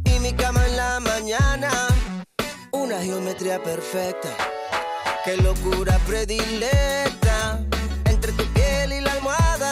y 0.04 0.20
mi 0.20 0.34
cama 0.34 0.68
en 0.68 0.76
la 0.76 1.00
mañana. 1.00 1.70
Una 2.72 3.00
geometría 3.02 3.64
perfecta. 3.64 4.28
Qué 5.24 5.38
locura 5.38 5.98
predilecta 6.06 7.62
entre 8.04 8.34
tu 8.34 8.44
piel 8.48 8.92
y 8.92 9.00
la 9.00 9.14
almohada. 9.14 9.72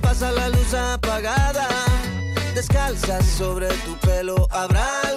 Pasa 0.00 0.30
la 0.30 0.50
luz 0.50 0.72
apagada, 0.72 1.66
descalza 2.54 3.20
sobre 3.22 3.66
tu 3.86 3.96
pelo. 4.06 4.46
Habrá 4.52 5.09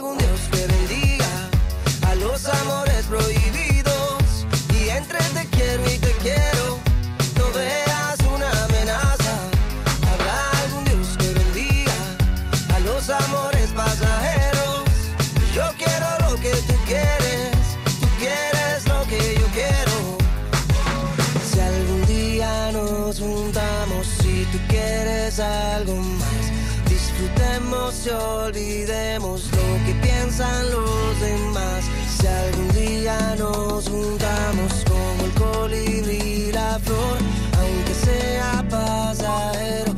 y 28.05 28.09
olvidemos 28.09 29.45
lo 29.51 29.85
que 29.85 29.93
piensan 30.01 30.71
los 30.71 31.19
demás. 31.21 31.85
Si 32.17 32.27
algún 32.27 32.67
día 32.73 33.35
nos 33.37 33.87
juntamos 33.87 34.83
como 34.87 35.23
el 35.25 35.31
colibrí 35.33 36.51
la 36.51 36.79
flor, 36.79 37.17
aunque 37.59 37.93
sea 37.93 38.65
pasajero, 38.69 39.93